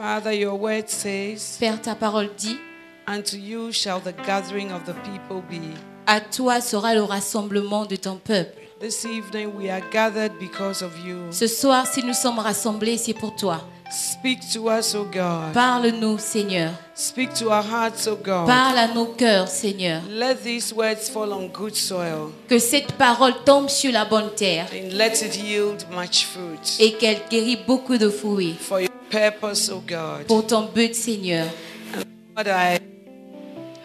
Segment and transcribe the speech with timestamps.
[0.00, 2.56] Father, your word says, Père, ta parole dit,
[3.06, 5.60] Unto you shall the gathering of the people be.
[6.06, 8.56] à toi sera le rassemblement de ton peuple.
[8.80, 11.30] This evening we are gathered because of you.
[11.30, 13.60] Ce soir, si nous sommes rassemblés, c'est pour toi.
[13.92, 15.52] Speak to us, O God.
[15.52, 16.70] Parle-nous, Seigneur.
[16.94, 18.46] Speak to our hearts, O God.
[18.46, 20.00] Parle à nos cœurs, Seigneur.
[20.08, 24.66] Let these words fall on good soil Que cette parole tombe sur la bonne terre
[24.72, 28.56] and let it yield much fruit et qu'elle guérit beaucoup de fruits.
[28.58, 30.26] for purpose, O God.
[30.26, 31.46] Pour ton but, Seigneur.
[32.36, 32.78] Lord, I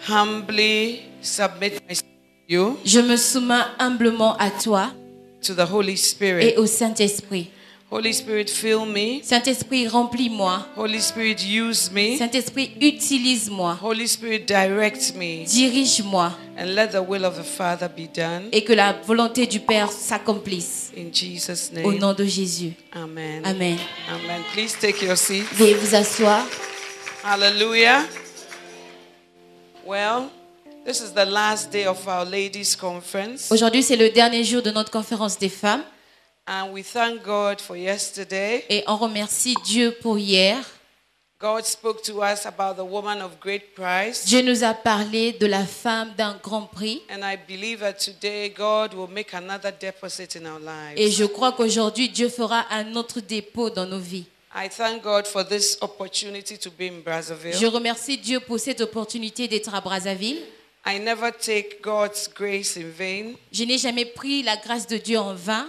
[0.07, 2.03] humbly submit myself
[2.47, 4.91] to you, Je me soumets humblement à toi
[5.41, 6.53] to the Holy et Spirit.
[6.57, 7.49] au Saint-Esprit.
[7.91, 9.21] Holy Spirit, fill me.
[9.23, 10.65] Saint-Esprit, remplis-moi.
[10.75, 12.17] Holy Spirit, use me.
[12.17, 13.77] Saint-Esprit, utilise-moi.
[13.81, 15.45] Holy Spirit, direct me.
[15.45, 18.49] Dirige-moi And let the will of the Father be done.
[18.51, 20.91] et que la volonté du Père s'accomplisse.
[20.97, 21.99] In Jesus' Au name.
[21.99, 22.73] nom de Jésus.
[22.91, 23.43] Amen.
[23.45, 23.77] Amen.
[24.09, 24.41] Amen.
[24.53, 25.43] Please take your seat.
[25.53, 26.43] Veuillez vous asseoir.
[27.23, 28.03] Hallelujah.
[29.85, 30.29] Well,
[30.85, 33.51] this is the last day of our ladies' conference.
[33.51, 35.83] Aujourd'hui, c'est le dernier jour de notre conférence des femmes
[36.47, 38.63] And we thank God for yesterday.
[38.69, 40.57] et on remercie Dieu pour hier.
[41.39, 44.25] God spoke to us about the woman of great price.
[44.25, 48.49] Dieu nous a parlé de la femme d'un grand prix And I believe that today
[48.55, 50.59] God will make another deposit in our
[50.95, 51.17] et lives.
[51.17, 54.27] je crois qu'aujourd'hui, Dieu fera un autre dépôt dans nos vies.
[54.55, 57.01] I thank God for this opportunity to be in
[57.51, 60.41] Je remercie Dieu pour cette opportunité d'être à Brazzaville.
[60.85, 63.33] I never take God's grace in vain.
[63.51, 65.67] Je n'ai jamais pris la grâce de Dieu en vain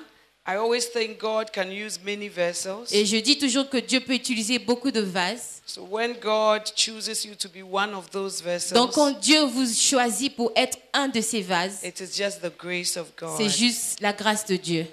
[0.49, 2.93] I always think God can use many vessels.
[2.93, 5.61] et je dis toujours que Dieu peut utiliser beaucoup de vases.
[5.67, 9.67] So when God chooses you to be one of those vessels, Donc quand Dieu vous
[9.67, 13.37] choisit pour être un de ces vases, it is just the grace of God.
[13.37, 14.87] c'est juste la grâce de Dieu.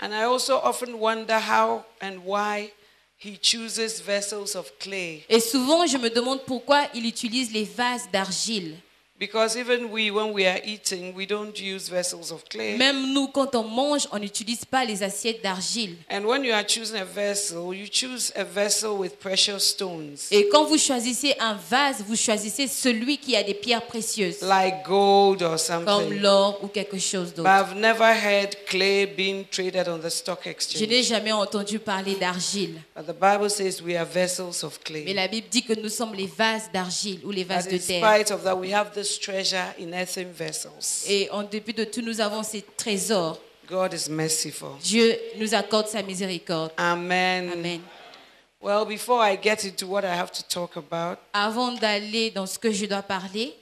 [0.00, 2.72] And I also often wonder how and why
[3.20, 5.24] He chooses vessels of clay.
[5.28, 8.76] Et souvent, je me demande pourquoi il utilise les vases d'argile.
[9.18, 12.76] Because even we, when we are eating, we don't use vessels of clay.
[12.76, 15.96] Même nous, quand on mange, on n'utilise pas les assiettes d'argile.
[16.08, 20.48] And when you are choosing a vessel, you choose a vessel with precious stones, Et
[20.50, 25.42] quand vous choisissez un vase, vous choisissez celui qui a des pierres précieuses, like gold
[25.42, 27.50] or comme l'or ou quelque chose But d'autre.
[27.50, 30.88] I've never heard clay being traded on the stock Je exchange.
[30.88, 32.80] n'ai jamais entendu parler d'argile.
[32.94, 36.14] But the Bible says we are vessels of Mais la Bible dit que nous sommes
[36.14, 38.14] les vases d'argile ou les vases de in terre.
[38.16, 41.04] spite of that, we have this treasure in earthen vessels.
[41.08, 43.40] Et en dépit de tout, nous avons ces trésors.
[43.68, 44.70] God is merciful.
[44.82, 46.72] Dieu nous accorde sa miséricorde.
[46.76, 47.50] Amen.
[47.52, 47.80] Amen.
[48.60, 52.58] Well, before I get into what I have to talk about, Avant d'aller dans ce
[52.58, 53.54] que je dois parler,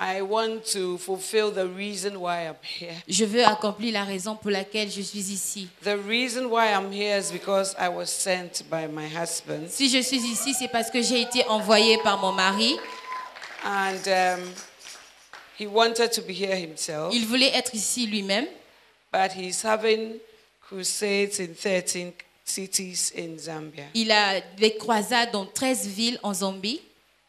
[0.00, 2.94] I want to fulfill the reason why I'm here.
[3.08, 5.68] je veux accomplir la raison pour laquelle je suis ici.
[5.82, 9.68] The reason why I'm here is because I was sent by my husband.
[9.70, 12.76] Si je suis ici, c'est parce que j'ai été envoyée par mon mari.
[13.64, 14.40] And um,
[15.58, 18.46] he wanted to be here himself, Il voulait être ici lui-même,
[19.12, 20.18] but he's having
[20.60, 22.12] crusades in 13
[22.44, 23.84] cities in Zambia.
[23.94, 26.80] il a des croisades dans 13 villes en Zambie.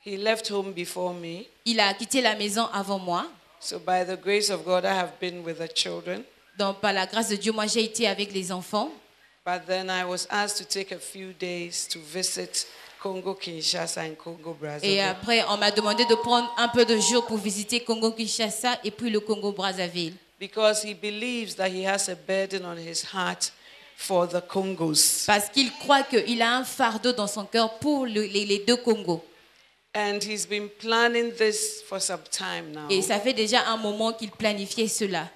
[0.05, 1.45] He left home before me.
[1.65, 3.25] Il a quitté la maison avant moi.
[3.59, 6.23] So, by the grace of God, I have been with the children.
[6.57, 8.91] Donc, par la grâce de Dieu, moi, j'ai été avec les enfants.
[9.45, 12.65] But then I was asked to take a few days to visit
[13.01, 14.99] Congo Kinshasa and Congo Et Brazzaville.
[14.99, 19.09] après, on m'a demandé de prendre un peu de jours pour visiter Congo-Kinshasa et puis
[19.09, 20.13] le Congo-Brazzaville.
[20.39, 23.51] Because he believes that he has a burden on his heart
[23.95, 25.25] for the Congos.
[25.27, 28.77] Parce qu'il croit qu'il a un fardeau dans son cœur pour le- les, les deux
[28.77, 29.23] Congos.
[29.95, 32.87] And he's been planning this for some time now.
[32.89, 35.29] Et ça fait déjà un moment qu'il planifiait cela.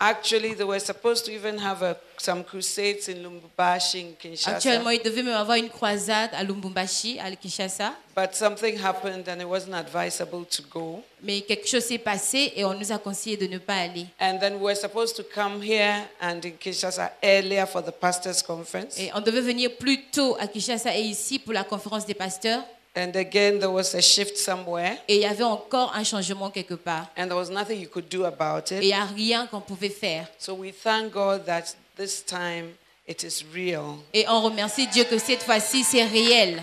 [0.00, 4.54] Actually, they were supposed to even have a, some crusades in Lubumbashi, in Kinshasa.
[4.54, 7.94] Actuellement, il devait même avoir une croisade à Lubumbashi, à Kinshasa.
[8.14, 11.02] But something happened and it wasn't advisable to go.
[11.20, 14.06] Mais quelque chose s'est passé et on nous a conseillé de ne pas aller.
[14.20, 18.40] And then we were supposed to come here and in Kinshasa earlier for the pastors'
[18.40, 18.96] conference.
[19.00, 22.62] Et on devait venir plus tôt à Kinshasa et ici pour la conférence des pasteurs.
[22.96, 26.74] And again, there was a shift somewhere, Et il y avait encore un changement quelque
[26.74, 27.06] part.
[27.16, 28.86] and there was nothing you could do about Et il it.
[28.86, 30.26] n'y a rien qu'on pouvait faire.
[30.38, 32.74] So we thank God that this time
[33.06, 33.98] it is real.
[34.12, 36.60] Et on remercie Dieu que cette fois-ci, c'est réel.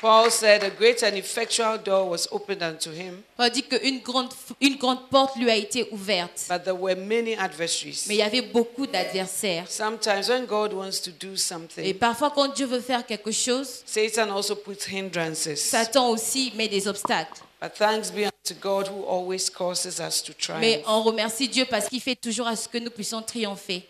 [0.00, 4.32] Paul said, A great and effectual door was opened unto him, On dit qu'une grande,
[4.60, 6.46] une grande porte lui a été ouverte.
[6.48, 8.04] but there were many adversaries.
[8.08, 9.68] Mais il y avait beaucoup d'adversaires.
[9.68, 13.82] Sometimes when God wants to do Et something, parfois, quand Dieu veut faire quelque chose,
[13.86, 15.56] Satan also puts hindrances.
[15.56, 17.42] Satan aussi met des obstacles.
[17.60, 20.84] But thanks be unto God who always causes us to Mais triumph.
[20.86, 23.82] on remercie Dieu parce qu'il fait toujours à ce que nous puissions triompher.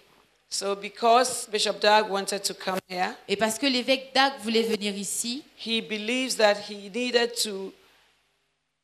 [0.50, 4.96] So, because Bishop Doug wanted to come here, Et parce que l'évêque Dag voulait venir
[4.96, 7.72] ici, he believes that he needed to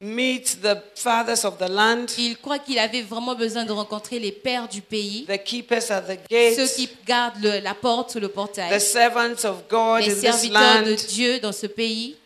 [0.01, 4.33] meet the fathers of the land, il croit qu'il avait vraiment besoin de rencontrer les
[4.33, 6.19] pères du pays, the keepers at the
[6.55, 10.15] ceux qui gardent le- la porte ou le the portail, servants of God les in
[10.15, 12.17] this serviteurs de Dieu dans ce pays,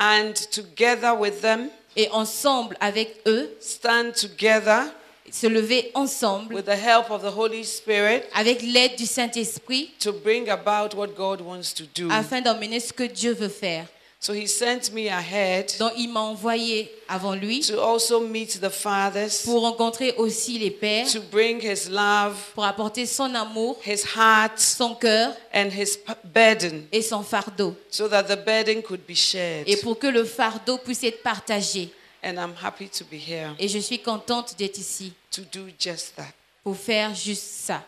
[0.00, 4.92] and together with them, et ensemble avec eux, stand together
[5.32, 10.12] se lever ensemble with the help of the Holy Spirit avec l'aide du Saint-Esprit to
[10.12, 12.08] bring about what God wants to do.
[12.10, 13.86] afin d'emmener ce que Dieu veut faire.
[14.22, 18.68] So he sent me ahead Donc il m'a envoyé avant lui to also meet the
[18.68, 24.04] fathers, pour rencontrer aussi les pères, to bring his love, pour apporter son amour, his
[24.14, 27.74] heart, son cœur and his burden et son fardeau.
[27.88, 29.66] so that the burden could be shared.
[29.66, 31.90] Et pour que le fardeau puisse être partagé.
[32.22, 36.14] And I'm happy to be here Et je suis contente d'être ici to do just
[36.16, 36.32] that.
[36.62, 37.82] pour faire juste ça.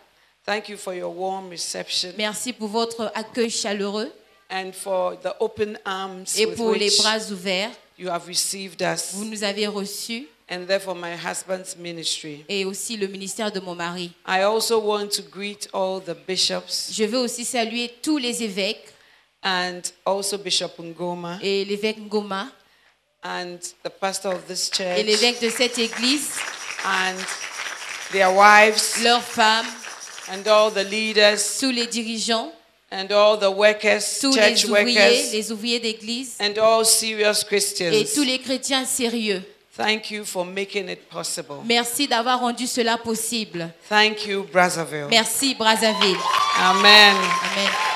[0.46, 4.10] Thank you for your warm reception Merci pour votre accueil chaleureux
[4.50, 7.72] and for the open arms et with pour les which bras ouverts.
[7.98, 12.44] you have received us, Vous nous avez reçus and therefore my husband's ministry.
[12.48, 14.12] et aussi le ministère de mon mari.
[14.26, 18.92] I also want to greet all the bishops Je veux aussi saluer tous les évêques
[19.44, 22.48] and also Bishop Ngoma et l'évêque Ngoma
[23.22, 26.30] and the pastor of this et church l'évêque de cette église,
[26.84, 27.16] and
[28.12, 29.66] their wives leurs femmes,
[30.28, 32.52] and all the leaders tous les dirigeants,
[32.90, 37.42] and all the workers, tous church les ouvriers, workers, les ouvriers d'église and all serious
[37.42, 37.92] et Christians.
[38.14, 39.42] tous les chrétiens sérieux.
[39.74, 41.56] Thank you for making it possible.
[41.64, 43.70] Merci d'avoir rendu cela possible.
[43.88, 45.06] Thank you, Brazzaville.
[45.08, 46.18] Merci Brazzaville.
[46.58, 47.16] Amen.
[47.16, 47.91] Amen.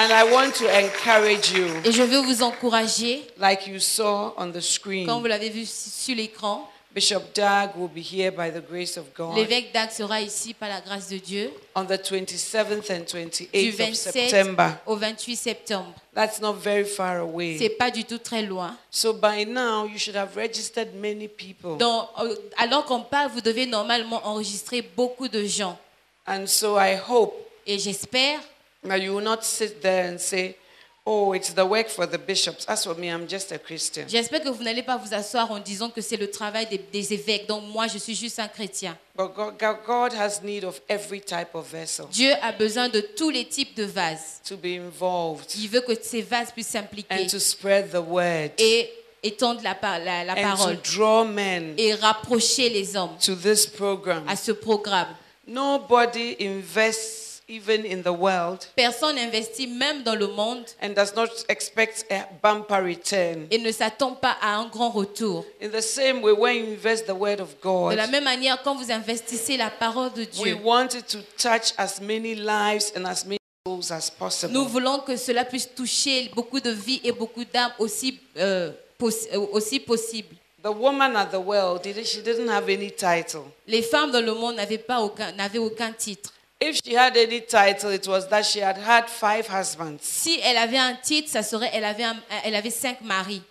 [0.00, 4.52] And I want to encourage you, Et je veux vous encourager, like you saw on
[4.52, 5.04] the screen.
[5.04, 9.06] comme vous l'avez vu sur l'écran, Bishop Doug will be here by the grace of
[9.12, 13.18] God l'évêque Dag sera ici par la grâce de Dieu on the 27th and du
[13.18, 14.70] 28th of 27 September.
[14.86, 15.92] au 28 septembre.
[16.14, 17.56] That's not very far away.
[17.58, 18.76] C'est pas du tout très loin.
[18.92, 21.76] So by now, you should have registered many people.
[21.76, 25.76] Donc, euh, alors qu'on parle, vous devez normalement enregistrer beaucoup de gens.
[26.24, 27.34] And so I hope
[27.66, 28.40] Et j'espère
[28.86, 30.56] that you will not sit there and say,
[31.04, 32.66] oh, it's the work for the bishops.
[32.68, 34.06] As for me, I'm just a Christian.
[34.08, 37.12] J'espère que vous n'allez pas vous asseoir en disant que c'est le travail des, des
[37.14, 37.46] évêques.
[37.48, 38.96] Donc moi, je suis juste un chrétien.
[39.16, 39.54] But God,
[39.86, 43.74] God has need of every type of vessel Dieu a besoin de tous les types
[43.76, 44.40] de vases.
[44.46, 48.50] to be involved Il veut que ces vases puissent s'impliquer and to spread the word
[48.58, 48.90] et
[49.22, 53.66] étendre la, la- la and to parole draw men et rapprocher les hommes to this
[53.66, 54.22] program.
[54.28, 55.08] à ce programme.
[55.48, 61.28] Nobody invests even in the world Personne n'investit même dans le monde and does not
[61.48, 63.46] expect a bumper return.
[63.50, 65.44] et ne s'attend pas à un grand retour.
[65.62, 68.74] In the same way, when you invest the word of De la même manière, quand
[68.74, 73.04] vous investissez la parole de we Dieu, want it to touch as many lives and
[73.06, 74.12] as many souls as
[74.50, 79.28] nous voulons que cela puisse toucher beaucoup de vies et beaucoup d'âmes aussi, euh, poss-
[79.52, 80.34] aussi possible.
[80.62, 83.42] The woman at the well, did she didn't have any title.
[83.66, 86.32] Les femmes dans le monde n'avaient pas aucun, n'avaient aucun titre.
[86.60, 90.00] If she had any title, it was that she had had five husbands.
[90.02, 93.42] Si elle avait un titre, ça serait elle avait, un- elle avait cinq maris.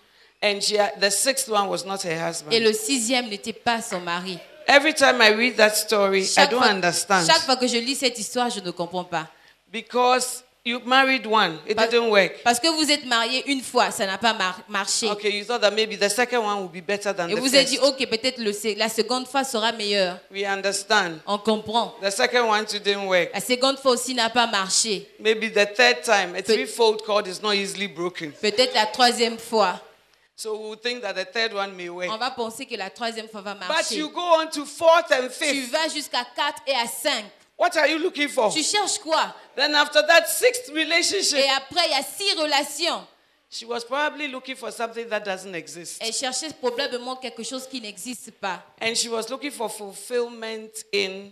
[0.43, 2.51] And she had, the sixth one was not her Et husband.
[2.51, 4.37] le sixième n'était pas son mari.
[4.67, 7.25] Every time I read that story, I Chaque don't fois, understand.
[7.25, 9.27] chaque fois que je lis cette histoire, je ne comprends pas.
[9.71, 12.43] Because you married one, it Parce, didn't work.
[12.43, 15.09] parce que vous êtes marié une fois, ça n'a pas mar- marché.
[15.09, 17.55] Okay, you thought that maybe the second one would be better than Et the vous
[17.55, 18.37] avez dit, ok, peut-être
[18.77, 20.19] la seconde fois sera meilleure.
[20.31, 21.19] We understand.
[21.25, 21.93] On comprend.
[22.01, 23.29] The second one too didn't work.
[23.33, 25.07] La seconde fois aussi n'a pas marché.
[25.19, 28.31] Maybe the third time, a threefold cord is not easily broken.
[28.41, 29.81] Peut-être la troisième fois.
[30.39, 32.11] So we think that the third one may work.
[32.11, 33.95] On va penser que la troisième fois va But marcher.
[33.95, 35.71] you go on to fourth and Tu fifth.
[35.71, 37.25] vas jusqu'à 4 et à 5.
[37.57, 38.51] What are you looking for?
[38.51, 39.33] Tu cherches quoi?
[39.55, 43.01] Then after that sixth relationship, Et après, il y a six relations.
[43.49, 45.97] she was probably looking for something that doesn't exist.
[46.01, 48.63] Elle cherchait probablement quelque chose qui n'existe pas.
[48.79, 51.31] And she was looking for fulfillment in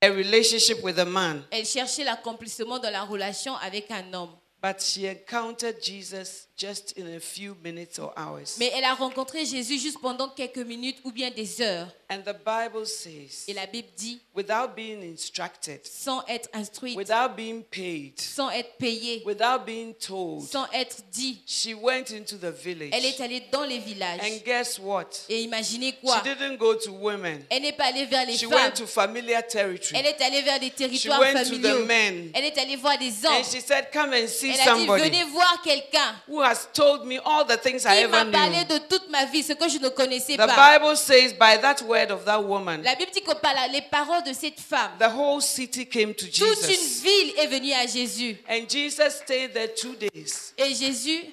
[0.00, 1.44] a relationship with a man.
[1.50, 4.34] Elle cherchait l'accomplissement dans la relation avec un homme.
[4.62, 8.56] But she encountered Jesus just in a few minutes or hours.
[8.58, 11.88] Mais elle a rencontré Jésus juste pendant quelques minutes ou bien des heures.
[12.10, 17.36] And the Bible says, Et la Bible dit, without being instructed, sans être instruite, without
[17.36, 22.50] being paid, sans être payée, without being told, sans être dit, she went into the
[22.50, 22.90] village.
[22.94, 24.20] elle est allée dans les villages.
[24.22, 25.26] And guess what?
[25.28, 27.44] Et imaginez She quoi didn't go to women.
[27.50, 28.54] Elle n'est pas allée vers les She femmes.
[28.54, 30.00] went to familiar territory.
[30.00, 31.84] Elle est allée vers des territoires went to the familiaux.
[31.84, 32.30] men.
[32.34, 33.34] Elle est allée voir des hommes.
[33.34, 36.16] And she said, Come and see Elle a dit, somebody venez voir quelqu'un
[36.48, 38.78] has told me all the things I ever m'a parlé knew.
[38.78, 40.78] de toute ma vie, ce que je ne connaissais The pas.
[40.78, 43.82] Bible says, by that word of that woman, La Bible dit que par la- les
[43.82, 47.02] paroles de cette femme, the whole city came to toute une Jesus.
[47.02, 48.36] ville est venue à Jésus.
[48.48, 50.52] And Jesus stayed there two days.
[50.56, 51.24] Et Jésus,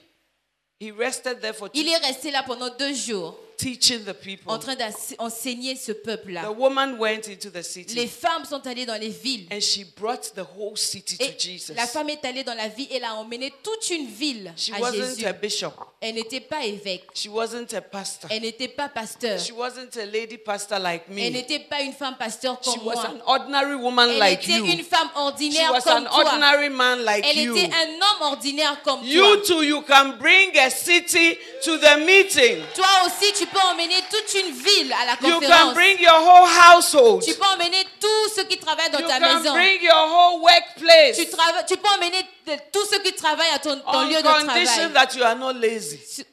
[0.80, 4.14] He rested there for two il est resté là pendant deux jours teaching the en
[4.14, 4.60] people.
[4.60, 6.52] train d'enseigner ce The peuple-là.
[6.52, 9.48] woman went into the Les city femmes sont allées dans les villes.
[9.52, 11.74] and she brought the whole city to Et Jesus.
[11.76, 14.72] la femme est allée dans la ville et elle a emmené toute une ville She
[14.72, 15.26] à wasn't Jésus.
[15.26, 15.74] a bishop.
[16.02, 17.04] Elle n'était pas évêque.
[17.14, 18.30] She wasn't a pastor.
[18.32, 19.40] Elle n'était pas pasteur.
[19.40, 21.30] She wasn't a lady pastor like Elle me.
[21.32, 23.08] n'était pas une femme pasteur She comme was moi.
[23.08, 24.66] an ordinary woman Elle like était you.
[24.66, 26.24] une femme She ordinaire was comme an toi.
[26.26, 27.56] ordinary man like Elle you.
[27.58, 29.46] était un homme ordinaire comme You toi.
[29.48, 32.62] too, you can bring a city to the meeting.
[32.76, 35.74] Toi aussi, tu peux emmener toute une ville à la You can conférence.
[35.74, 37.24] bring your whole household.
[37.24, 39.54] Tu peux emmener tous ceux qui travaillent dans You ta can maison.
[39.54, 42.22] bring your whole workplace Tu, tu peux emmener
[42.72, 44.94] tous ceux qui travaillent à ton, ton on lieu de condition travail.
[44.94, 45.98] that you are not lazy.
[46.06, 46.24] Su-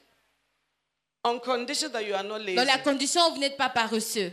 [1.25, 2.83] On condition that you are not Dans la lazy.
[2.83, 4.33] condition où vous n'êtes pas paresseux.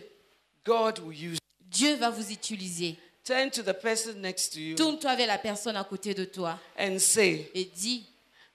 [0.66, 1.38] God will use.
[1.62, 2.98] Dieu va vous utiliser.
[3.24, 6.58] Turn to the person next to you Tourne-toi vers la personne à côté de toi
[6.80, 8.06] and say, et dis,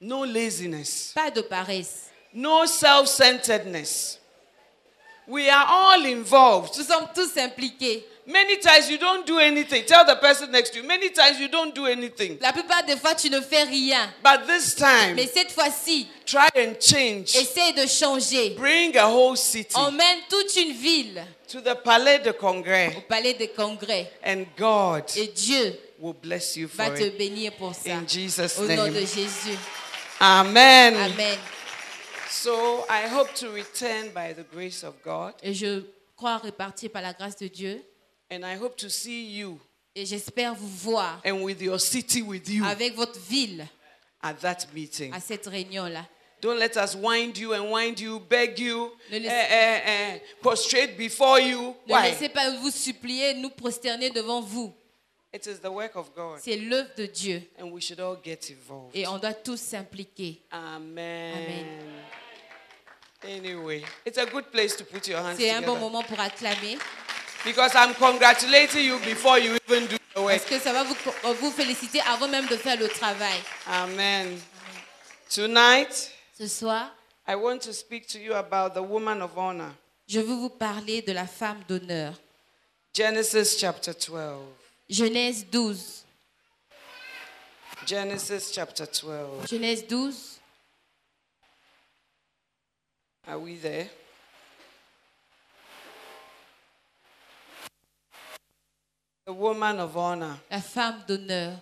[0.00, 2.06] No laziness, pas de paresse.
[2.34, 4.18] No self centeredness.
[5.26, 6.76] We are all involved.
[6.76, 8.04] Nous sommes tous impliqués.
[8.26, 9.84] Many times you don't do anything.
[9.86, 10.86] Tell the person next to you.
[10.86, 12.38] Many times you don't do anything.
[12.40, 14.10] La plupart des fois, tu ne fais rien.
[14.22, 17.34] But this time, Mais cette fois-ci, try and change.
[17.36, 18.54] essaye de changer.
[18.56, 23.34] Bring a whole city Emmène toute une ville to the Palais de au Congrès, palais
[23.34, 24.10] des congrès.
[24.24, 27.18] and God Et Dieu will bless you va for te it.
[27.18, 27.90] bénir pour ça.
[27.92, 28.94] In Jesus' Au nom de name.
[29.06, 29.58] Jésus.
[30.18, 30.94] Amen.
[30.96, 31.38] Amen.
[32.34, 35.82] So I hope to return by the grace of God, Et je
[36.16, 37.80] crois repartir par la grâce de Dieu.
[38.30, 39.58] and I hope to see you
[39.94, 43.64] Et j'espère vous voir and with your city with you avec votre ville
[44.20, 45.12] at that meeting.
[45.14, 46.06] à cette réunion-là.
[46.42, 50.20] Don't let us wind you and wind you, beg you, Ne eh, laissez- eh, eh,
[50.42, 51.74] prostrate before you.
[51.86, 52.02] Ne Why?
[52.10, 54.74] laissez pas vous supplier, nous prosterner devant vous.
[55.32, 57.42] It is the work of God, C'est l'œuvre de Dieu.
[57.58, 58.94] and we should all get involved.
[58.94, 60.42] Et on doit tous s'impliquer.
[60.50, 61.34] Amen.
[61.36, 61.66] Amen.
[63.26, 66.78] Anyway, it's a good place to put your hands C'est un bon moment pour acclamer.
[67.44, 70.38] because I'm congratulating you before you even do the work.
[70.38, 70.94] Parce que ça va vous,
[71.40, 73.38] vous féliciter avant même de faire le travail.
[73.66, 74.38] Amen.
[75.34, 76.90] Tonight, Ce soir,
[77.26, 79.72] I want to speak to you about the woman of honor.
[80.06, 82.12] je veux vous parler de la femme d'honneur.
[82.94, 84.38] Genesis chapter 12.
[84.88, 86.04] Genèse 12.
[87.86, 89.48] Genesis chapter 12.
[89.50, 90.33] Genèse 12.
[93.26, 93.88] Ah Are we there?
[99.26, 100.36] The woman of honor.
[100.50, 101.60] La femme d'honneur.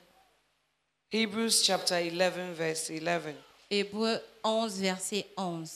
[1.09, 3.37] Hebrews chapter 11, verse 11.
[3.71, 5.67] Hébreu 11, verset 11.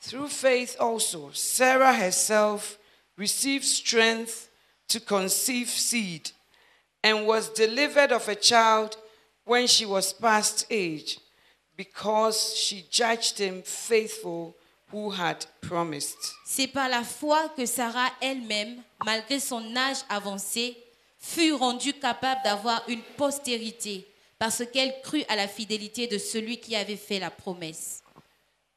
[0.00, 2.76] Through faith also, Sarah herself
[3.16, 4.50] received strength
[4.88, 6.30] to conceive seed
[7.02, 8.98] and was delivered of a child
[9.44, 11.18] when she was past age
[11.76, 14.54] because she judged him faithful
[14.92, 16.34] who had promised.
[16.44, 20.76] C'est par la foi que Sarah elle-même, malgré son âge avancé,
[21.18, 24.06] fut rendue capable d'avoir une postérité
[24.38, 28.02] parce qu'elle crut à la fidélité de celui qui avait fait la promesse.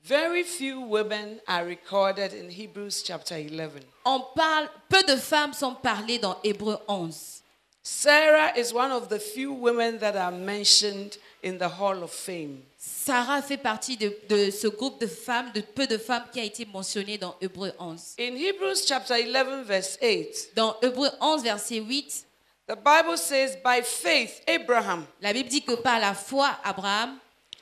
[0.03, 3.81] Very few women are recorded in Hebrews chapter 11.
[4.05, 7.43] On parle, peu de femmes sont parlées dans Hébreu 11.
[7.83, 12.63] Sarah is one of the few women that are mentioned in the Hall of Fame.
[12.87, 16.43] Sarah fait partie de, de ce groupe de femmes, de peu de femmes qui a
[16.43, 18.15] été mentionné dans Hébreu 11.
[18.19, 22.25] In Hebrews chapter 11, verse 8, Dans Hébreu 11, verset 8,
[22.67, 27.19] the Bible says, By faith, Abraham, la Bible dit que par la foi, Abraham,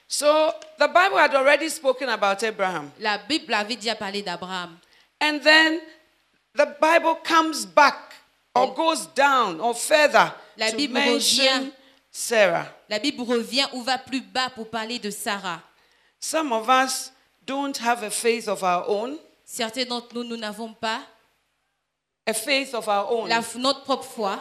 [0.08, 2.92] So the Bible had already spoken about Abraham.
[3.00, 4.78] La Bible avait déjà parlé d'Abraham.
[5.20, 5.80] And then
[6.54, 8.14] the Bible comes back
[8.54, 11.72] or goes down or further La to Bible mention revient.
[12.18, 12.66] Sarah.
[12.88, 15.62] La Bible revient ou va plus bas pour parler de Sarah.
[16.18, 17.12] Some of us
[17.46, 21.02] don't have a faith of our own, Certains d'entre nous, nous n'avons pas
[22.26, 23.28] a faith of our own.
[23.28, 24.40] la, notre propre foi.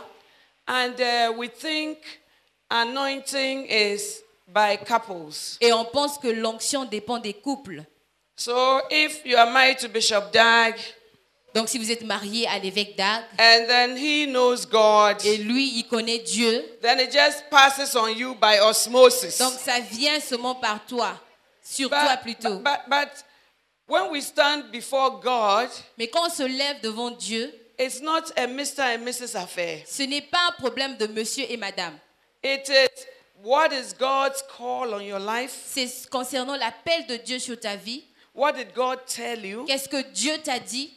[0.68, 1.98] And uh, we think
[2.70, 5.58] anointing is by couples.
[5.60, 7.84] Et on pense que l'onction dépend des couples.
[8.36, 10.76] So if you are married to Bishop Dag
[11.54, 15.78] Donc si vous êtes marié à l'évêque d'Ag, and then he knows God, et lui,
[15.78, 19.38] il connaît Dieu, then it just passes on you by osmosis.
[19.38, 21.12] donc ça vient seulement par toi,
[21.62, 22.56] sur But- toi plutôt.
[22.58, 23.08] But, but
[23.86, 28.46] when we stand before God, Mais quand on se lève devant Dieu, it's not a
[28.48, 28.80] Mr.
[28.96, 29.36] and Mrs.
[29.36, 29.82] affair.
[29.86, 31.96] ce n'est pas un problème de monsieur et madame.
[32.42, 32.88] It is
[33.44, 35.54] what is God's call on your life?
[35.66, 38.02] C'est concernant l'appel de Dieu sur ta vie.
[38.34, 39.64] What did God tell you?
[39.66, 40.92] Qu'est-ce que Dieu t'a dit?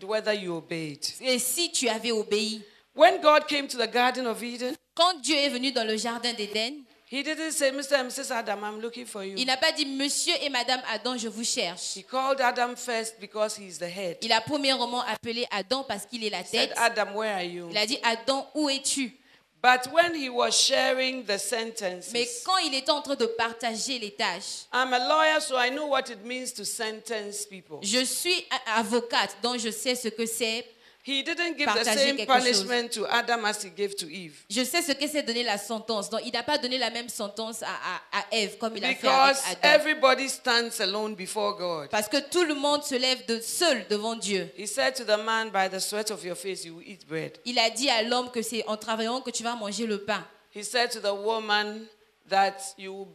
[0.00, 1.04] And whether you obeyed.
[1.20, 2.62] et si tu avais obéi.
[2.94, 6.32] When God came to the Garden of Eden, Quand Dieu est venu dans le jardin
[6.32, 7.94] d'Éden, He didn't say, Mr.
[8.00, 8.30] and Mrs.
[8.30, 9.34] Adam, I'm looking for you.
[9.38, 11.96] il n'a pas dit monsieur et madame Adam, je vous cherche.
[11.96, 14.18] He called Adam first because he's the head.
[14.20, 16.74] Il a premièrement appelé Adam parce qu'il est la He said, tête.
[16.76, 17.68] Adam, where are you?
[17.70, 19.16] Il a dit Adam, où es-tu?
[19.60, 23.98] But when he was sharing the Mais sentences, quand il était en train de partager
[23.98, 27.80] les tâches, I'm a lawyer, so I know what it means to sentence people.
[27.82, 30.64] je suis avocate, donc je sais ce que c'est.
[31.08, 32.42] He didn't give the Partager same quelque chose.
[32.44, 34.44] punishment to Adam as he gave to Eve.
[34.50, 36.10] Je sais ce que c'est donner la sentence.
[36.10, 37.66] Donc il n'a pas donné la même sentence à,
[38.12, 39.74] à, à Ève comme il a fait Because avec Adam.
[39.80, 41.88] everybody stands alone before God.
[41.88, 44.50] Parce que tout le monde se lève de seul devant Dieu.
[44.58, 47.38] He said to the man, By the sweat of your face, you will eat bread.
[47.46, 50.22] Il a dit à l'homme que c'est en travaillant que tu vas manger le pain.
[50.54, 51.86] He said to the woman
[52.28, 53.06] that you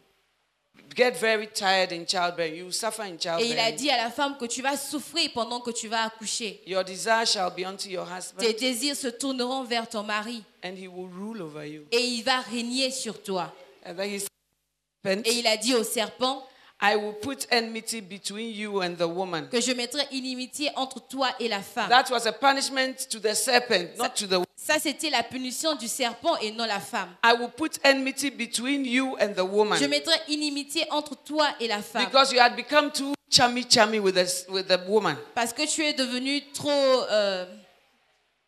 [0.95, 4.37] get very tired in childbearing, you suffer in Et il a dit à la femme
[4.37, 6.61] que tu vas souffrir pendant que tu vas accoucher.
[6.65, 10.75] Your desire shall be unto your Tes husband, désirs se tourneront vers ton mari and
[10.77, 11.83] he will rule over you.
[11.91, 13.53] et il va régner sur toi.
[13.85, 16.47] And then he said, Et il a dit au serpent
[16.85, 19.47] I will put enmity between you and the woman.
[19.49, 21.87] que je mettrai inimitié entre toi et la femme.
[21.87, 24.45] That was a punishment to the serpent, not to the woman.
[24.57, 27.09] Ça, c'était la punition du serpent et non la femme.
[27.23, 29.79] I will put enmity between you and the Je woman.
[29.89, 32.03] mettrai inimitié entre toi et la femme.
[32.05, 35.15] Because you had become too chummy chummy with the, with the woman.
[35.35, 37.45] Parce que tu es devenu trop euh,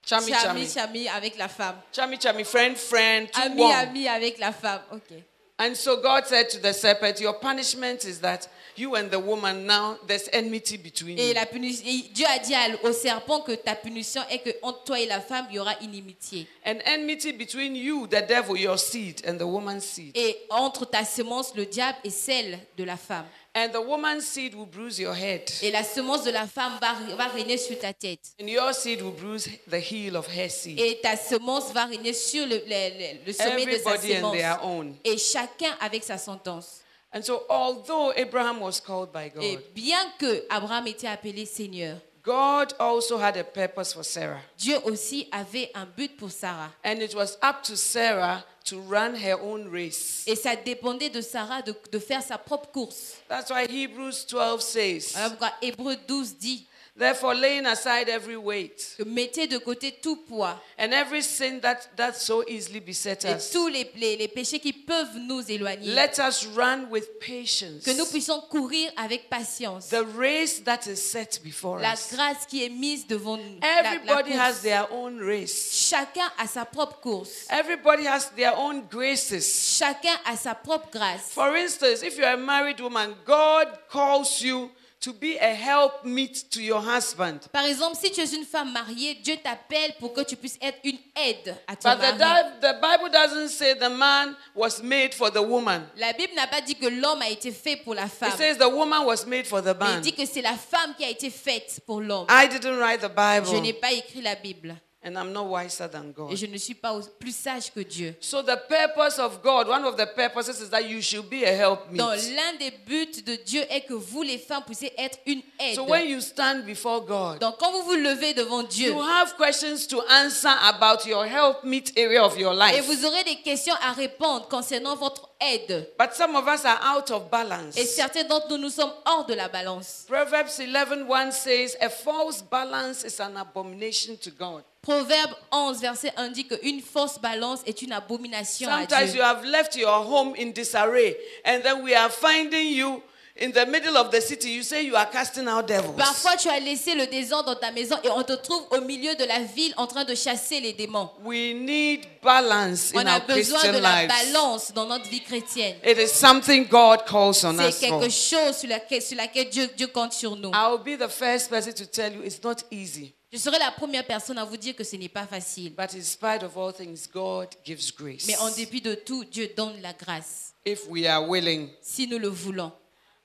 [0.05, 0.67] Chummy chami chummy.
[0.67, 1.77] chami avec la femme.
[1.91, 3.73] Chummy chummy, friend, friend, too Ami warm.
[3.73, 4.81] ami avec la femme.
[4.91, 5.13] Ok.
[5.57, 9.65] And so God said to the serpent, Your punishment is that you and the woman
[9.65, 11.33] now there's enmity between Et you.
[11.33, 15.05] la punition, Dieu a dit au serpent que ta punition est que entre toi et
[15.05, 16.45] la femme, il y aura inimitié.
[16.65, 20.11] And enmity between you, the devil, your seed, and the woman's seed.
[20.15, 23.25] Et entre ta semence, le diable, et celle de la femme.
[23.57, 25.49] And the woman's seed will bruise your head.
[25.61, 28.33] Et la semence de la femme va, va régner sur ta tête.
[28.41, 30.77] And your seed will bruise the heel of her seed.
[30.77, 34.33] Et ta semence va régner sur le, le- le- le sommet de sa and semence.
[34.35, 34.93] their own.
[35.05, 36.81] Et chacun avec sa sentence.
[37.13, 41.95] And so, although Abraham was called by Et God, bien que Abraham était appelé Seigneur,
[42.25, 44.41] God also had a purpose for Sarah.
[44.57, 46.71] Dieu aussi avait un but pour Sarah.
[46.83, 50.23] And it was up to Sarah to run her own race.
[50.25, 53.17] Et ça dépendait de Sarah de, de faire sa propre course.
[53.29, 58.95] That's why Hebrews 12 says, Voilà pourquoi Hébreu 12 dit Therefore, laying aside every weight
[59.05, 63.49] mettez de côté tout poids and every sin that, that so easily beset et us,
[63.51, 65.87] tous les, les- les péchés qui peuvent nous éloigner.
[65.93, 69.89] let us run with patience Que nous puissions courir avec patience.
[69.89, 72.13] the race that is set before La us.
[72.13, 73.59] grâce qui est mise devant nous.
[73.61, 75.73] La- la Everybody has their own race.
[75.89, 77.45] Chacun a sa propre course.
[77.49, 79.43] Everybody has their own graces.
[79.77, 81.29] Chacun a sa propre grâce.
[81.33, 84.71] For instance, if you're a married woman, God calls you
[85.05, 87.41] to be a helpmeet to your husband.
[87.53, 90.79] Par exemple, si tu es une femme mariée, Dieu t'appelle pour que tu puisses être
[90.83, 92.43] une aide à ton But the, mari.
[92.43, 95.83] Di- the Bible doesn't say the man was made for the woman.
[95.97, 98.31] La Bible n'a pas dit que l'homme a été fait pour la It femme.
[98.35, 100.01] says the woman was made for the Mais il man.
[100.01, 102.25] dit que c'est la femme qui a été faite pour l'homme.
[102.29, 103.11] I didn't write the
[103.45, 104.75] Je n'ai Bible, pas écrit la Bible.
[105.05, 106.35] And I'm not wiser than Et God.
[106.35, 108.15] je ne suis pas plus sage que Dieu.
[108.19, 111.51] So the purpose of God, one of the purposes is that you should be a
[111.53, 111.97] helpmeet.
[111.97, 115.75] Donc l'un des buts de Dieu est que vous les femmes puissiez être une aide.
[115.75, 119.35] So when you stand before God, Donc quand vous vous levez devant Dieu you have
[119.37, 122.85] questions to answer about your helpmeet area of your et life.
[122.85, 125.87] vous aurez des questions à répondre concernant votre aide.
[125.99, 127.77] But some of us are out of balance.
[127.77, 130.05] Et certains d'entre nous, nous sommes hors de la balance.
[130.07, 136.29] Proverbs 11:1 says, "A false balance is an abomination to God." Proverbe 11, verset 1
[136.29, 139.15] dit qu'une fausse balance est une abomination à Sometimes Dieu.
[139.17, 143.01] you have left your home in disarray, and then we are finding you
[143.35, 144.51] in the middle of the city.
[144.51, 145.95] You say you are casting out devils.
[145.97, 149.15] Parfois, tu as laissé le désordre dans ta maison et on te trouve au milieu
[149.15, 151.09] de la ville en train de chasser les démons.
[151.23, 154.07] We need balance On in a our besoin Christian de la lives.
[154.33, 155.77] balance dans notre vie chrétienne.
[155.83, 158.01] It is something God calls on us C'est for.
[158.01, 160.51] quelque chose sur laquelle, sur laquelle Dieu, Dieu compte sur nous.
[160.51, 163.15] I will be the first person to tell you it's not easy.
[163.35, 165.73] Je serai la première personne à vous dire que ce n'est pas facile.
[165.75, 168.25] But in spite of all things, God gives grace.
[168.27, 171.69] Mais en dépit de tout, Dieu donne la grâce, If we are willing.
[171.81, 172.71] si nous le voulons.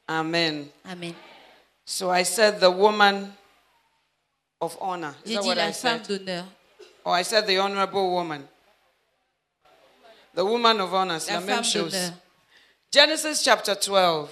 [0.08, 0.66] Amen.
[0.84, 1.14] Amen.
[1.84, 3.32] So I said the woman
[4.60, 5.14] of honor.
[5.24, 6.18] Is J'ai dit I la femme said?
[6.18, 6.44] d'honneur.
[7.04, 8.48] Or I said the honorable woman.
[10.34, 11.20] The woman of honor.
[11.20, 11.92] c'est La la même chose.
[11.92, 12.12] d'honneur.
[12.92, 14.28] Genesis chapter 12.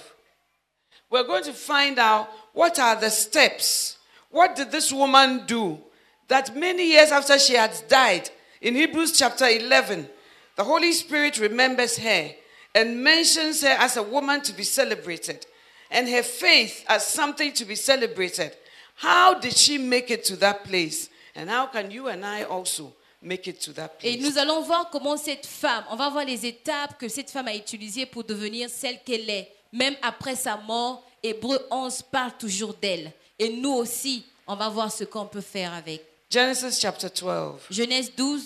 [1.09, 3.95] We're going to find out what are the steps.
[4.31, 5.79] What did this woman do
[6.27, 8.29] that many years after she had died,
[8.61, 10.07] in Hebrews chapter 11,
[10.55, 12.31] the Holy Spirit remembers her
[12.75, 15.45] and mentions her as a woman to be celebrated
[15.89, 18.55] and her faith as something to be celebrated.
[18.95, 21.09] How did she make it to that place?
[21.35, 24.15] And how can you and I also make it to that place?
[24.15, 27.47] Et nous allons voir comment cette femme, on va voir les étapes que cette femme
[27.47, 29.51] a utilisées pour devenir celle qu'elle est.
[29.71, 33.11] Même après sa mort, Hébreu 11 parle toujours d'elle.
[33.39, 36.01] Et nous aussi, on va voir ce qu'on peut faire avec.
[36.29, 38.41] Genesis chapter 12, Genèse 12,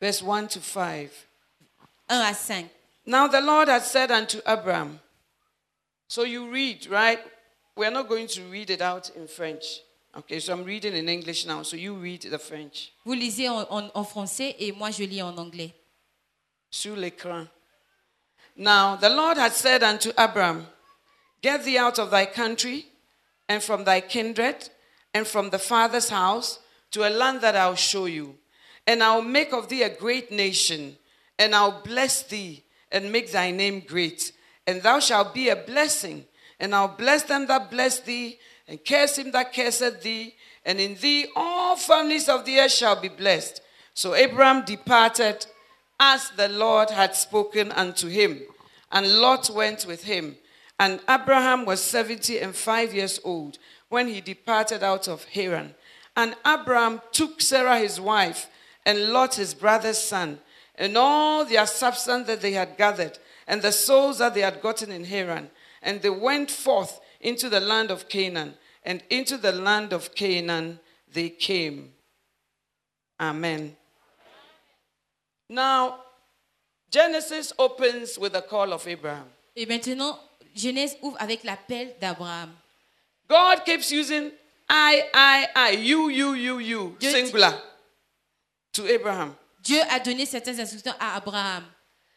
[0.00, 1.10] verse 1 to 5.
[2.08, 2.66] 1 à 5.
[3.06, 4.98] Now the Lord had said unto Abram,
[6.08, 7.18] so you read, right?
[7.76, 9.80] We're not going to read it out in French.
[10.16, 12.90] Okay, so I'm reading in English now, so you read the French.
[13.04, 15.72] Vous lisez en, en- en français et moi je lis en anglais.
[16.70, 17.46] Sur l'écran.
[18.56, 20.66] Now the Lord had said unto Abram,
[21.42, 22.86] Get thee out of thy country,
[23.50, 24.70] and from thy kindred,
[25.12, 26.60] and from the father's house,
[26.92, 28.36] to a land that I'll show you.
[28.86, 30.96] And I'll make of thee a great nation,
[31.36, 34.30] and I'll bless thee, and make thy name great.
[34.68, 36.26] And thou shalt be a blessing.
[36.60, 40.36] And I'll bless them that bless thee, and curse him that curseth thee.
[40.64, 43.62] And in thee all families of the earth shall be blessed.
[43.94, 45.44] So Abram departed
[45.98, 48.42] as the Lord had spoken unto him.
[48.92, 50.36] And Lot went with him.
[50.80, 53.58] And Abraham was seventy and five years old
[53.90, 55.74] when he departed out of Haran.
[56.16, 58.48] And Abraham took Sarah his wife,
[58.86, 60.40] and Lot his brother's son,
[60.76, 64.90] and all their substance that they had gathered, and the souls that they had gotten
[64.90, 65.50] in Haran.
[65.82, 70.80] And they went forth into the land of Canaan, and into the land of Canaan
[71.12, 71.92] they came.
[73.20, 73.76] Amen.
[75.46, 76.04] Now,
[76.90, 79.26] Genesis opens with the call of Abraham.
[79.54, 80.18] Et maintenant,
[80.54, 82.50] Genèse ouvre avec l'appel d'Abraham.
[83.28, 84.30] God keeps using
[84.68, 87.52] I, I, I, you, you, you, you, Dieu- singular,
[88.72, 89.34] to Abraham.
[89.62, 91.64] Dieu a donné certaines instructions à Abraham.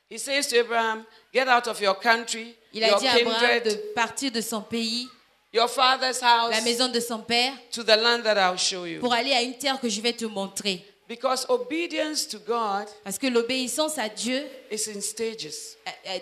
[0.10, 3.60] He says to Abraham, Get out of your country, Il a your dit à Abraham
[3.64, 5.08] de kindred, partir de son pays,
[5.52, 9.00] your father's house, la maison de son père, to the land that I'll show you.
[9.00, 10.86] pour aller à une terre que je vais te montrer.
[11.14, 15.76] Because obedience to God Parce que l'obéissance à Dieu is in stages.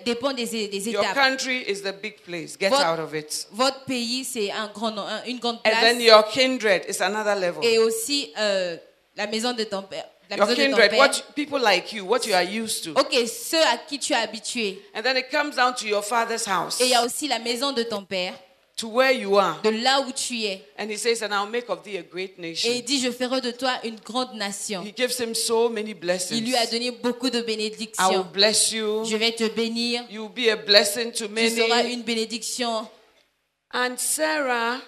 [0.03, 1.15] dépend des, des Your étapes.
[1.15, 2.57] country is the big place.
[2.59, 3.47] Get What- out of it.
[3.53, 5.81] Votre pays, c'est un grand, nom- un- une grande And place.
[5.81, 7.63] then your kindred is another level.
[7.63, 8.75] Et aussi euh,
[9.15, 10.05] la maison de ton père.
[10.29, 10.99] La Your maison de ton kindred, père.
[10.99, 12.91] what people like you, what you are used to.
[12.99, 14.81] Ok, ceux à qui tu es habitué.
[14.93, 17.39] And then it comes down to your father's house, Et il y a aussi la
[17.39, 18.33] maison de ton père,
[18.81, 19.59] to where you are.
[19.63, 20.61] de là où tu es.
[20.77, 22.71] And he says, And I'll make of thee a great Et il nation.
[22.85, 24.81] dit, je ferai de toi une grande nation.
[24.83, 26.37] He gives him so many blessings.
[26.39, 28.23] Il lui a donné beaucoup de I will bénédictions.
[28.33, 29.05] bless you.
[29.05, 30.03] Je vais te bénir.
[30.09, 32.87] You will be a blessing to Tu seras une bénédiction.
[33.73, 34.81] And Sarah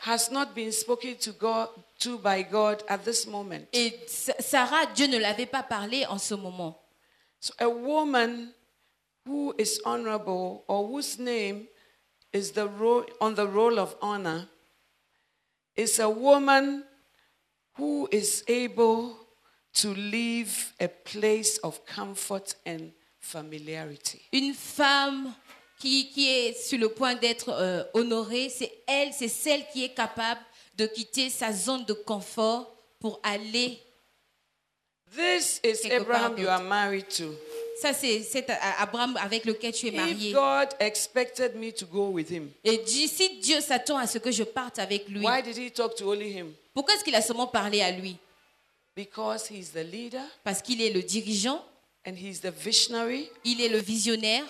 [0.00, 1.68] has not been spoken to God
[2.00, 3.66] to by God at this moment.
[3.72, 6.76] Et Sa- Sarah, Dieu ne l'avait pas parlé en ce moment.
[7.40, 8.52] So a woman
[9.26, 11.66] who is honorable or whose name
[12.34, 14.48] is the ro- on the roll of honor
[15.76, 16.84] is a woman
[17.78, 19.16] who is able
[19.74, 24.20] to leave a place of comfort and familiarity.
[24.32, 25.32] Une femme
[25.78, 29.94] qui, qui est sur le point d'être euh, honorée, c'est elle, c'est celle qui est
[29.94, 30.40] capable
[30.76, 33.80] de quitter sa zone de confort pour aller.
[35.16, 37.34] This is Abraham you are married to.
[37.80, 38.46] Ça, c'est c'est
[38.78, 40.30] Abraham avec lequel tu es marié.
[40.30, 44.30] If God expected me to go with him, Et si Dieu s'attend à ce que
[44.30, 46.52] je parte avec lui, why did he talk to only him?
[46.72, 48.16] pourquoi est-ce qu'il a seulement parlé à lui?
[48.96, 51.64] Because he's the leader Parce qu'il est le dirigeant,
[52.06, 54.44] and he's the visionary il est le visionnaire,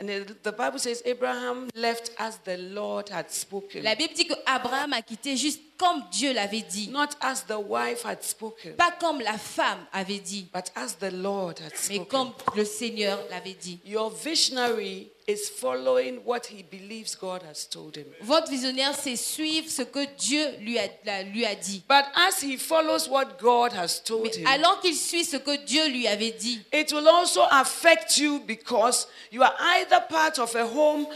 [0.00, 4.26] And the, the Bible says Abraham left as the Lord had spoken, La Bible dit
[4.28, 6.88] que Abraham a quitté juste comme Dieu l'avait dit.
[6.90, 11.10] not as the wife had spoken, Pas comme la femme avait dit, but as the
[11.12, 11.98] Lord had spoken.
[12.02, 13.80] mais comme le Seigneur l'avait dit.
[13.84, 18.06] Your visionary is following what he believes God has told him.
[18.22, 20.88] Votre visionnaire, c'est suivre ce que Dieu lui a,
[21.22, 21.82] lui a dit.
[21.86, 25.56] But as he follows what God has told Mais him, alors qu'il suit ce que
[25.64, 30.54] Dieu lui avait dit, it will also affect you because you are either part of
[30.56, 31.06] a home,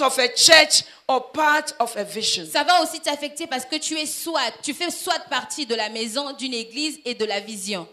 [0.00, 2.46] of a church, or part of a vision.
[2.46, 5.88] ça va aussi t'affecter parce que tu es soit, tu fais soit partie de la
[5.88, 7.88] maison, d'une église et de la vision.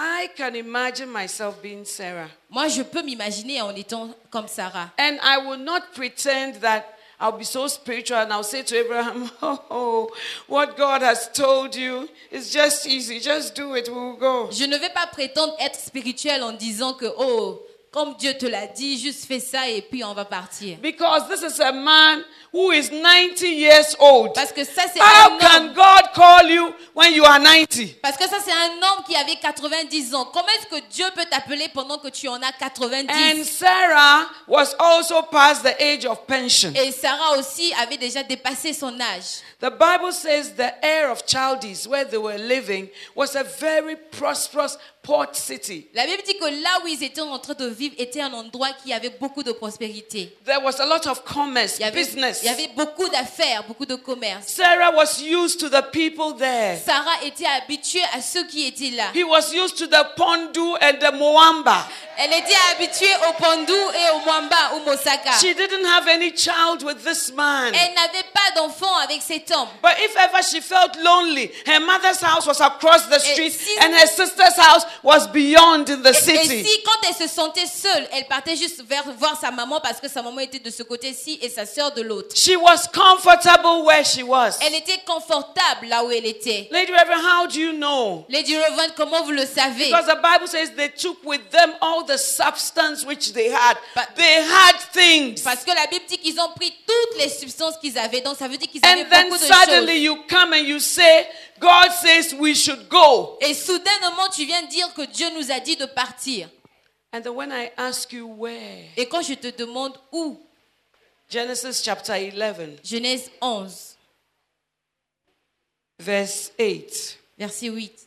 [0.00, 2.28] I can imagine myself being Sarah.
[2.48, 4.92] Moi, je peux m'imaginer en étant comme Sarah.
[4.96, 6.84] And I will not pretend that
[7.20, 10.08] I'll be so spiritual and I'll say to Abraham, Oh,
[10.46, 13.18] what God has told you is just easy.
[13.18, 13.88] Just do it.
[13.88, 14.50] We'll go.
[14.52, 18.66] Je ne vais pas prétendre être spirituel en disant que, oh, comme Dieu te l'a
[18.66, 20.76] dit, juste fais ça et puis on va partir.
[20.78, 22.22] Because this is a man
[22.52, 24.34] who is 90 years old.
[24.34, 25.74] Parce que ça, c'est How un can homme.
[25.74, 27.96] God call you when you are 90?
[28.02, 30.26] Parce que ça, c'est un homme qui avait 90 ans.
[30.26, 34.74] Comment est-ce que Dieu peut t'appeler pendant que tu en as 90 And Sarah was
[34.78, 36.72] also past the age of pension.
[36.74, 39.42] Et Sarah aussi avait déjà dépassé son âge.
[39.60, 44.76] The Bible says the heir of Chaldees, where they were living, was a very prosperous
[45.08, 45.86] port city.
[45.94, 48.68] La Bible dit que là où ils étaient en train de vivre était un endroit
[48.84, 50.36] qui avait beaucoup de prospérité.
[50.44, 52.40] There was a lot of commerce, Il y avait, business.
[52.42, 54.46] il y avait beaucoup d'affaires, beaucoup de commerce.
[54.48, 56.78] Sarah was used to the people there.
[56.84, 59.04] Sarah était habituée à ceux qui étaient là.
[59.14, 61.86] He was used to the Pondu and the Moamba.
[62.20, 65.38] Elle était habituée au Pandu et au Mwamba ou Mosaka.
[65.40, 67.72] She didn't have any child with this man.
[67.72, 69.68] Elle n'avait pas d'enfant avec cet homme.
[69.80, 73.94] But if ever she felt lonely, her mother's house was across the street si- and
[73.94, 76.64] her sister's house was beyond in the Et, et city.
[76.64, 80.08] si quand elle se sentait seule, elle partait juste vers voir sa maman parce que
[80.08, 82.34] sa maman était de ce côté-ci et sa sœur de l'autre.
[82.36, 84.58] She was comfortable where she was.
[84.60, 86.68] Elle était confortable là où elle était.
[86.70, 88.24] Lady Reverend, how do you know?
[88.28, 89.86] Lady Reverend, comment vous le savez?
[89.86, 93.76] Because the Bible says they took with them all the substance which they had.
[94.16, 95.42] They had things.
[95.42, 98.20] Parce que la Bible dit qu'ils ont pris toutes les substances qu'ils avaient.
[98.20, 100.02] Donc ça veut dire qu'ils avaient And then beaucoup de suddenly choses.
[100.04, 101.26] you come and you say,
[101.58, 103.38] God says we should go.
[103.40, 106.48] Et soudainement, tu viens de dire que Dieu nous a dit de partir.
[107.12, 110.38] And then when I ask you where, Et quand je te demande où,
[111.30, 113.96] Genesis chapter 11, Genèse 11,
[115.98, 117.18] verse 8.
[117.38, 118.06] verset 8.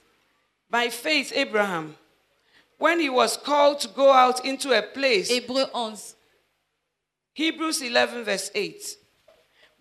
[0.70, 1.96] By faith, Abraham,
[2.78, 6.16] when he was called to go out into a place, Hébreu 11.
[7.34, 8.98] Hebrews 11, verse 8.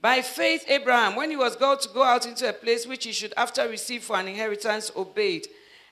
[0.02, 3.12] By faith, Abraham, when he was called to go out into a place which he
[3.12, 5.46] should after receive for an inheritance, obeyed.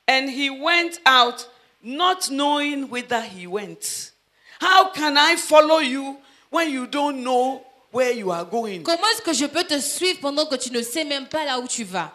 [0.07, 1.47] And he went out
[1.83, 4.13] not knowing whither he went.
[4.61, 6.17] How can I follow you
[6.51, 8.83] when you don't know where you are going?
[8.83, 11.59] Comment est-ce que je peux te suivre pendant que tu ne sais même pas là
[11.59, 12.13] où tu vas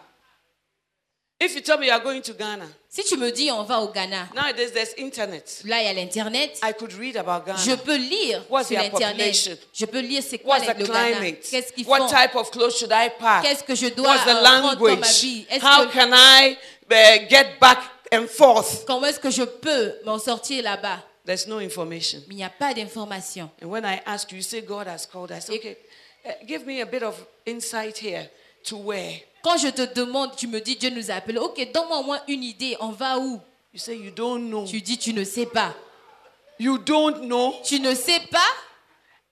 [1.44, 3.80] If you tell me you are going to Ghana, Si tu me dis on va
[3.80, 5.62] au Ghana, nowadays there's internet.
[5.64, 6.58] là il y a l'internet.
[6.62, 7.58] I could read about Ghana.
[7.58, 9.58] Je peux lire What's sur l'internet.
[9.74, 11.32] Je peux lire c'est quoi What's le the Ghana.
[11.32, 12.06] Qu'est-ce qu'ils What font?
[12.08, 13.42] type of clothes should I pack?
[13.42, 14.98] Qu'est-ce que je dois What's the euh, language?
[15.04, 16.56] habit Est-ce How que- can I
[16.90, 17.78] uh, get back
[18.12, 18.84] and forth?
[18.86, 21.02] Comment est-ce que je peux m'en sortir là-bas?
[21.26, 22.20] There's no information.
[22.28, 23.50] Mais il n'y a pas d'information.
[23.62, 25.32] And when I ask you, you say God has called.
[25.32, 25.76] I say, okay,
[26.24, 28.28] uh, give me a bit of insight here
[28.64, 29.20] to where.
[29.44, 31.38] Quand je te demande, tu me dis Dieu nous a appelés.
[31.38, 32.78] Ok, donne-moi au moins une idée.
[32.80, 33.38] On va où?
[33.74, 34.64] You say you don't know.
[34.64, 35.74] Tu dis tu ne sais pas.
[36.58, 37.54] You don't know.
[37.62, 38.38] Tu ne sais pas?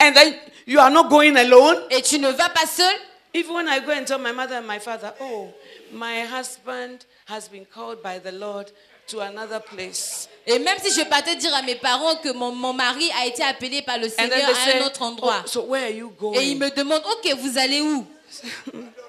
[0.04, 0.34] And then
[0.66, 1.78] you are not going alone?
[1.90, 2.92] et tu ne vas pas seul?
[3.32, 5.48] Even when I go and tell my mother and my father, oh,
[5.92, 8.70] my husband has been called by the Lord
[9.08, 10.28] to another place.
[10.46, 13.42] Et même si je partais dire à mes parents que mon, mon mari a été
[13.42, 15.42] appelé par le Seigneur à say, un autre endroit.
[15.42, 16.66] oh, so where are you Et ils going?
[16.68, 18.04] me demandent, ok, vous allez où?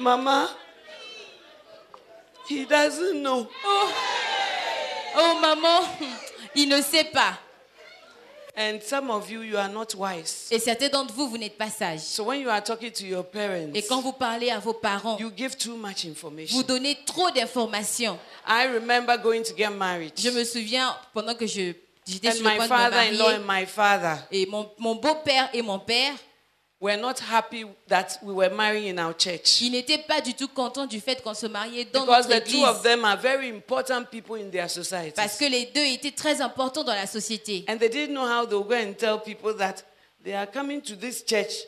[0.00, 0.48] Mama,
[2.48, 3.48] he doesn't know.
[5.16, 5.82] Oh maman,
[6.54, 7.38] il ne sait pas.
[8.56, 10.48] And some of you, you are not wise.
[10.50, 12.00] Et certains d'entre vous, vous n'êtes pas sages.
[12.00, 15.16] So when you are talking to your parents, Et quand vous parlez à vos parents,
[15.18, 16.56] you give too much information.
[16.56, 18.18] vous donnez trop d'informations.
[18.46, 20.12] I remember going to get married.
[20.18, 21.72] Je me souviens, pendant que je-
[22.06, 24.68] j'étais And sur le my point de me father-in-law marier, and my father et mon,
[24.78, 26.14] mon beau-père et mon père,
[26.80, 29.60] were not happy that we were marrying in our church.
[29.60, 32.50] ils n'étaient pas du tout contents du fait qu'on se mariait dans Because notre the
[32.50, 32.82] two of église.
[32.82, 35.12] them are very important people in their society.
[35.16, 37.64] Parce que les deux étaient très importants dans la société.
[37.68, 39.84] And they didn't know how they'll go and tell people that
[40.22, 41.64] they are coming to this church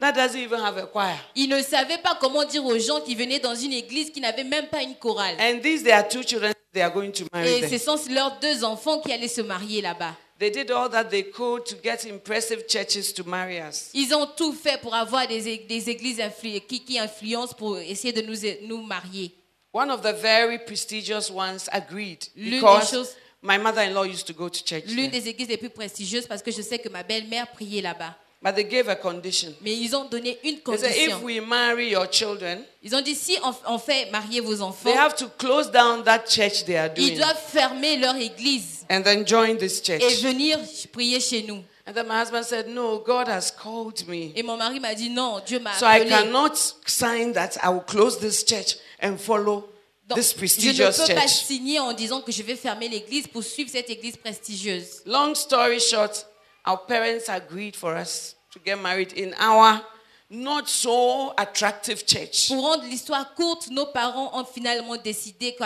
[0.00, 1.16] that doesn't even have a choir.
[1.34, 4.44] Ils ne savaient pas comment dire aux gens qui venaient dans une église qui n'avait
[4.44, 5.36] même pas une chorale.
[5.38, 8.38] And these they are two children they are going to marry Et ce sont leurs
[8.40, 10.14] deux enfants qui allaient se marier là-bas.
[10.38, 13.90] They did all that they could to get impressive churches to marry us.
[13.94, 18.12] Ils ont tout fait pour avoir des, des églises influ- qui, qui influencent pour essayer
[18.12, 18.36] de nous,
[18.68, 19.32] nous marier.
[19.72, 24.84] One of the very prestigious ones agreed because my mother-in-law used to go to church.
[24.88, 28.14] L'une des églises les plus prestigieuses parce que je sais que ma belle-mère priait là-bas.
[28.42, 29.54] But they gave a condition.
[29.62, 31.24] Mais ils ont donné une They said, if condition.
[31.24, 34.96] we marry your children, Ils ont dit si on, on fait marier vos enfants, they
[34.96, 39.02] have to close down that church they are ils doing doivent fermer leur église and
[39.02, 40.20] then join this et church.
[40.22, 40.58] venir
[40.92, 41.62] prier chez nous.
[41.88, 44.32] And then my husband said, No, God has called me.
[44.36, 46.08] Et mon mari m'a dit non, Dieu m'a So I appelé.
[46.10, 49.68] cannot sign that I will close this church and follow
[50.08, 51.44] Donc, this je ne peux pas church.
[51.46, 55.02] signer en disant que je vais fermer l'église pour suivre cette église prestigieuse.
[55.06, 56.26] Long story short,
[56.66, 59.80] our parents agreed for us to get married in our
[60.28, 62.48] not so attractive church.
[62.48, 65.56] Pour rendre l'histoire courte, nos parents ont finalement décidé,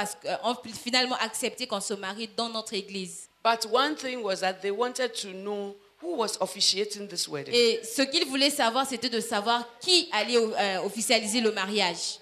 [0.44, 3.28] ont finalement accepté qu'on se marie dans notre église.
[3.42, 7.54] But one thing was that they wanted to know who was officiating this wedding.
[7.54, 12.18] Et ce qu'ils voulaient savoir, c'était de savoir qui allait euh, officialiser le mariage.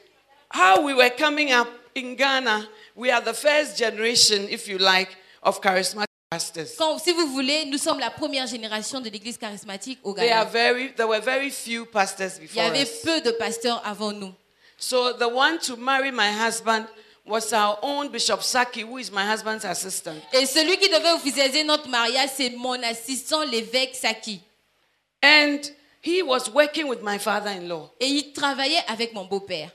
[0.55, 5.17] How we were coming up in Ghana, we are the first generation, if you like,
[5.43, 6.08] of charismatic.
[6.77, 10.45] Quand, si vous voulez, nous sommes la première génération de l'église charismatique au Ghana.
[10.45, 13.01] very, there were very few pastors Il y before avait us.
[13.03, 14.35] peu de pasteurs avant nous.
[14.77, 16.85] So the one to marry my husband
[17.27, 20.17] was our own Bishop Saki, who is my husband's assistant.
[20.35, 24.43] Et celui qui devait officialiser notre mariage, c'est mon assistant, l'évêque Saki.
[25.23, 25.61] And
[26.03, 27.91] he was working with my father-in-law.
[28.01, 29.71] Et il travaillait avec mon beau-père.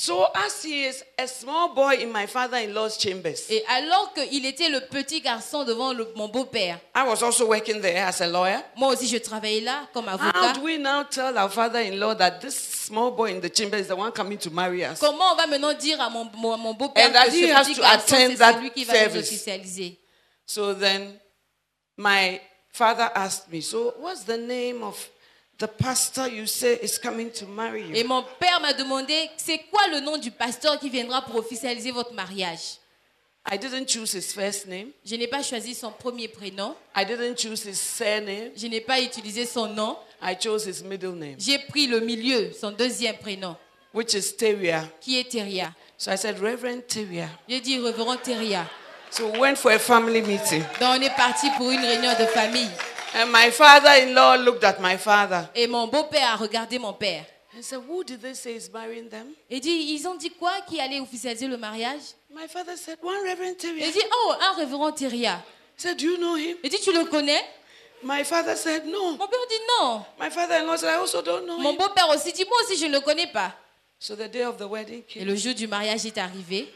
[0.00, 4.68] So as he is a small boy in my father-in-law's chambers, Et alors qu'il était
[4.68, 8.60] le petit garçon devant le- mon beau-père, I was also working there as a lawyer.
[8.76, 10.38] moi aussi je travaillais là comme avocat.
[10.38, 13.88] How do we now tell our father-in-law that this small boy in the chamber is
[13.88, 15.00] the one coming to marry us?
[15.00, 18.36] Comment on va maintenant dire à mon, mon, mon beau-père que ce petit garçon, c'est
[18.36, 19.26] celui qui va nous service.
[19.32, 19.98] officialiser
[20.46, 21.18] So then
[21.96, 22.40] my
[22.72, 24.96] father asked me, So what's the name of
[25.58, 29.88] the pastor you say is coming to marry Et mon père m'a demandé, c'est quoi
[29.88, 32.78] le nom du pasteur qui viendra pour officialiser votre mariage?
[33.50, 34.90] I didn't choose his first name.
[35.04, 38.50] Je n'ai pas choisi son premier prénom, I didn't choose his surname.
[38.56, 42.52] je n'ai pas utilisé son nom, I chose his middle name, j'ai pris le milieu,
[42.52, 43.56] son deuxième prénom,
[43.94, 44.84] which is Teria.
[45.00, 45.72] qui est Teria.
[45.96, 47.28] So I said, Reverend Teria.
[47.48, 48.66] J'ai dit révérend Teria.
[49.10, 50.62] So we went for a family meeting.
[50.78, 52.68] Donc on est parti pour une réunion de famille.
[53.14, 57.24] And my father-in-law looked at my father Et mon beau-père a regardé mon père.
[57.56, 59.28] and said, Who did they say is marrying them?
[59.50, 62.14] Et dit, ils ont dit quoi qui allait officialiser le mariage?
[62.30, 63.86] My father said, One Reverend Teria.
[63.86, 65.42] Il dit, oh, un révérend Teria.
[65.76, 66.56] He said, Do you know him?
[66.62, 67.42] Il dit, tu le connais?
[68.02, 69.12] My father said, No.
[69.12, 70.04] Mon père dit non.
[70.20, 71.78] My father-in-law said, I also don't know Mon him.
[71.78, 73.52] beau-père aussi dit, moi aussi je ne le connais pas.
[73.98, 75.24] So the day of the wedding Et came.
[75.26, 76.72] le jour du mariage est arrivé.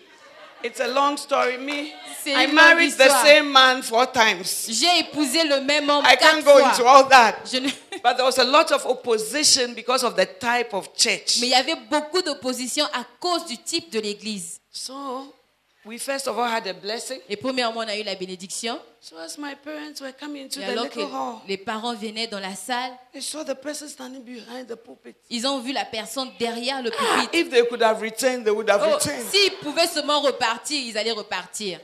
[0.65, 1.59] It's a long story.
[1.59, 3.27] Me, C'est I une longue married the histoire.
[3.27, 4.67] same man four times.
[4.69, 6.69] J'ai épousé le même homme I quatre can't go fois.
[6.71, 7.35] into all that.
[7.51, 7.69] Je ne-
[8.03, 11.39] But there was a lot of opposition because of the type of church.
[11.41, 14.61] Mais il y avait beaucoup d'opposition à cause du type de l'église.
[14.71, 15.35] So
[15.85, 17.19] we first of all had a blessing.
[17.29, 18.79] Et premièrement, on a eu la bénédiction.
[19.01, 21.95] So as my parents were coming into Et the alors que little hall, les parents
[21.95, 25.15] venaient dans la salle, they saw the person standing behind the pulpit.
[25.29, 27.35] ils ont vu la personne derrière le Ah, pupitre.
[27.35, 29.25] if they could have returned, they would have Oh, returned.
[29.31, 31.81] S'ils pouvaient seulement repartir, ils allaient repartir.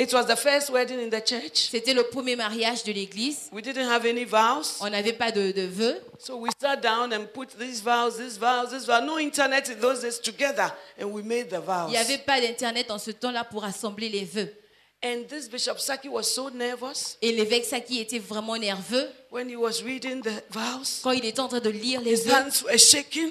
[0.00, 1.70] It was the first wedding in the church.
[1.72, 3.48] C'était le premier mariage de l'église.
[3.52, 4.78] We didn't have any vows.
[4.80, 6.00] On n'avait pas de, de vœux.
[6.20, 9.02] So we sat down and put these vows, these vows, these vows.
[9.04, 10.70] No internet in those days together.
[11.00, 11.88] And we made the vows.
[11.88, 14.54] Il n'y avait pas d'internet en ce temps-là pour assembler les vœux.
[15.00, 19.54] And this Bishop Saki was so nervous Et l'évêque Saki était vraiment nerveux when he
[19.54, 21.02] was reading the vows.
[21.04, 22.34] quand il était en train de lire les vœux.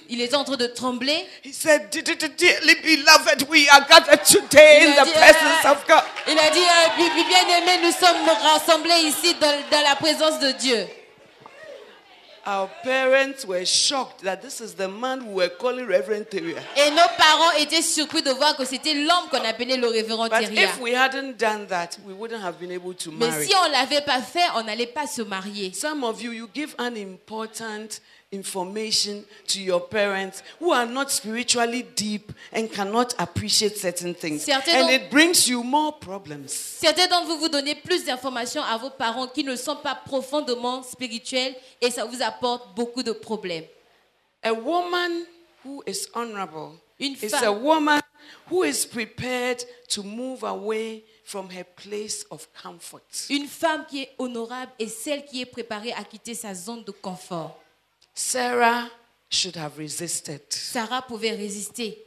[0.10, 1.26] Il était en train de trembler.
[1.44, 5.86] He said, Dearly beloved, we are gathered today in Il a the dit, presence of
[5.88, 6.04] God.
[6.30, 10.40] Il a dit, euh, Bi- bi- bien-aimé, nous sommes rassemblés ici dans, dans la présence
[10.40, 10.88] de Dieu.
[12.50, 16.62] Our parents were shocked that this is the man we were calling Reverend Teria.
[16.78, 20.50] Et nos parents étaient surpris de voir que c'était l'homme qu'on appelait le révérend But
[20.54, 23.32] if we hadn't done that, we wouldn't have been able to marry.
[23.40, 25.74] Mais si on l'avait pas fait, on n'allait pas se marier.
[25.74, 28.00] Some of you, you give unimportant
[28.32, 34.44] information to your parents who are not spiritually deep and cannot appreciate certain things.
[34.44, 36.52] Certains And it brings you more problems.
[36.52, 40.84] Certains d'entre vous, vous donnez plus d'informations à vos parents qui ne sont pas profondément
[40.84, 43.66] spirituels et ça vous apporte beaucoup de problèmes.
[44.44, 45.24] A woman
[45.64, 48.02] who is honorable Une is a woman
[48.50, 53.04] who is prepared to move away from her place of comfort.
[53.30, 56.92] Une femme qui est honorable est celle qui est préparée à quitter sa zone de
[56.92, 57.58] confort.
[58.18, 58.90] Sarah
[59.30, 60.42] should have resisted.
[60.50, 62.00] Sarah pouvait résister.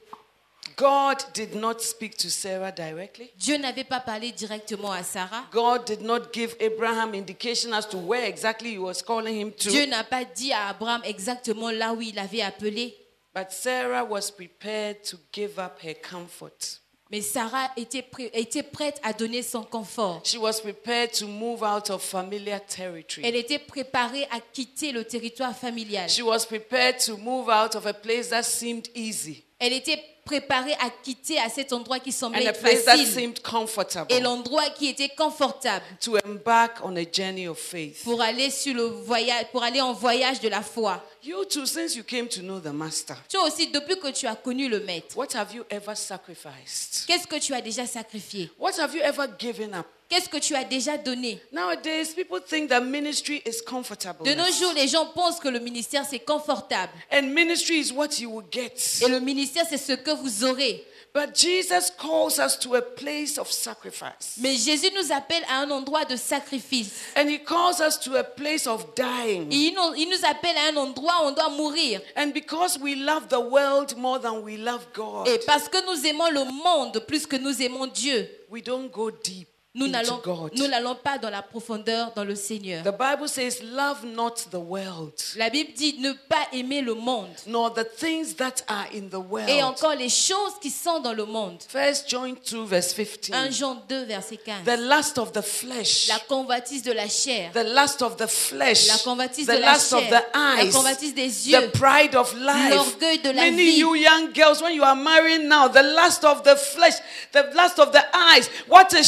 [0.77, 3.31] God did not speak to Sarah directly.
[3.39, 5.45] Dieu n'avait pas parlé directement à Sarah.
[5.53, 9.71] God did not give Abraham indication as to where exactly he was calling him to.
[9.71, 12.97] Dieu n'a pas dit à Abraham exactement là où il avait appelé.
[13.33, 16.81] But Sarah was prepared to give up her comfort.
[17.11, 20.23] Mais Sarah était, pré- était prête à donner son confort.
[20.25, 23.27] She was prepared to move out of familiar territory.
[23.27, 26.09] Elle était préparée à quitter le territoire familial.
[26.09, 30.73] She was prepared to move out of a place that seemed easy Elle était préparée
[30.75, 34.15] à quitter à cet endroit qui semblait and a place that facile seemed et comfortable
[34.23, 38.05] l'endroit qui était confortable to embark on a journey of faith.
[38.05, 41.05] pour aller sur le voyage, pour aller en voyage de la foi.
[41.23, 44.37] You too, since you came to know the Master, Toi aussi, depuis que tu as
[44.37, 47.05] connu le Maître, what have you ever sacrificed?
[47.07, 49.87] qu'est-ce que tu as déjà sacrifié What have you ever given up?
[50.09, 54.25] Qu'est-ce que tu as déjà donné Nowadays, people think that ministry is comfortable.
[54.25, 56.93] De nos jours, les gens pensent que le ministère, c'est confortable.
[57.13, 58.73] And ministry is what you will get.
[59.03, 60.85] Et le ministère, c'est ce que vous aurez.
[61.13, 64.37] But Jesus calls us to a place of sacrifice.
[64.39, 66.93] Mais Jésus nous appelle à un endroit de sacrifice.
[67.17, 69.51] And he calls us to a place of dying.
[69.51, 72.01] Et il nous, il nous appelle à un endroit où on doit mourir.
[72.17, 76.07] And because we love the world more than we love God, Et parce que nous
[76.07, 80.21] aimons le monde plus que nous aimons Dieu, we don't go deep nous n'allons
[80.57, 82.83] nous n'allons pas dans la profondeur dans le Seigneur.
[82.83, 87.29] The Bible says, Love not the world, La Bible dit ne pas aimer le monde.
[87.47, 89.49] nor the things that are in the world.
[89.49, 91.63] Et encore les choses qui sont dans le monde.
[91.69, 93.57] First John 2, verse 1 15.
[93.57, 94.65] Jean 2, verset 15.
[94.65, 96.09] The lust of the flesh.
[96.09, 97.53] La convoitise de la chair.
[97.53, 100.11] The lust of the flesh, La convoitise the de la lust of chair.
[100.11, 101.71] the La eyes, convoitise des the yeux.
[101.71, 102.75] pride of life.
[102.75, 103.79] L'orgueil de la Many vie.
[103.79, 106.95] you young girls, when you are marrying now, the lust of the flesh,
[107.31, 109.07] the lust of the eyes, what is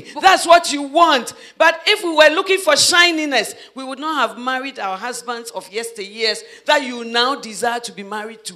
[0.00, 0.20] shiny?
[0.20, 1.34] That's what you want.
[1.58, 5.68] But if we were looking for shininess, we would not have married our husbands of
[5.70, 8.54] yesteryears that you now desire to be married to.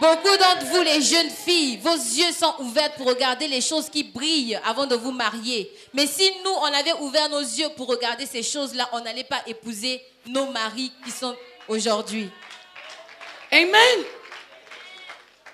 [0.00, 4.04] Beaucoup d'entre vous, les jeunes filles, vos yeux sont ouverts pour regarder les choses qui
[4.04, 5.72] brillent avant de vous marier.
[5.92, 9.42] Mais si nous, on avait ouvert nos yeux pour regarder ces choses-là, on n'allait pas
[9.48, 11.34] épouser nos maris qui sont
[11.66, 12.30] aujourd'hui.
[13.50, 14.04] Amen.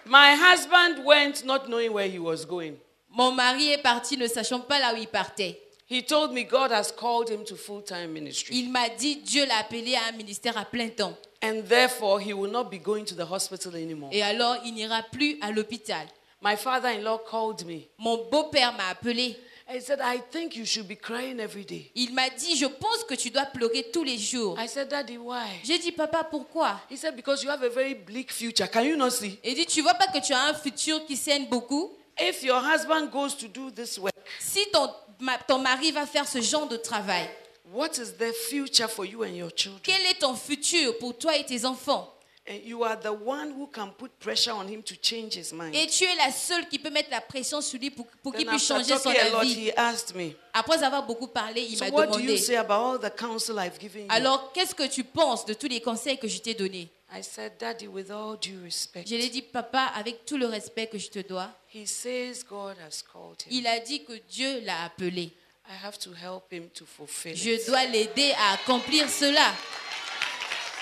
[0.04, 2.76] My husband went not knowing where he was going.
[3.14, 5.60] Mon mari est parti ne sachant pas là où il partait.
[5.88, 8.56] He told me God has called him to full time ministry.
[8.56, 11.16] Il m'a dit, Dieu l'a appelé à un ministère à plein temps.
[11.42, 14.08] And therefore, he will not be going to the hospital anymore.
[14.12, 16.06] Et alors, il n'ira plus à l'hôpital.
[16.42, 17.82] My father in law called me.
[17.98, 19.36] Mon beau-père m'a appelé.
[19.68, 21.90] He said, I think you should be crying every day.
[21.94, 24.58] Il m'a dit, je pense que tu dois pleurer tous les jours.
[24.58, 25.60] I said, Daddy, why?
[25.62, 26.80] J'ai dit, papa, pourquoi?
[26.90, 28.66] He said, Because you have a very bleak future.
[28.66, 29.38] Can you not see?
[29.44, 31.96] Il dit, tu vois pas que tu as un futur qui saigne beaucoup?
[32.18, 34.88] If your husband goes to do this work, Si ton,
[35.48, 37.28] ton mari va faire ce genre de travail,
[37.72, 39.80] what is the future for you and your children?
[39.82, 42.13] quel est ton futur pour toi et tes enfants?
[42.46, 45.74] And you are the one who can put pressure on him to change his mind.
[45.74, 48.46] Et tu es la seule qui peut mettre la pression sur lui pour, pour qu'il
[48.46, 49.72] puisse changer son avis.
[50.52, 53.56] Après avoir beaucoup parlé, il m'a what do you demandé, say about all the counsel
[53.58, 54.08] I've given you?
[54.10, 56.90] alors qu'est-ce que tu penses de tous les conseils que je t'ai donnés?
[57.16, 60.46] I said, Daddy, with all due respect, Je lui ai dit, papa, avec tout le
[60.46, 63.52] respect que je te dois, he says God has called him.
[63.52, 65.32] il a dit que Dieu l'a appelé.
[65.66, 69.54] I have to help him to fulfill Je dois l'aider à accomplir cela.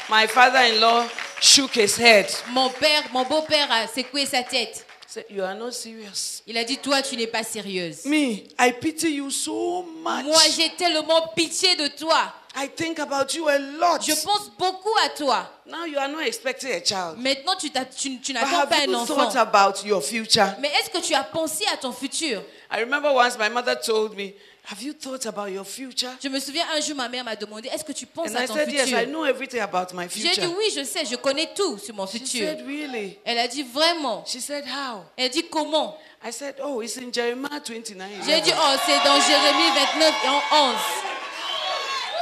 [0.09, 1.09] My father-in-law
[1.41, 2.27] shook his head.
[2.51, 4.85] Mon père, mon beau-père a secoué sa tête.
[5.07, 6.43] Said, You are not serious.
[6.47, 8.05] Il a dit, toi, tu n'es pas sérieuse.
[8.07, 10.25] Me, I pity you so much.
[10.25, 12.33] Moi, j'ai tellement pitié de toi.
[12.55, 14.01] I think about you a lot.
[14.03, 15.49] Je pense beaucoup à toi.
[15.67, 17.17] Now you are not expecting a child.
[17.19, 19.15] Maintenant, tu, tu- tu n'attends pas un you enfant.
[19.31, 20.55] thought about your future?
[20.61, 22.43] Mais est-ce que tu as pensé à ton futur?
[22.71, 24.33] I remember once my mother told me,
[24.65, 26.11] Have you thought about your future?
[26.23, 28.45] Je me souviens un jour, ma mère m'a demandé Est-ce que tu penses And à
[28.45, 29.07] I ton said, Yes, I futur?
[29.09, 30.47] know everything about my J'ai dit.
[30.47, 32.47] Oui, je sais, je connais tout sur mon She futur.
[32.47, 33.19] said, Really?
[33.25, 35.03] Elle a dit Vraiment She said, How?
[35.17, 35.97] Elle a dit Comment?
[36.25, 38.09] I said, Oh, it's in Jeremiah 29.
[38.25, 40.77] J'ai dit Oh, c'est dans Jérémie 29 et en 11.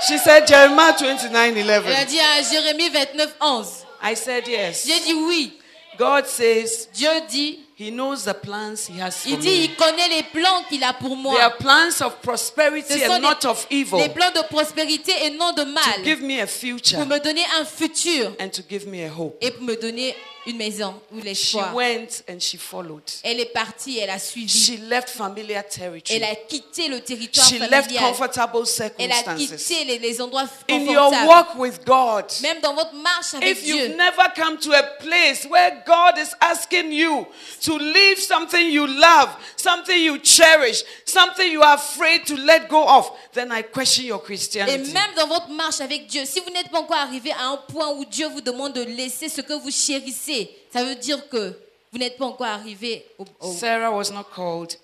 [0.09, 2.07] She said, Jeremiah 29 Elle a 11.
[2.07, 3.69] dit à Jérémie 29, 11.
[4.03, 4.87] I said, Yes.
[4.87, 5.59] J'ai dit oui.
[5.99, 9.65] God says Dieu dit, He knows the plans He has for il dit, me.
[9.65, 11.41] il connaît les plans qu'il a pour They moi.
[11.43, 13.97] are plans of Ce prosperity sont and not of des, evil.
[14.03, 16.05] des plans de prospérité et non de To mal.
[16.05, 19.37] give me a future Pour me donner un futur and to give me a hope.
[19.41, 20.15] et pour me donner
[20.47, 21.75] une maison ou She l'espoir.
[21.75, 23.03] went and she followed.
[23.23, 24.49] Elle est partie, elle a suivi.
[24.49, 26.23] She left familiar Elle territory.
[26.25, 28.05] a quitté le territoire She left familial.
[28.05, 28.59] comfortable
[28.99, 29.67] Elle a circumstances.
[29.67, 31.29] quitté les, les endroits In your confortables.
[31.29, 33.97] walk with God, Même dans votre marche avec if you've Dieu.
[33.97, 37.27] never come to a place where God is asking you
[37.63, 42.83] to leave something you love, something you cherish, something you are afraid to let go
[42.89, 44.93] of, then I question your Et Christianity.
[44.93, 47.91] même dans votre marche avec Dieu, si vous n'êtes pas encore arrivé à un point
[47.91, 50.30] où Dieu vous demande de laisser ce que vous chérissez,
[50.73, 51.53] ça veut dire que
[51.93, 53.25] Vous n'êtes pas encore arrivé au...
[53.41, 54.77] au- Sarah was not called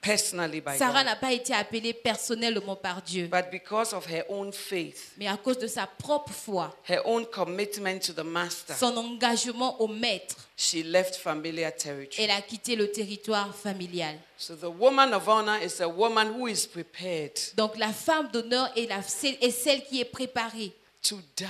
[0.00, 4.22] personally by Sarah God, n'a pas été appelée personnellement par Dieu, but because of her
[4.28, 8.76] own faith, mais à cause de sa propre foi, her own commitment to the master,
[8.76, 12.22] son engagement au maître, she left familiar territory.
[12.24, 14.14] elle a quitté le territoire familial.
[14.38, 18.70] So the woman of honor is a woman who is prepared Donc la femme d'honneur
[18.76, 20.72] est, la- c'est- est celle qui est préparée
[21.02, 21.44] to die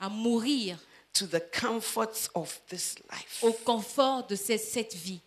[0.00, 0.76] à mourir
[1.14, 5.20] to the comforts of this life, au confort de cette, cette vie,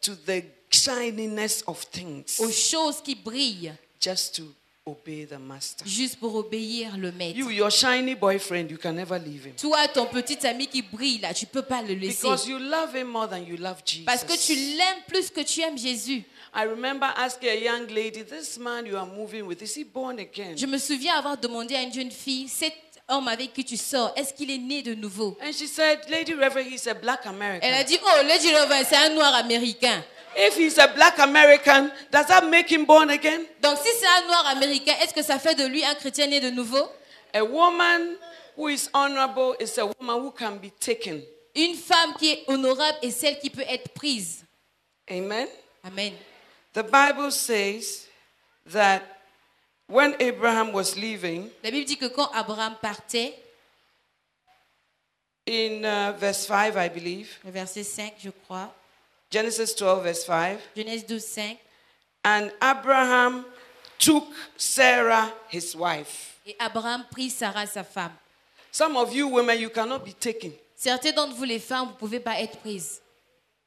[0.00, 4.44] to the shininess of things, aux choses qui brillent, just to
[4.86, 5.84] obey the master.
[5.86, 7.36] juste pour obéir le maître.
[7.36, 9.54] You, your shiny boyfriend, you can never leave him.
[9.56, 12.22] Toi, ton petit ami qui brille là, tu peux pas le laisser.
[12.22, 14.04] Because you love him more than you love Jesus.
[14.04, 16.24] Parce que tu l'aimes plus que tu aimes Jésus.
[16.54, 20.18] I remember asking a young lady, This man you are moving with, is he born
[20.18, 20.56] again?
[20.56, 22.72] Je me souviens avoir demandé à une jeune fille, cet
[23.08, 25.36] homme avec qui tu sors, est-ce qu'il est né de nouveau?
[25.42, 27.66] And she said, Lady Reverend, he's a black American.
[27.66, 30.02] Elle a dit, oh, Lady Reverend, c'est un noir américain.
[30.36, 33.46] If he's a black American, does that make him born again?
[33.62, 36.40] Donc si c'est un noir américain, est-ce que ça fait de lui un chrétien né
[36.40, 36.90] de nouveau?
[37.32, 38.16] A woman
[38.56, 41.22] who is honorable is a woman who can be taken.
[41.54, 44.44] Une femme qui est honorable est celle qui peut être prise.
[45.10, 45.48] Amen.
[45.82, 46.12] Amen.
[46.74, 48.06] The Bible says
[48.70, 49.00] that
[49.88, 53.34] when Abraham was leaving, La Bible dit que quand Abraham partait,
[55.46, 58.74] in uh, verse 5, I believe, le verset 5, je crois,
[59.30, 61.56] Genesis 12, verse 5, Genèse 12, 5,
[62.24, 63.44] and Abraham
[63.98, 64.26] took
[64.56, 66.40] Sarah, his wife.
[66.46, 68.12] et Abraham prit Sarah, sa femme.
[68.72, 70.52] Some of you women, you cannot be taken.
[70.74, 73.00] Certains d'entre vous, les femmes, vous ne pouvez pas être prises.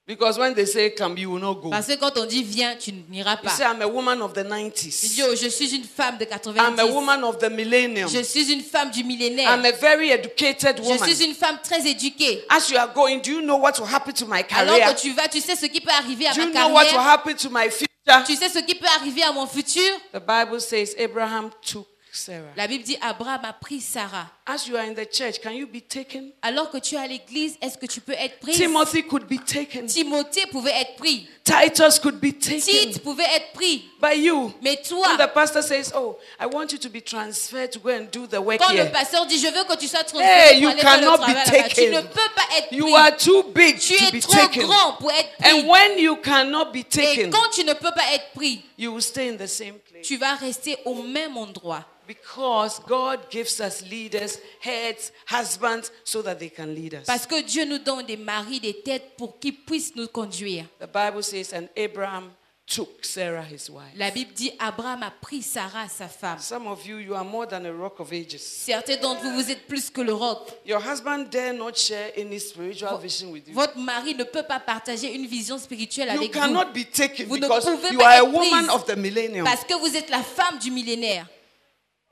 [0.09, 1.69] Because when they say come, you will not go.
[1.69, 3.51] Parce que quand on dit viens, tu n'iras You pas.
[3.51, 5.23] say, I'm a woman of the Tu dis, 90s.
[5.29, 6.91] oh, je suis une femme de I'm a 90.
[6.91, 8.09] woman of the millennium.
[8.09, 9.47] Je suis une femme du millénaire.
[9.53, 11.07] I'm a very educated Je woman.
[11.07, 12.43] suis une femme très éduquée.
[12.49, 15.11] As you are going, do you know what will happen to my Alors que tu
[15.13, 17.07] vas, tu sais ce qui peut arriver à Do ma you know what will carrière.
[17.13, 17.85] happen to my future?
[18.25, 19.93] Tu sais ce qui peut arriver à mon futur?
[20.11, 22.49] The Bible says Abraham took Sarah.
[22.57, 24.25] La Bible dit Abraham a pris Sarah.
[24.51, 26.31] As you are in the church, can you be taken?
[26.41, 28.57] Alors que tu es à l'église, est-ce que tu peux être prise?
[28.57, 29.85] Timothy could be taken.
[29.85, 31.27] Timothée pouvait être pris.
[31.43, 32.59] Titus could be taken.
[32.61, 33.85] Tite pouvait être pris.
[34.01, 34.51] By you.
[34.63, 37.89] Mais toi, When the pastor says, Oh, I want you to be transferred to go
[37.89, 38.91] and do the work quand le here.
[38.91, 41.33] pasteur dit je veux que tu sois transféré Hey, pour you aller faire le travail
[41.35, 41.91] là-bas, tu taken.
[41.91, 42.95] ne peux pas être You pris.
[42.95, 44.63] are too big Tu to es be trop taken.
[44.63, 45.51] grand pour être pris.
[45.51, 48.91] And when you cannot be Et taken, quand tu ne peux pas être pris, you
[48.93, 50.07] will stay in the same place.
[50.07, 51.85] tu vas rester au même endroit.
[52.07, 57.05] Because God gives us leaders, heads, husbands, so that they can lead us.
[57.05, 60.65] Parce que Dieu nous donne des maris, des têtes pour qu'ils puissent nous conduire.
[60.79, 62.31] The Bible says, and Abraham
[62.65, 63.93] took Sarah, his wife.
[63.95, 66.37] La Bible dit Abraham a pris Sarah, sa femme.
[66.37, 68.41] Some of you, you are more than a rock of ages.
[68.41, 70.47] Certains d'entre vous, vous êtes plus que le roc.
[70.67, 73.55] Your husband dare not share any spiritual vision with you.
[73.55, 76.39] Votre mari ne peut pas partager une vision spirituelle You avec vous.
[76.39, 79.45] cannot be taken Vous ne because pouvez you pas are a woman of the millennium.
[79.45, 81.25] Parce que vous êtes la femme du millénaire.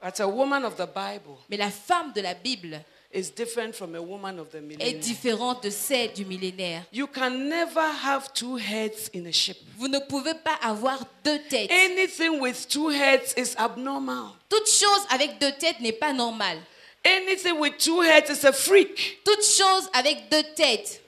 [0.01, 2.79] But a woman of the Bible Mais la femme de la Bible
[3.11, 6.83] is different from a woman of the est différente de celle du millénaire.
[6.91, 9.57] You can never have two heads in a ship.
[9.77, 11.71] Vous ne pouvez pas avoir deux têtes.
[11.71, 14.35] Anything with two heads is abnormal.
[14.49, 16.59] Toute chose avec deux têtes n'est pas normale.
[17.03, 19.21] Anything with two heads is a freak.
[19.23, 21.01] Toute chose avec deux têtes.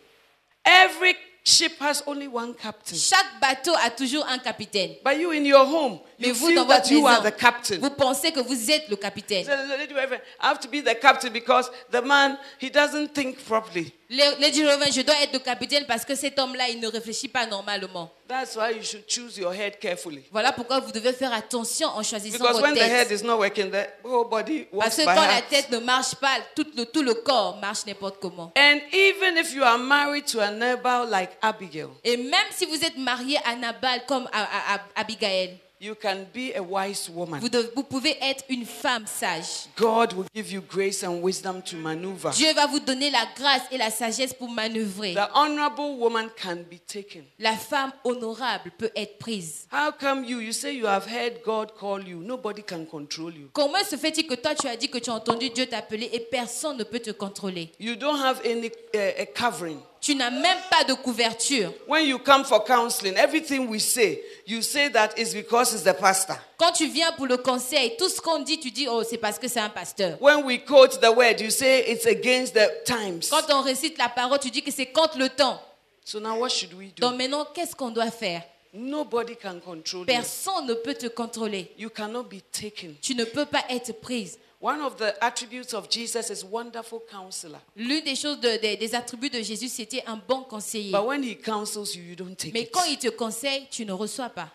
[0.66, 1.16] Every
[1.50, 2.96] ship has only one captain.
[2.98, 4.96] Chaque bateau a toujours un capitaine.
[5.04, 7.36] But you in your home, Mais you vous, feel dans that votre you are the
[7.36, 7.80] captain.
[7.80, 9.46] vous pensez que vous êtes le capitaine.
[9.46, 13.94] So, I have to be the captain because the man he doesn't think properly.
[14.12, 17.28] Le- Lady Reverend, je dois être le capitaine parce que cet homme-là, il ne réfléchit
[17.28, 18.10] pas normalement.
[18.28, 20.24] That's why you should choose your head carefully.
[20.32, 23.20] Voilà pourquoi vous devez faire attention en choisissant Because votre when the head tête.
[23.22, 26.66] is not working, the whole body Parce que quand la tête ne marche pas, tout
[26.76, 28.52] le, tout le corps marche n'importe comment.
[28.58, 32.84] And even if you are married to a Nabal like Abigail, Et même si vous
[32.84, 37.40] êtes marié à Nabal comme à, à- à Abigail, you can be a wise woman.
[37.76, 39.68] vous, pouvez être une femme sage.
[39.78, 42.32] God will give you grace and wisdom to maneuver.
[42.32, 45.14] Dieu va vous donner la grâce et la sagesse pour manœuvrer.
[45.14, 47.24] The honorable woman can be taken.
[47.40, 49.68] La femme honorable peut être prise.
[49.72, 50.40] How come you?
[50.40, 52.20] You say you have heard God call you?
[52.22, 53.50] Nobody can control you.
[53.54, 56.20] Comment se fait-il que toi tu as dit que tu as entendu Dieu t'appeler et
[56.20, 57.72] personne ne peut te contrôler?
[57.80, 59.80] You don't have any uh, a covering.
[60.02, 61.74] Tu n'as même pas de couverture.
[61.88, 65.94] When you come for counseling, everything we say, you say that is because it's the
[65.94, 66.36] pastor.
[66.58, 69.38] Quand tu viens pour le conseil, tout ce qu'on dit, tu dis oh c'est parce
[69.38, 70.18] que c'est un pasteur.
[70.22, 73.30] When we quote the word, you say it's against the times.
[73.30, 75.62] Quand on récite la parole, tu dis que c'est contre le temps.
[76.06, 77.02] So now what should we do?
[77.02, 78.42] Donc maintenant, qu'est-ce qu'on doit faire?
[78.74, 80.06] Nobody can control you.
[80.06, 81.72] Personne ne peut te contrôler.
[81.78, 82.96] You cannot be taken.
[83.02, 84.38] Tu ne peux pas être prise.
[84.62, 87.60] One of the attributes of Jesus is wonderful counselor.
[87.78, 90.92] L'une des choses, de- des- des attributs de Jésus, c'était un bon conseiller.
[90.92, 92.72] But when he counsels you, you don't take Mais it.
[92.72, 94.50] quand il te conseille, tu ne reçois pas.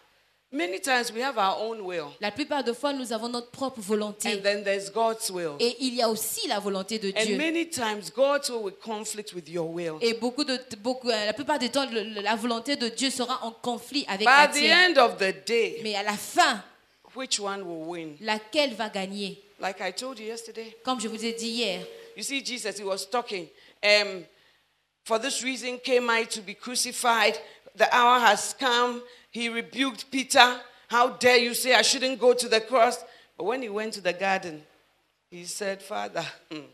[0.52, 3.80] Many times we have our own will, La plupart des fois, nous avons notre propre
[3.80, 4.28] volonté.
[4.36, 5.56] and then there's God's will.
[5.58, 7.36] Et il y a aussi la volonté de And Dieu.
[7.38, 9.94] many times God's will will conflict with your will.
[10.02, 13.50] Et beaucoup de, beaucoup, euh, la plupart du temps, la volonté de Dieu sera en
[13.52, 14.96] conflit avec But la at the tienne.
[14.96, 16.62] end of the day, Mais à la fin,
[17.16, 18.16] which one will win?
[18.20, 19.40] laquelle va gagner?
[19.64, 20.76] Like I told you yesterday.
[20.84, 23.48] Comme je vous ai dit hier, You see, Jesus, he was talking.
[23.82, 24.26] Um,
[25.04, 27.38] For this reason came I to be crucified.
[27.74, 29.02] The hour has come.
[29.30, 30.60] He rebuked Peter.
[30.88, 33.02] How dare you say I shouldn't go to the cross?
[33.38, 34.62] But when he went to the garden,
[35.30, 36.66] he said, Father, hmm,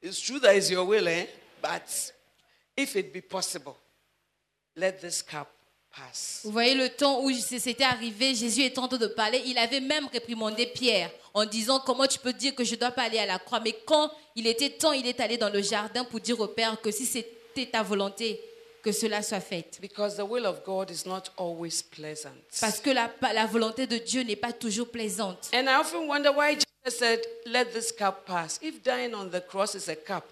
[0.00, 1.26] it's true that it's your will, eh?
[1.60, 2.12] But
[2.76, 3.76] if it be possible,
[4.76, 5.50] let this cup.
[6.44, 9.80] Vous voyez le temps où c'était arrivé, Jésus est en train de parler, il avait
[9.80, 13.18] même réprimandé Pierre en disant comment tu peux dire que je ne dois pas aller
[13.18, 13.60] à la croix?
[13.60, 16.80] Mais quand il était temps, il est allé dans le jardin pour dire au Père
[16.80, 18.40] que si c'était ta volonté,
[18.82, 19.78] que cela soit fait.
[19.80, 22.36] Because the will of God is not always pleasant.
[22.60, 25.50] Parce que la, la volonté de Dieu n'est pas toujours plaisante.
[25.52, 28.60] And I often wonder why Jesus said, Let this cup pass.
[28.62, 30.24] If dying on the cross is a cup,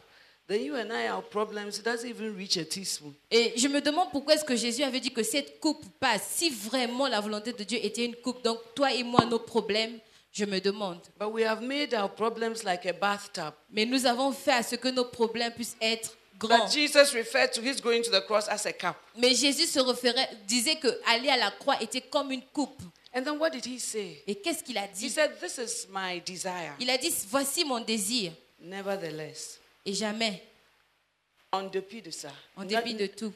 [0.49, 3.15] then you and I, our problems, it doesn't even reach a teaspoon.
[3.31, 6.23] Et je me demande pourquoi est-ce que Jésus avait dit que cette coupe passe.
[6.35, 9.99] Si vraiment la volonté de Dieu était une coupe, donc toi et moi, nos problèmes,
[10.33, 11.01] je me demande.
[11.19, 13.53] But we have made our problems like a bathtub.
[13.71, 16.65] Mais nous avons fait à ce que nos problèmes puissent être grands.
[16.67, 18.97] But Jesus referred to his going to the cross as a cup.
[19.17, 22.83] Mais Jésus se référait, disait que aller à la croix était comme une coupe.
[23.17, 24.25] And then what did he say?
[24.27, 25.09] Et qu'est-ce qu'il a He dit?
[25.11, 26.75] said, This is my desire.
[26.81, 28.33] Il a dit, voici mon désir.
[28.61, 30.43] Nevertheless, Et jamais,
[31.53, 33.33] en dépit de ça, en dépit de tout,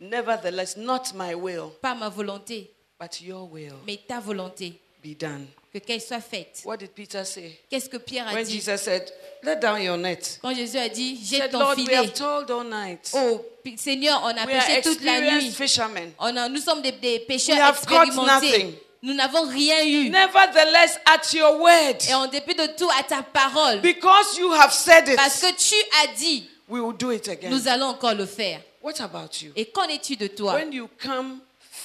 [0.00, 2.70] nevertheless, not my will, pas ma volonté,
[3.00, 5.46] but your will mais ta volonté, be done.
[5.72, 6.62] que qu'elle soit faite.
[6.64, 7.58] What did Peter say?
[7.70, 8.52] Qu'est-ce que Pierre a When dit?
[8.54, 9.10] Jesus said,
[9.42, 10.38] Let down your net.
[10.40, 11.96] Quand Jésus a dit, jette said, ton Lord, we filet.
[11.96, 13.10] have toiled all night.
[13.14, 13.44] Oh,
[13.76, 15.50] Seigneur, on a We are pêché toute la nuit.
[15.50, 16.12] fishermen.
[16.18, 18.78] On a- nous sommes des, des pêcheurs We have caught expérimentés.
[19.04, 20.08] Nous n'avons rien eu.
[20.08, 24.72] Nevertheless, at your word, Et en dépit de tout, à ta parole, because you have
[24.72, 27.50] said parce it, que tu as dit, we will do it again.
[27.50, 28.60] nous allons encore le faire.
[28.82, 29.52] What about you?
[29.56, 30.54] Et qu'en es-tu de toi?
[30.54, 31.40] When you come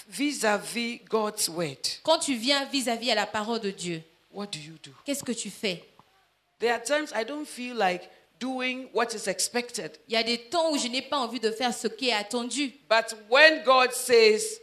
[0.10, 4.02] vis-à-vis God's word, Quand tu viens vis-à-vis à la parole de Dieu,
[4.32, 4.92] what do you do?
[5.06, 5.84] qu'est-ce que tu fais?
[6.60, 8.10] There are times I don't feel like
[8.40, 9.92] doing what is expected.
[10.08, 12.14] Il y a des temps où je n'ai pas envie de faire ce qui est
[12.14, 12.74] attendu.
[12.90, 14.60] But when God says,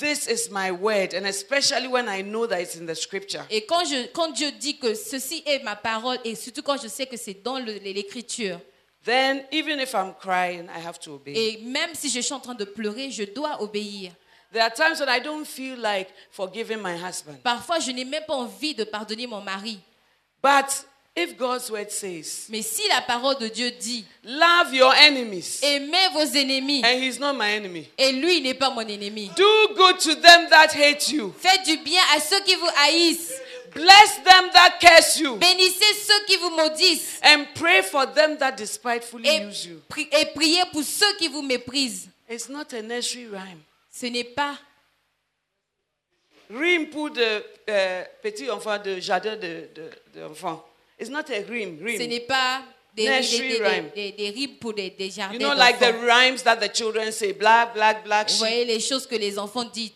[0.00, 3.66] This is my word, and especially when I know that it's in the scripture, Et
[3.66, 7.06] quand, je, quand Dieu dit que ceci est ma parole, et surtout quand je sais
[7.06, 8.58] que c'est dans le- l'écriture,
[9.04, 11.34] then even if I'm crying, I have to obey.
[11.34, 14.12] et même si je suis en train de pleurer, je dois obéir.
[14.52, 17.36] There are times when I don't feel like forgiving my husband.
[17.44, 19.78] Parfois, je n'ai même pas envie de pardonner mon mari.
[20.42, 20.86] But
[21.22, 26.08] if God's word says, Mais si la parole de Dieu dit, Love your enemies, aimez
[26.12, 27.88] vos ennemis, and he's not my enemy.
[27.98, 31.32] et lui il n'est pas mon ennemi, Do good to them that hate you.
[31.38, 33.32] faites du bien à ceux qui vous haïssent,
[33.72, 35.36] Bless them that curse you.
[35.36, 39.80] bénissez ceux qui vous maudissent, And pray for them that despitefully et, use you.
[40.12, 42.08] et priez pour ceux qui vous méprisent.
[42.28, 43.60] It's not a nursery rhyme.
[43.92, 44.56] Ce n'est pas
[46.52, 49.90] Rime pour de euh, petits enfants de jardin de, de,
[50.20, 50.66] d'enfants.
[51.00, 51.78] It's not a rime.
[51.80, 52.08] Ce Rime.
[52.10, 52.62] n'est pas
[52.94, 53.90] des, des, des- rhyme.
[53.94, 57.32] des- rimes pour des, des jardins You know, like the rhymes that the children say,
[57.32, 59.92] black, black, black Vous voyez les choses que les enfants disent.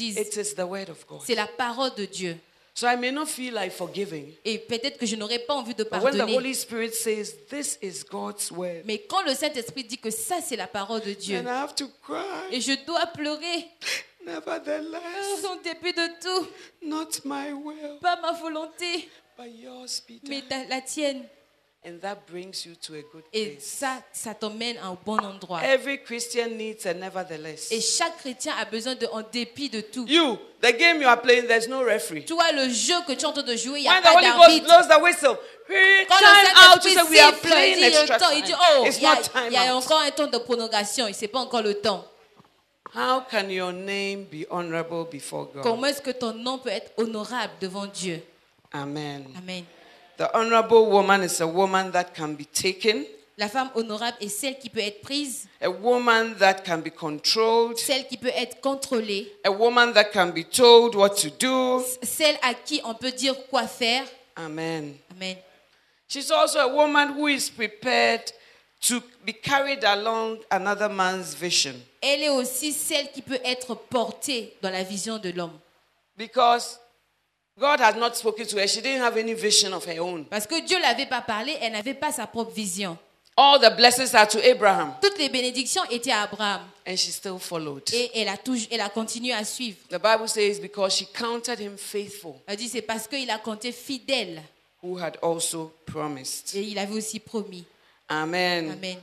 [0.00, 1.22] It is the word of God.
[1.26, 2.36] C'est la parole de Dieu.
[2.74, 4.32] So I may not feel like forgiving.
[4.44, 6.36] Et peut-être que je n'aurais pas envie de But when the pardonner.
[6.36, 10.54] Holy Spirit says, this is God's word, Mais quand le Saint-Esprit dit que ça, c'est
[10.54, 12.22] la parole de Dieu, then I have to cry.
[12.52, 13.66] et je dois pleurer,
[14.24, 16.46] Nevertheless, en dépit de tout,
[16.82, 19.08] not my will, pas ma volonté,
[19.38, 21.24] but yours be mais ta- la tienne.
[21.86, 23.64] And that brings you to a good Et place.
[23.64, 25.62] ça, ça t'emmène à un bon endroit.
[25.64, 27.70] Every Christian needs a nevertheless.
[27.70, 30.04] Et chaque chrétien a besoin de, en dépit de tout.
[30.08, 32.24] You, the game you are playing, there's no referee.
[32.24, 34.04] Toi, le jeu que tu es en train de jouer, il n'y a When the
[34.04, 34.66] pas Holy Ghost d'arbitre.
[34.66, 38.14] blows the whistle, he Quand time le out Saint-Esprit we are siffle, playing dit extra
[38.16, 38.60] le temps, il dit, time.
[38.80, 39.84] oh, It's il y a, not time il y a out.
[39.84, 42.04] encore un temps de prolongation, et ce n'est pas encore le temps.
[42.92, 45.62] How can your name be honorable before God?
[45.62, 48.20] Comment est-ce que ton nom peut être honorable devant Dieu?
[48.74, 49.26] Amen.
[49.36, 49.66] Amen.
[50.16, 53.06] The honorable woman is a woman that can be taken,
[53.38, 57.78] La femme honorable est celle qui peut être prise, a woman that can be controlled,
[57.78, 61.80] celle qui peut être contrôlée, a woman that can be told what to do.
[62.02, 64.04] celle à qui on peut dire quoi faire.
[64.36, 64.96] Amen.
[65.12, 65.36] Amen.
[66.08, 68.32] She's also a woman who is prepared
[68.80, 71.74] to be carried along another man's vision.
[72.02, 75.58] Elle est aussi celle qui peut être portée dans la vision de l'homme.
[76.16, 76.80] Because
[77.58, 78.66] God had not spoken to her.
[78.68, 80.24] She didn't have any vision of her own.
[80.26, 82.96] Parce que Dieu l'avait pas parlé, elle n'avait pas sa propre vision.
[83.36, 86.60] All the blessings are to Abraham, Toutes les bénédictions étaient à Abraham.
[86.86, 87.82] and she still followed.
[87.92, 89.76] Et elle a, toujours, elle a continué à suivre.
[89.90, 93.70] The Bible says because she counted him faithful, Elle dit c'est parce qu'il a compté
[93.72, 94.42] fidèle.
[94.82, 96.54] who had also promised.
[96.54, 97.64] Et il avait aussi promis.
[98.08, 98.72] Amen.
[98.72, 98.98] Amen.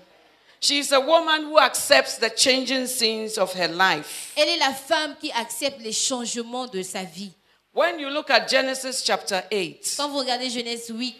[0.61, 4.33] She's a woman who accepts the changing scenes of her life.
[4.35, 7.31] Elle est la femme qui accepte les changements de sa vie.
[7.75, 11.13] When you look at Genesis chapter 8, Quand vous regardez Genèse 8,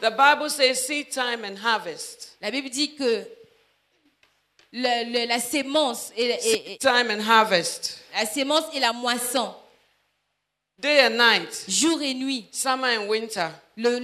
[0.00, 2.36] the Bible says seed time and harvest.
[2.40, 3.24] la Bible dit que
[4.72, 7.98] le- le- la, sémence et, et- et- Time and harvest.
[8.14, 9.52] la sémence et la moisson,
[10.78, 11.64] Day and night.
[11.68, 13.48] jour et nuit, Summer and winter.
[13.76, 13.98] le-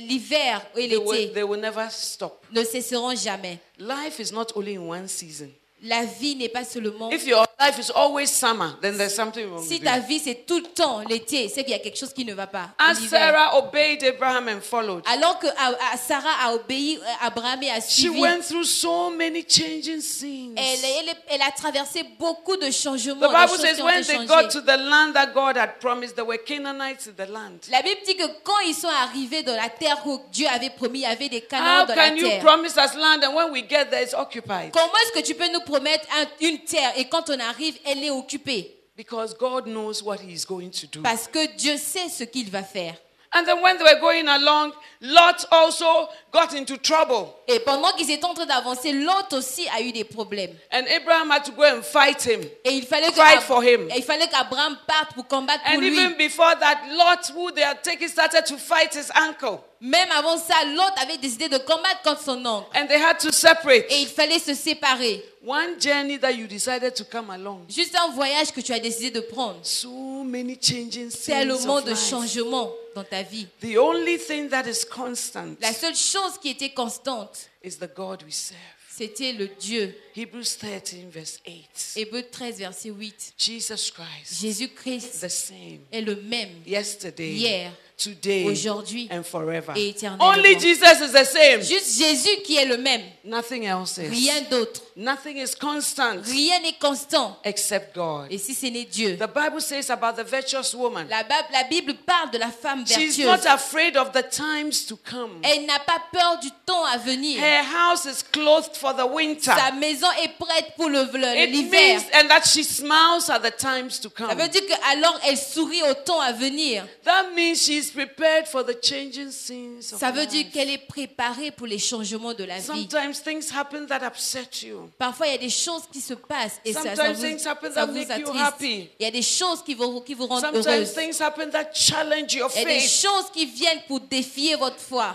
[0.00, 2.46] l'hiver et They will, l'été they will never stop.
[2.52, 3.58] ne cesseront jamais.
[3.80, 5.52] Life is not only in one season.
[5.86, 7.10] La vie n'est pas seulement.
[7.10, 10.56] If your life is always summer, then there's something wrong Si ta vie c'est tout
[10.56, 12.70] le temps l'été, c'est qu'il y a quelque chose qui ne va pas.
[12.78, 13.10] As L'hiver.
[13.20, 17.70] Sarah obeyed Abraham and followed, Alors que à- à- Sarah a obéi à Abraham et
[17.70, 20.54] a she suivi, went through so many changing scenes.
[20.56, 23.16] elle, elle- elle a traversé beaucoup de changements.
[23.16, 24.26] The de Bible choses says qui ont when été they changées.
[24.28, 27.58] got to the land that God had promised, there were Canaanites in the land.
[27.70, 31.00] La Bible dit que quand ils sont arrivés dans la terre que Dieu avait promis,
[31.00, 32.40] il y avait des Canaans How dans la can you terre.
[32.40, 34.70] promise us land and when we get there it's occupied?
[34.72, 38.02] Comment est-ce que tu peux nous promettre un- une terre et quand on arrive, elle
[38.04, 41.02] est occupée Because God knows what He is going to do.
[41.02, 42.94] Parce que Dieu sait ce qu'il va faire.
[43.34, 47.28] And then when they were going along, Lot also got into trouble.
[47.48, 50.54] Et pendant qu'ils étaient en train d'avancer, l'autre aussi a eu des problèmes.
[50.72, 52.40] And Abraham had to go and fight him.
[52.64, 53.88] Et il fallait Fight for him.
[53.90, 55.88] et il fallait qu'Abraham parte pour combattre pour lui.
[55.90, 59.58] And even before that, Lot, who they had taken, started to fight his uncle.
[59.80, 62.68] Même avant ça, l'autre avait décidé de combattre contre son oncle.
[62.74, 63.84] And they had to separate.
[63.90, 65.22] Et il fallait se séparer.
[65.44, 67.66] One journey that you decided to come along.
[67.68, 69.58] Juste un voyage que tu as décidé de prendre.
[69.62, 69.90] So
[70.24, 72.08] many changing scenes Tellement of de life.
[72.08, 73.46] changements dans ta vie.
[73.60, 78.22] The only thing that is constant La seule chose qui était constante, is the God
[78.24, 78.58] we serve.
[78.96, 79.96] c'était le Dieu.
[80.16, 81.94] Hebrews 13, verse 8.
[81.96, 83.34] Hébreu 13, verset 8.
[83.36, 89.72] Jesus Christ, Jésus-Christ the same est le même yesterday, hier, today, aujourd'hui and forever.
[89.76, 90.28] et éternellement.
[90.28, 91.60] Only Jesus is the same.
[91.62, 93.02] Juste Jésus qui est le même.
[93.24, 94.08] Nothing else is.
[94.08, 94.80] Rien d'autre.
[94.96, 97.36] Nothing is constant Rien n'est constant.
[97.44, 98.28] except God.
[98.30, 99.16] Et si ce n'est Dieu.
[99.16, 101.08] The Bible says about the virtuous woman.
[101.10, 101.24] La,
[101.68, 103.26] Bible parle de la femme She's vertueuse.
[103.44, 105.40] not afraid of the times to come.
[105.42, 107.40] Elle n'a pas peur du temps à venir.
[107.42, 109.52] Her house is clothed for the winter.
[109.56, 111.02] Sa maison est prête pour le-
[111.46, 112.00] l'hiver.
[112.14, 114.38] and that she smiles at the times to Ça come.
[114.38, 116.86] veut dire qu'alors elle sourit au temps à venir.
[117.04, 121.50] That means she's prepared for the changing scenes of Ça veut dire qu'elle est préparée
[121.50, 122.64] pour les changements de la vie.
[122.64, 124.83] Sometimes things happen that upset you.
[124.98, 128.08] Parfois, il y a des choses qui se passent et ça, vous, ça vous make
[128.08, 128.44] you attriste.
[128.44, 128.88] happy.
[128.98, 130.94] Il y a des choses qui vous, qui vous rendent Sometimes heureuse.
[130.94, 134.78] things happen that challenge your Il y a des choses qui viennent pour défier votre
[134.78, 135.14] foi.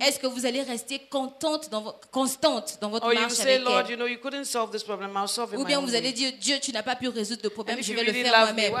[0.00, 3.54] Est-ce que vous allez rester contente dans vo- constante dans votre Or you marche say,
[3.54, 3.90] avec Lord, elle?
[3.90, 4.06] you know,
[5.58, 8.02] Ou bien vous allez dire, Dieu, tu n'as pas pu résoudre le problème, je vais
[8.04, 8.72] le really faire moi-même.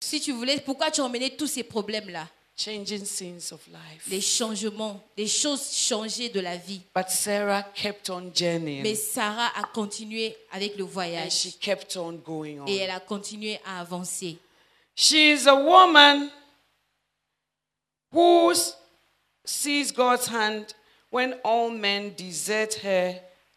[0.00, 2.26] Si tu voulais, pourquoi tu as emmené tous ces problèmes-là?
[2.54, 4.06] Changing scenes of life.
[4.08, 6.82] Les changements, les choses changées de la vie.
[6.94, 8.82] But Sarah kept on journeying.
[8.82, 12.66] Mais Sarah a continué avec le And voyage she kept on going on.
[12.66, 14.36] et elle a continué à avancer.
[14.94, 16.30] She is a woman
[18.12, 18.52] who
[19.44, 20.74] sees God's hand
[21.10, 23.14] when all men desert her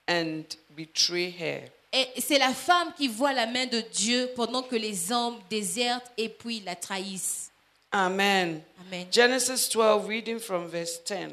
[0.07, 0.43] and
[0.75, 1.69] betray her.
[1.91, 6.11] Et c'est la femme qui voit la main de Dieu pendant que les hommes désertent
[6.17, 7.51] et puis la trahissent.
[7.95, 8.61] Amen.
[8.87, 9.07] Amen.
[9.09, 11.31] Genesis 12, reading from verse 10.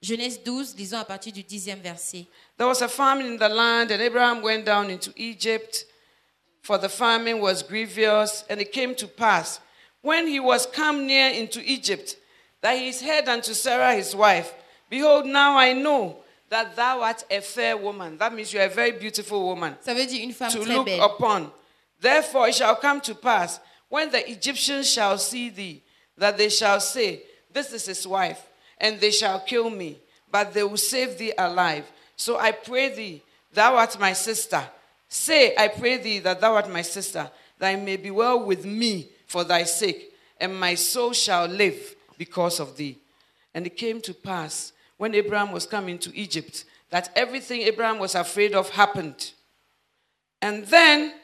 [0.00, 2.24] Genèse 12, lisons à partir du dixième verset.
[2.56, 5.86] There was a famine in the land, and Abraham went down into Egypt,
[6.62, 8.44] for the famine was grievous.
[8.48, 9.58] And it came to pass,
[10.00, 12.16] when he was come near into Egypt,
[12.60, 14.54] that he said unto Sarah his wife,
[14.88, 16.18] Behold, now I know
[16.48, 18.18] that thou art a fair woman.
[18.18, 20.74] That means you are a very beautiful woman Ça veut dire une femme to très
[20.76, 21.02] look belle.
[21.02, 21.50] upon.
[22.00, 25.82] Therefore it shall come to pass, when the Egyptians shall see thee,
[26.18, 28.44] that they shall say, This is his wife,
[28.78, 29.98] and they shall kill me,
[30.30, 31.90] but they will save thee alive.
[32.16, 34.62] So I pray thee, thou art my sister.
[35.08, 38.64] Say, I pray thee that thou art my sister, that it may be well with
[38.64, 42.98] me for thy sake, and my soul shall live because of thee.
[43.54, 48.14] And it came to pass, when Abraham was coming to Egypt, that everything Abraham was
[48.14, 49.32] afraid of happened.
[50.42, 51.14] And then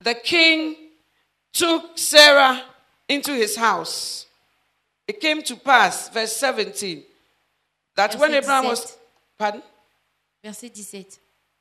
[0.00, 0.81] the king
[1.52, 2.62] took Sarah
[3.08, 4.26] into his house.
[5.06, 7.02] It came to pass, verse 17,
[7.96, 8.98] that when Abraham was, 17.
[9.38, 9.62] pardon?
[10.42, 11.12] Verset 17.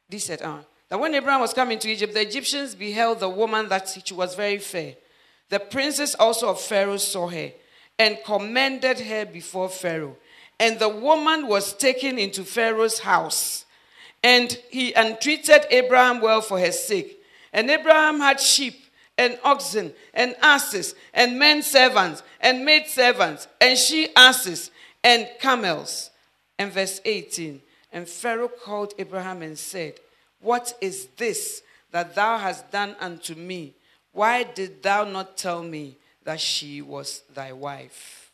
[0.10, 3.70] This said, uh, that when Abraham was coming to Egypt, the Egyptians beheld the woman
[3.70, 4.96] that she was very fair.
[5.50, 7.52] The princes also of Pharaoh saw her
[8.00, 10.18] and commended her before Pharaoh.
[10.60, 13.66] And the woman was taken into Pharaoh's house.
[14.24, 17.22] And he entreated Abraham well for her sake.
[17.52, 18.80] And Abraham had sheep
[19.22, 24.72] and oxen and asses and men servants and maid servants and she asses
[25.03, 26.09] and camels.
[26.57, 27.61] And verse 18
[27.93, 29.93] And Pharaoh called Abraham and said,
[30.39, 31.61] What is this
[31.91, 33.74] that thou hast done unto me?
[34.11, 38.32] Why did thou not tell me that she was thy wife?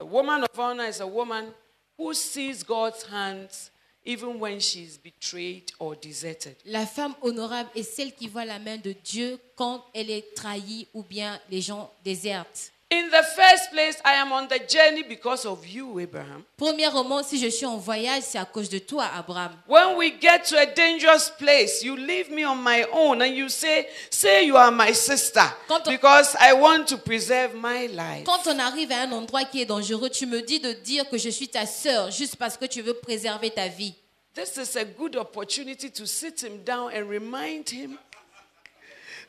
[0.00, 1.52] A woman of honor is a woman
[1.98, 3.70] who sees God's hands
[4.04, 6.56] even when she is betrayed or deserted.
[6.64, 10.88] La femme honorable est celle qui voit la main de Dieu quand elle est trahie
[10.94, 12.72] ou bien les gens désertent.
[12.90, 16.42] In the first place, I am on the journey because of you, Abraham.
[16.56, 19.52] Premièrement, si je suis en voyage, c'est à cause de toi, Abraham.
[19.68, 23.50] When we get to a dangerous place, you leave me on my own and you
[23.50, 28.24] say, say you are my sister Quand on- because I want to preserve my life.
[28.24, 31.18] Quand on arrive à un endroit qui est dangereux, tu me dis de dire que
[31.18, 33.92] je suis ta sœur juste parce que tu veux préserver ta vie.
[34.34, 37.98] This is a good opportunity to sit him down and remind him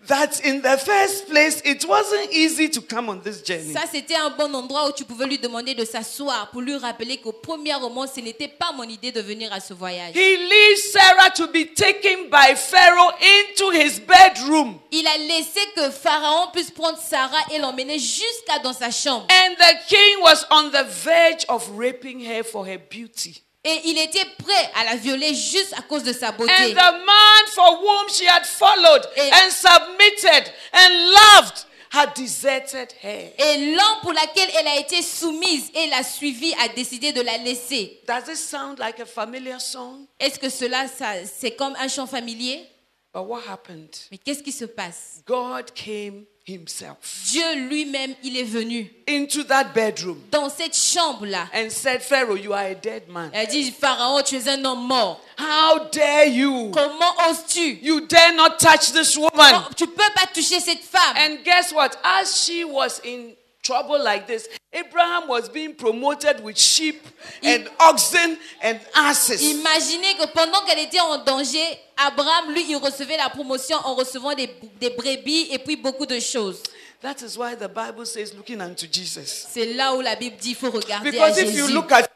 [0.07, 3.73] that in the first place, it wasn't easy to come on this journey.
[3.73, 7.17] Ça, c'était un bon endroit où tu pouvais lui demander de s'asseoir pour lui rappeler
[7.17, 10.15] qu'au premier moment, ce n'était pas mon idée de venir à ce voyage.
[10.15, 14.79] He leaves Sarah to be taken by Pharaoh into his bedroom.
[14.91, 19.27] Il a laissé que Pharaon puisse prendre Sarah et l'emmener jusqu'à dans sa chambre.
[19.29, 23.43] And the king was on the verge of raping her for her beauty.
[23.63, 26.51] Et il était prêt à la violer juste à cause de sa beauté.
[26.53, 32.93] And the man for whom she had followed Et- and submitted and loved had deserted
[33.03, 33.33] her.
[33.37, 37.37] Et l'homme pour laquelle elle a été soumise et l'a suivie a décidé de la
[37.39, 37.99] laisser.
[38.07, 40.05] Does this sound like a familiar song?
[40.19, 42.65] Est-ce que cela, ça- c'est comme un chant familier?
[43.13, 43.89] But what happened?
[44.11, 45.21] Mais qu'est-ce qui se passe?
[45.25, 46.97] God came himself
[47.31, 51.47] Dieu lui-même, il est venu into that bedroom dans cette chambre-là.
[51.53, 53.29] and said, Pharaoh, you are a dead man.
[53.33, 55.19] Elle dit, Pharaon, tu es un homme mort.
[55.37, 56.69] How dare you?
[56.71, 57.79] Comment oses-tu?
[57.81, 59.51] You dare not touch this woman.
[59.53, 61.15] Non, Tu peux pas toucher cette femme?
[61.17, 61.97] And guess what?
[62.03, 63.35] As she was in
[63.69, 67.01] trouble like this, Abraham was being promoted with sheep
[67.43, 69.41] and oxen and asses.
[69.41, 71.63] Imaginez que pendant qu'elle était en danger,
[71.97, 74.49] Abraham, lui, il recevait la promotion en recevant des,
[74.79, 76.61] des brebis et puis beaucoup de choses.
[77.01, 79.45] That is why the Bible says, looking unto Jesus.
[79.49, 81.73] C'est là où la Bible dit faut regarder à Because if you Jésus.
[81.73, 82.07] look at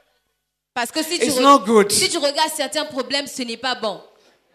[0.73, 1.91] Parce que si tu, re- not good.
[1.91, 4.01] si tu regardes certains problèmes, ce n'est pas bon.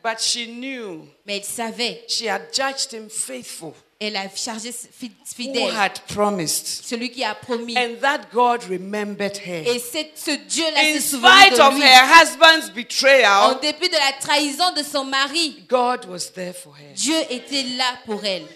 [0.03, 2.05] but she knew Mais elle savait.
[2.09, 5.73] she had judged him faithful, Elle a chargé who fidèle.
[5.77, 6.67] had promised.
[6.85, 7.77] Celui qui a promis.
[7.77, 9.65] And that God remembered her.
[9.67, 11.83] Et c'est- ce In spite de of lui.
[11.83, 16.73] her husband's En betrayal, dépit de la trahison de son mari, God was there for
[16.77, 16.95] her.
[16.95, 18.47] Dieu était là pour elle.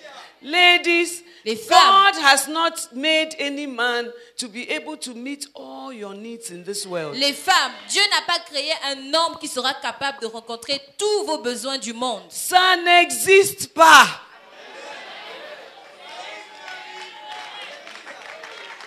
[0.42, 1.76] Ladies, Les femmes.
[2.14, 6.62] God has not made any man to be able to meet all your needs in
[6.62, 7.16] this world.
[7.16, 11.38] Les femmes, Dieu n'a pas créé un homme qui sera capable de rencontrer tous vos
[11.38, 12.22] besoins du monde.
[12.28, 14.06] Ça n'existe pas.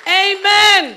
[0.07, 0.95] Amen.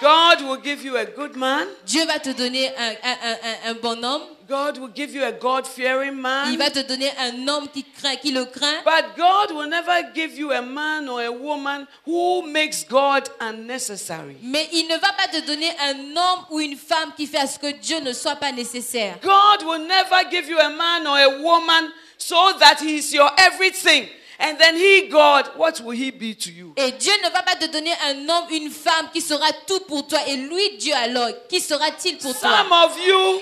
[0.00, 1.66] God will give you a good man.
[1.86, 4.22] Dieu va te donner un, un- un- un- bon homme.
[4.48, 6.56] God will give you a God fearing Il man.
[6.56, 8.82] va te donner un homme qui, craint, qui le craint.
[8.84, 14.36] But God will never give you a man or a woman who makes God unnecessary.
[14.42, 17.46] Mais il ne va pas te donner un homme ou une femme qui fait à
[17.46, 19.18] ce que Dieu ne soit pas nécessaire.
[19.22, 23.30] God will never give you a man or a woman so that he is your
[23.36, 24.08] everything.
[24.42, 26.72] And then he, God, what will he be to you?
[26.76, 30.06] Et Dieu ne va pas te donner un homme, une femme qui sera tout pour
[30.06, 30.18] toi.
[30.28, 32.48] Et lui, Dieu alors, qui sera-t-il pour toi?
[32.48, 33.40] Some of you,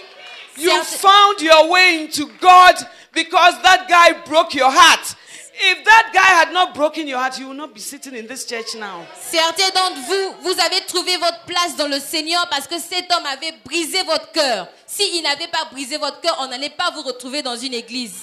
[0.57, 2.74] you found your way into God
[3.14, 5.14] because that guy broke your heart.
[5.61, 8.44] If that guy had not broken your heart, you would not be sitting in this
[8.44, 9.07] church now.
[9.20, 13.26] Certains d'entre vous, vous avez trouvé votre place dans le Seigneur parce que cet homme
[13.26, 14.68] avait brisé votre cœur.
[14.86, 18.14] S'il n'avait pas brisé votre cœur, on n'allait pas vous retrouver dans une église.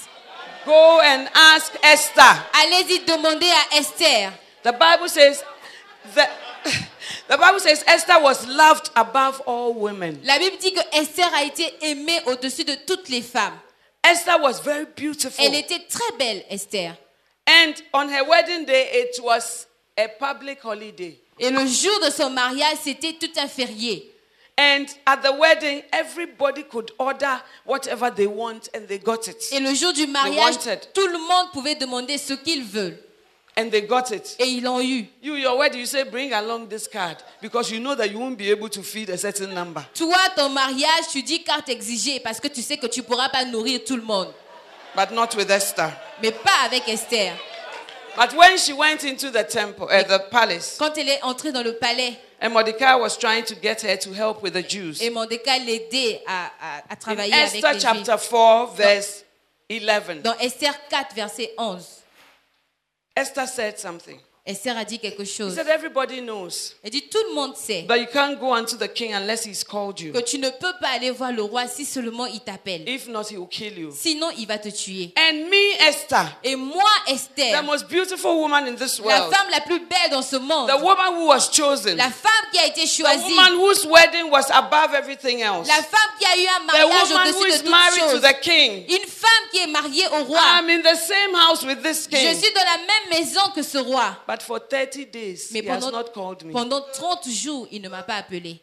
[0.66, 2.44] Go and ask Esther.
[2.52, 4.32] Allez-y demander à Esther.
[4.64, 5.44] The Bible says
[6.16, 6.28] that
[7.28, 10.20] the Bible says Esther was loved above all women.
[10.24, 13.56] La Bible dit que Esther a été aimée au-dessus de toutes les femmes.
[14.02, 15.44] Esther was very beautiful.
[15.44, 16.96] Elle était très belle, Esther.
[17.46, 21.16] And on her wedding day, it was a public holiday.
[21.38, 24.15] Et le jour de son mariage, c'était tout un férié.
[24.58, 29.52] And at the wedding, everybody could order whatever they want and they got it.
[29.52, 30.56] Et le jour du mariage,
[30.94, 33.06] tout le monde pouvait demander ce qu'il veut.
[33.56, 34.36] and they got it.
[34.38, 35.06] Et ils l'ont eu.
[35.22, 38.36] You, your wedding, you say, bring along this card because you know that you won't
[38.36, 39.84] be able to feed a certain number.
[39.94, 43.28] Toi, ton mariage, tu dis carte exigée parce que tu sais que tu ne pourras
[43.30, 44.32] pas nourrir tout le monde.
[44.94, 45.92] But not with Esther.
[46.22, 47.32] Mais pas avec Esther.
[48.16, 51.62] But when she went into the temple, uh, the palace, Quand elle est entrée dans
[51.62, 55.00] le palais and Mordecai was trying to get her to help with the Jews.
[55.02, 58.06] et Mordecai l'aidait à, à, à In travailler avec Esther les Juifs.
[58.06, 59.24] chapter 4, verse
[59.70, 62.02] 11, Dans Esther 4, verset 11,
[63.16, 64.20] Esther said something.
[64.46, 65.54] Esther a dit quelque He chose.
[65.54, 68.86] said, Everybody knows Elle dit, tout le monde sait that you can't go unto the
[68.92, 70.12] king unless he's called you.
[70.12, 72.88] que tu ne peux pas aller voir le roi si seulement il t'appelle.
[72.88, 73.92] If not, he will kill you.
[73.92, 75.12] Sinon, il va te tuer.
[75.18, 79.48] And me, Esther, Et moi, the Esther, most beautiful woman in this la world, femme
[79.50, 82.66] la plus belle dans ce monde, the woman who was chosen, la femme qui a
[82.66, 86.46] été the choisie, woman whose wedding was above everything else, la femme qui a eu
[86.46, 88.84] un the mariage woman who au-dessus de is married to choses, the king.
[88.88, 90.38] une femme qui est mariée au roi.
[90.60, 93.78] I'm in the same house with this Je suis dans la même maison que ce
[93.78, 94.16] roi.
[94.28, 96.52] But for 30 days, Mais he has pendant, not called me.
[96.52, 98.60] pendant 30 jours, il ne m'a pas appelé.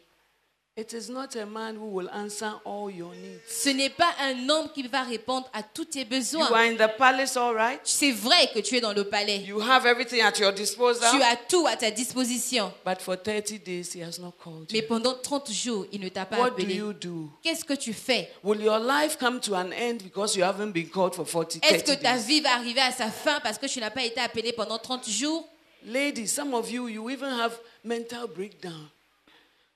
[0.76, 3.42] It is not a man who will answer all your needs.
[3.46, 6.46] Ce n'est pas un homme qui va répondre à tous tes You besoins.
[6.50, 7.78] are in the palace, all right?
[7.84, 9.36] C'est vrai que tu es dans le palais.
[9.46, 11.08] You have everything at your disposal.
[11.12, 12.72] Tu as tout à ta disposition.
[12.84, 14.86] But for 30 days, he has not called Mais you.
[14.88, 16.74] pendant 30 jours, il ne t'a pas What do appelé.
[16.74, 17.30] you do?
[17.44, 18.28] Qu'est-ce que tu fais?
[18.42, 21.84] Will your life come to an end because you haven't been called for 40 Est-ce
[21.84, 22.26] 30 que ta days?
[22.26, 25.08] vie va arriver à sa fin parce que tu n'as pas été appelé pendant 30
[25.08, 25.46] jours?
[25.84, 28.88] Ladies, some of you, you even have mental breakdown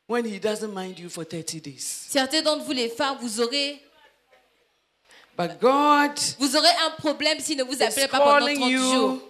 [0.07, 1.85] when he doesn't mind you for 30 days.
[2.09, 3.83] Certains d'entre vous, les femmes, vous aurez,
[5.37, 9.13] But God vous aurez un problème s'il ne vous appelle pas pendant calling 30 jours.
[9.13, 9.23] you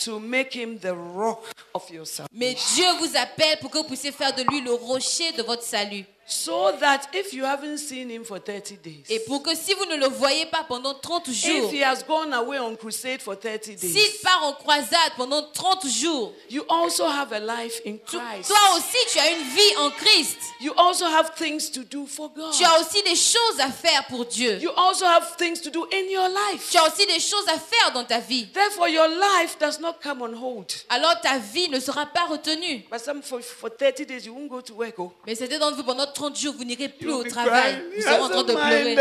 [0.00, 2.26] to make him the rock of your salvation.
[2.32, 5.62] Mais Dieu vous appelle pour que vous puissiez faire de lui le rocher de votre
[5.62, 6.04] salut.
[6.26, 9.84] So that if you haven't seen him for 30 days, Et pour que si vous
[9.86, 13.36] ne le voyez pas pendant 30 jours, if he has gone away on crusade for
[13.36, 17.98] 30 s'il days, part en croisade pendant 30 jours, you also have a life in
[17.98, 18.48] Christ.
[18.48, 20.38] toi aussi tu as une vie en Christ.
[20.60, 22.52] You also have things to do for God.
[22.52, 24.58] Tu as aussi des choses à faire pour Dieu.
[24.60, 26.70] You also have things to do in your life.
[26.70, 28.46] Tu as aussi des choses à faire dans ta vie.
[28.52, 30.72] Therefore, your life does not come on hold.
[30.88, 32.86] Alors ta vie ne sera pas retenue.
[32.90, 34.94] But some for, for 30 days, you won't go to work.
[34.98, 35.12] Oh.
[35.26, 37.82] Mais c'était d'entre vous pendant 30 jours, vous n'irez plus au travail.
[37.94, 38.96] Vous serez en train de pleurer.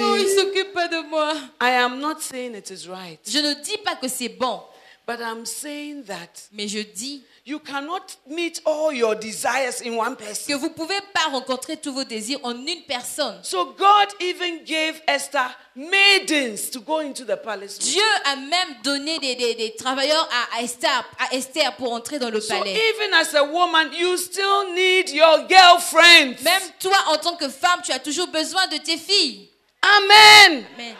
[0.00, 1.32] Oh, il s'occupe pas de moi.
[1.60, 4.60] I am not saying it is right, Je ne dis pas que c'est bon,
[5.06, 10.14] but I'm saying that mais je dis you cannot meet all your desires in one
[10.16, 10.58] que person.
[10.58, 13.38] vous ne pouvez pas rencontrer tous vos désirs en une personne.
[13.42, 17.78] So God even gave Esther maidens to go into the palace.
[17.78, 22.18] Dieu a même donné des, des- des travailleurs à, à Esther, à Esther pour entrer
[22.18, 22.74] dans le So palais.
[22.74, 26.42] even as a woman, you still need your girlfriends.
[26.42, 29.48] Même toi, en tant que femme, tu as toujours besoin de tes filles.
[29.80, 30.64] Amen.
[30.76, 30.94] Mais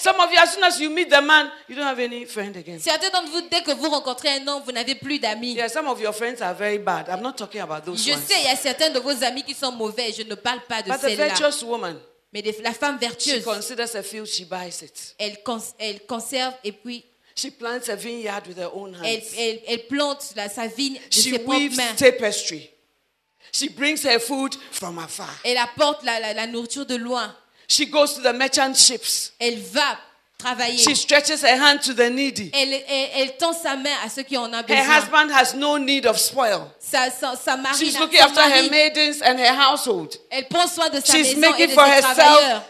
[0.00, 2.56] Some of you, as soon as you meet the man, you don't have any friend
[2.56, 2.78] again.
[2.80, 5.52] certains d'entre vous, dès que vous rencontrez un homme, vous n'avez plus d'amis.
[5.54, 7.06] Yeah, some of your friends are very bad.
[7.08, 8.22] I'm not talking about those Je ones.
[8.26, 10.12] sais, il y a certains de vos amis qui sont mauvais.
[10.16, 11.26] Je ne parle pas de But the celle-là.
[11.34, 11.98] virtuous woman,
[12.32, 15.14] Mais des- la femme she vertueuse, considers a field, she buys it.
[15.18, 17.04] elle, cons- elle conserve et puis
[17.36, 19.34] She plants a vineyard with her own elle, hands.
[19.38, 21.94] elle- elle plante la- sa vigne de She ses propres weaves mains.
[21.96, 22.70] tapestry.
[23.52, 25.28] She brings her food from afar.
[25.44, 27.34] Elle apporte la, la- la nourriture de loin.
[27.70, 29.30] She goes to the merchant ships.
[29.38, 29.96] Elle va
[30.38, 30.76] travailler.
[30.78, 32.50] She stretches her hand to the needy.
[32.52, 34.98] Elle, elle- elle tend sa main à ceux qui en ont Her besoin.
[34.98, 36.68] husband has no need of spoil.
[36.80, 40.16] Sa, sa, sa mari, She's looking after her mari, maidens and her household.
[40.30, 42.62] elle prend soin de sa She's maison et making de for ses herself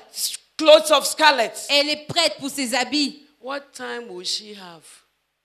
[0.59, 1.53] clothes of scarlet.
[1.71, 3.23] Elle est prête pour ses habits.
[3.41, 4.83] What time will she have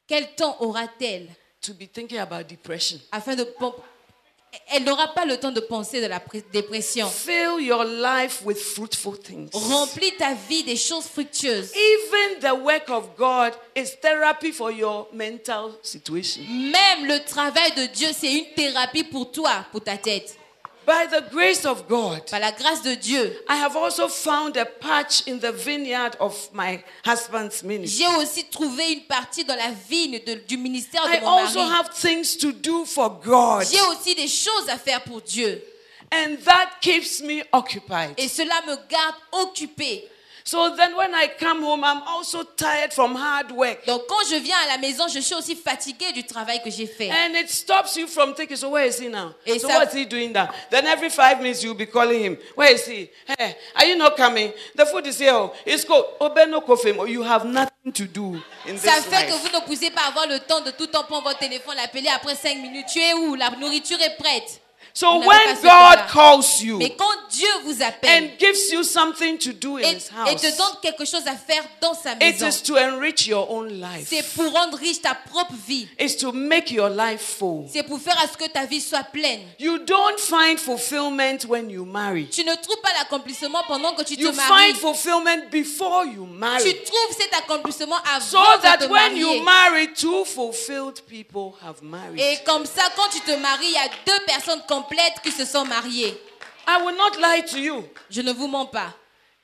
[0.08, 1.30] Quel temps aura-t-elle
[1.62, 3.00] to be thinking about depression?
[3.12, 3.46] afin de
[4.74, 7.08] Elle n'aura pas le temps de penser de la dépression.
[7.10, 9.50] Fill your life with fruitful things.
[9.54, 11.72] Remplis ta vie des choses fructueuses.
[11.76, 16.44] Even the work of God is therapy for your mental situation.
[16.50, 20.36] Même le travail de Dieu, c'est une thérapie pour toi, pour ta tête.
[20.86, 24.66] By the grace of God, Par la grâce de Dieu, I have also found a
[24.66, 28.04] patch in the vineyard of my husband's ministry.
[28.06, 31.60] j'ai aussi trouvé une partie dans la vigne de- du ministère I de mon also
[31.60, 31.72] mari.
[31.74, 35.62] have things to do for God, J'ai aussi des choses à faire pour Dieu.
[36.12, 38.14] and that keeps me occupied.
[38.18, 40.08] Et cela me garde occupée.
[40.48, 43.84] So then, when I come home, I'm also tired from hard work.
[43.88, 46.86] Donc quand je viens à la maison, je suis aussi fatiguée du travail que j'ai
[46.86, 47.10] fait.
[47.10, 49.34] And it stops you from thinking, so where is he now?
[49.44, 50.48] Et so ça- what's he doing now?
[50.70, 52.38] Then every five minutes you'll be calling him.
[52.56, 53.10] Where is he?
[53.40, 54.54] Hey, are you not coming?
[54.76, 55.34] The food is here.
[55.34, 56.06] Oh, It's cold.
[56.20, 56.94] Oh, Ben, no coffee.
[56.96, 59.42] Oh, You have nothing to do in Ça this fait que life.
[59.42, 62.36] vous ne poussez pas avoir le temps de tout temps prendre votre téléphone, l'appeler après
[62.36, 62.86] 5 minutes.
[62.94, 63.34] Tu es où?
[63.34, 64.62] La nourriture est prête.
[64.98, 69.52] So when God calls you, Mais quand Dieu vous appelle and gives you something to
[69.52, 72.20] do in et, His et te house, donne quelque chose à faire dans sa it
[72.22, 74.08] maison, is to enrich your own life.
[74.10, 75.90] c'est pour rendre riche ta propre vie.
[76.00, 77.66] It's to make your life full.
[77.74, 79.42] C'est pour faire à ce que ta vie soit pleine.
[79.60, 82.30] You don't find fulfillment when you marry.
[82.30, 84.48] Tu ne trouves pas l'accomplissement pendant que tu te You maries.
[84.48, 86.26] find fulfillment before you
[86.64, 89.44] Tu trouves cet accomplissement avant So de that te when you marier.
[89.44, 92.18] marry, two fulfilled people have married.
[92.18, 94.85] Et comme ça, quand tu te maries, il y a deux personnes complètes
[95.24, 96.20] qui se sont mariées.
[96.68, 97.84] I will not lie to you.
[98.10, 98.94] Je ne vous mens pas.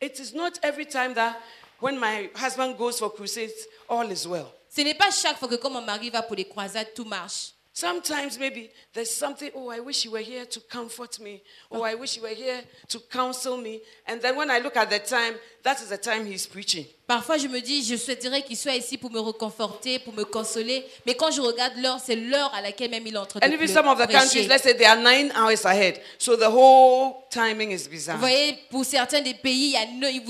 [0.01, 1.35] It is not every time that
[1.79, 4.51] when my husband goes for crusades, all is well.
[4.69, 7.53] Ce n'est pas chaque fois que quand mon mari va pour les croisades, tout marche.
[7.73, 11.41] Sometimes maybe there's something, oh, I wish you were here to comfort me.
[11.71, 12.59] Oh, I wish you were here
[12.89, 13.79] to counsel me.
[14.05, 16.85] And then when I look at the time, that is the time he's preaching.
[17.07, 20.85] Parfois, je me dis, je souhaiterais qu'il soit ici pour me reconforter, pour me consoler.
[21.05, 23.45] Mais quand je regarde l'heure, c'est l'heure à laquelle même il est en train de
[23.45, 24.47] And even some of the countries, prêcher.
[24.49, 26.01] let's say they are nine hours ahead.
[26.17, 28.15] So the whole timing is bizarre.
[28.17, 29.85] Vous voyez, pour certains des pays, il y a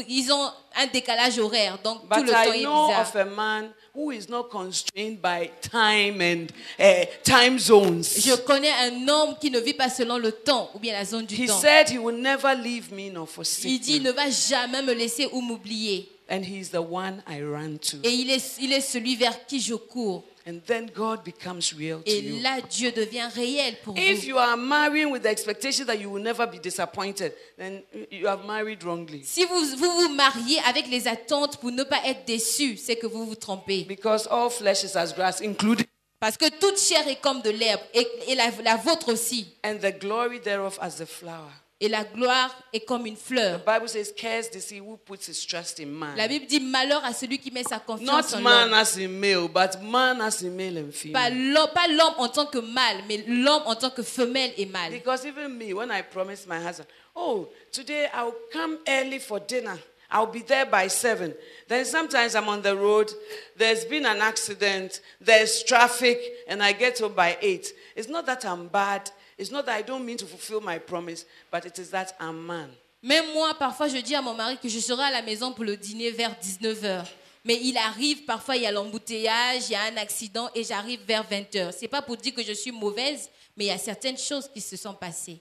[0.07, 1.79] ils ont un décalage horaire.
[1.83, 3.01] Donc, tout But le temps I est know bizarre.
[3.01, 6.47] of a man who is not constrained by time and
[6.79, 8.19] uh, time zones.
[8.25, 11.25] Je connais un homme qui ne vit pas selon le temps ou bien la zone
[11.25, 11.59] du He temps.
[11.59, 14.07] said he will never leave me nor Il forsake dit, il me.
[14.09, 16.07] ne va jamais me laisser ou m'oublier.
[16.29, 17.97] And he's the one I run to.
[18.03, 20.23] Et il est, il est celui vers qui je cours.
[20.47, 22.41] And then God becomes real to Et you.
[22.41, 24.27] là, Dieu devient réel pour If vous.
[24.29, 28.45] you are marrying with the expectation that you will never be disappointed, then you have
[28.47, 29.23] married wrongly.
[29.23, 33.05] Si vous, vous vous mariez avec les attentes pour ne pas être déçu, c'est que
[33.05, 33.83] vous vous trompez.
[33.87, 35.85] Because all flesh is as grass, including
[36.19, 39.47] Parce que toute chair est comme de l'herbe, et, et la, la vôtre aussi.
[39.63, 41.51] and the glory thereof as the flower.
[41.83, 43.59] Et la gloire est comme une The fleur.
[43.65, 46.27] Bible says, Cares is he who puts his trust in La man.
[46.27, 49.47] Bible dit malheur à celui qui met sa confiance Not en man as in male,
[49.47, 51.33] but man as in male and Pas female.
[51.53, 54.91] l'homme pas l'homme en tant que mâle, mais l'homme en tant que femelle et mâle.
[54.91, 59.79] Because even me, when I promised my husband, oh, today I'll come early for dinner.
[60.11, 61.33] I'll be there by seven.
[61.67, 63.09] Then sometimes I'm on the road.
[63.57, 64.99] There's been an accident.
[65.21, 67.73] There's traffic, and I get home by eight.
[67.95, 69.09] It's not that I'm bad.
[69.41, 72.45] It's not that I don't mean to fulfill my promise, but it is that I'm
[72.45, 72.69] man.
[73.01, 75.63] Même moi, parfois, je dis à mon mari que je serai à la maison pour
[75.63, 77.07] le dîner vers 19h.
[77.43, 80.99] Mais il arrive, parfois, il y a l'embouteillage, il y a un accident et j'arrive
[81.07, 81.71] vers 20h.
[81.75, 84.61] C'est pas pour dire que je suis mauvaise, mais il y a certaines choses qui
[84.61, 85.39] se sont passées.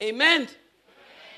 [0.00, 0.46] Amen.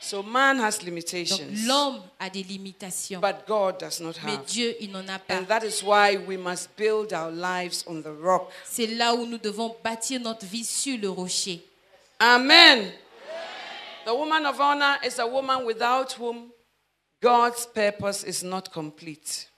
[0.02, 3.20] So man has Donc, limitations, l'homme a des limitations.
[3.20, 4.46] but God does not Mais have.
[4.46, 5.34] Dieu, il n'en a pas.
[5.34, 8.50] And that is why we must build our lives on the rock.
[8.64, 11.60] C'est là où nous devons bâtir notre vie sur le rocher.
[12.18, 12.90] Amen.
[14.06, 16.50] The woman of honor is a woman without whom
[17.22, 19.48] God's purpose is not complete.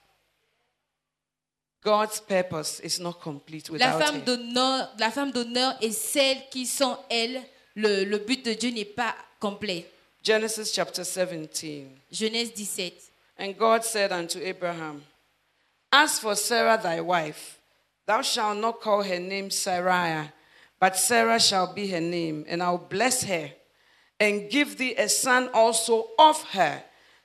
[1.81, 4.21] God's purpose is not complete La without femme her.
[4.25, 7.41] d'honneur, la femme d'honneur est celle qui, sans elle,
[7.75, 9.89] le, le but de Dieu n'est pas complet.
[10.23, 11.99] Genesis chapter 17.
[12.13, 12.93] Genèse 17.
[13.37, 15.03] And God said unto Abraham,
[15.91, 17.59] As for Sarah thy wife,
[18.05, 20.29] thou shalt not call her name Sarai,
[20.79, 23.51] but Sarah shall be her name, and I'll bless her,
[24.17, 26.81] and give thee a son also of her.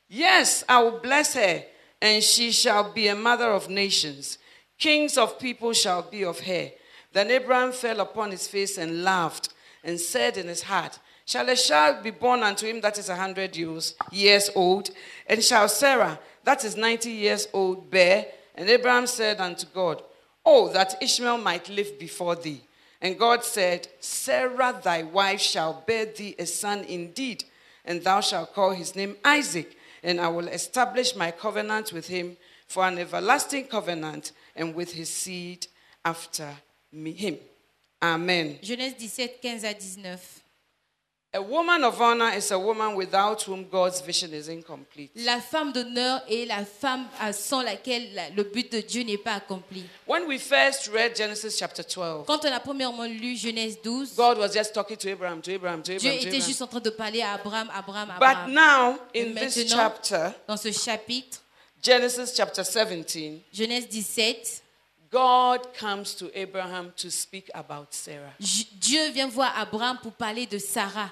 [0.08, 1.62] Yes, I will bless her,
[2.02, 4.38] and she shall be a mother of nations.
[4.76, 6.72] Kings of people shall be of her.
[7.12, 9.50] Then Abraham fell upon his face and laughed,
[9.84, 10.98] and said in his heart,
[11.28, 14.88] Shall a child be born unto him that is a hundred years, old?
[15.26, 18.24] And shall Sarah, that is ninety years old, bear?
[18.54, 20.02] And Abraham said unto God,
[20.42, 22.62] Oh, that Ishmael might live before thee.
[23.02, 27.44] And God said, Sarah thy wife shall bear thee a son indeed,
[27.84, 32.38] and thou shalt call his name Isaac, and I will establish my covenant with him
[32.66, 35.66] for an everlasting covenant, and with his seed
[36.02, 36.48] after
[36.90, 37.36] me, him.
[38.00, 38.60] Amen.
[38.62, 40.47] Genèse 17, 15 à 19.
[41.34, 45.10] A woman of honor is a woman without whom God's vision is incomplete.
[45.14, 49.18] La femme d'honneur est la femme à- sans laquelle la- le but de Dieu n'est
[49.18, 49.84] pas accompli.
[50.06, 54.38] When we first read Genesis chapter 12, Quand on a premièrement lu Genèse 12, God
[54.38, 56.80] was just talking to Abraham, to Abraham, to Dieu Abraham, to était juste en train
[56.80, 58.52] de parler à Abraham, Abraham, But Abraham.
[58.54, 61.40] now, Et in this maintenant, chapter, dans ce chapitre,
[61.82, 64.62] Genesis chapter 17, Genèse 17,
[65.10, 68.32] God comes to Abraham to speak about Sarah.
[68.40, 71.10] Dieu vient voir Abraham pour parler de Sarah.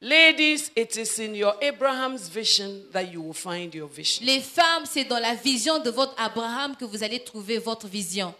[0.00, 4.24] Ladies, it is in your Abraham's vision that you will find your vision.
[4.24, 8.32] Les femmes, c'est dans la vision de votre Abraham que vous allez trouver votre vision.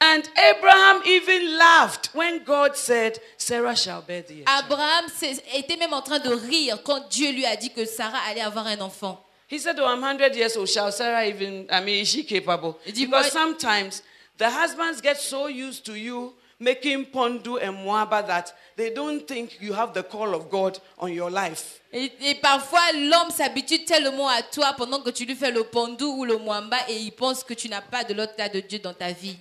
[0.00, 5.06] And Abraham even laughed when God said, Sarah shall bear child." Abraham
[5.54, 8.66] était même en train de rire quand Dieu lui a dit que Sarah allait avoir
[8.66, 9.24] un enfant.
[9.50, 10.68] He said, Oh, I'm 100 years old.
[10.68, 12.78] Shall Sarah even, I mean, is she capable?
[12.84, 14.02] Because sometimes
[14.36, 19.60] the husbands get so used to you making Pondu and Moaba that they don't think
[19.60, 21.80] you have the call of God on your life.
[21.92, 26.18] Et, et parfois, l'homme s'habitue tellement à toi pendant que tu lui fais le pendou
[26.18, 28.94] ou le mwamba et il pense que tu n'as pas de l'autre de Dieu dans
[28.94, 29.36] ta vie.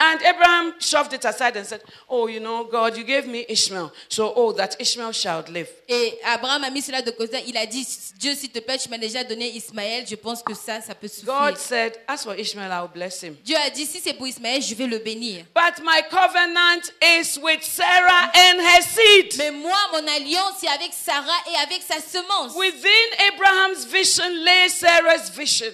[0.00, 3.92] And Abraham shoved it aside and said, Oh, you know, God, you gave me Ishmael.
[4.08, 5.70] So, oh, that Ishmael shall live.
[5.88, 7.44] Et Abraham a mis cela de côté.
[7.46, 7.86] Il a dit,
[8.18, 10.04] Dieu, s'il te plaît, tu m'as déjà donné Ismaël.
[10.04, 11.32] Je pense que ça, ça peut suffire.
[11.32, 13.36] God said, As for Ishmael, I'll bless him.
[13.44, 15.44] Dieu a dit, si c'est pour Ismaël, je vais le bénir.
[15.54, 19.38] But my covenant is with Sarah and her seed.
[19.38, 22.56] Mais moi, mon alliance est avec Sarah et avec sa semence.
[22.56, 25.72] Within Abraham's vision lay Sarah's vision.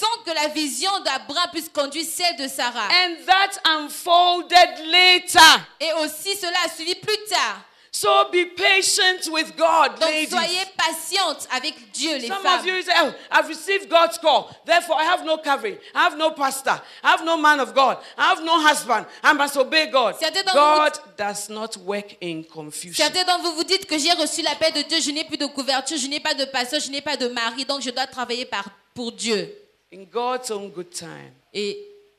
[0.00, 2.88] Sans que la vision d'Abraham puisse conduire celle de Sarah.
[3.04, 5.60] And that unfolded later.
[5.80, 7.64] Et aussi, cela a suivi plus tard.
[7.92, 10.30] So be patient with God, Donc ladies.
[10.30, 12.60] soyez patientes avec Dieu, les Some femmes.
[12.60, 14.48] of you say, oh, I've received God's call.
[14.64, 15.76] Therefore, I have no covering.
[15.92, 16.80] I have no pastor.
[17.02, 17.98] I have no man of God.
[18.16, 19.06] I have no husband.
[19.24, 20.14] I must obey God.
[20.20, 22.94] Certains d'entre God does not work in confusion.
[23.04, 25.46] Certains d'entre vous vous dites que j'ai reçu l'appel de Dieu, je n'ai plus de
[25.46, 28.44] couverture, je n'ai pas de pasteur, je n'ai pas de mari, donc je dois travailler
[28.44, 28.64] par,
[28.94, 29.52] pour Dieu.
[29.92, 31.76] In God's own good time, Et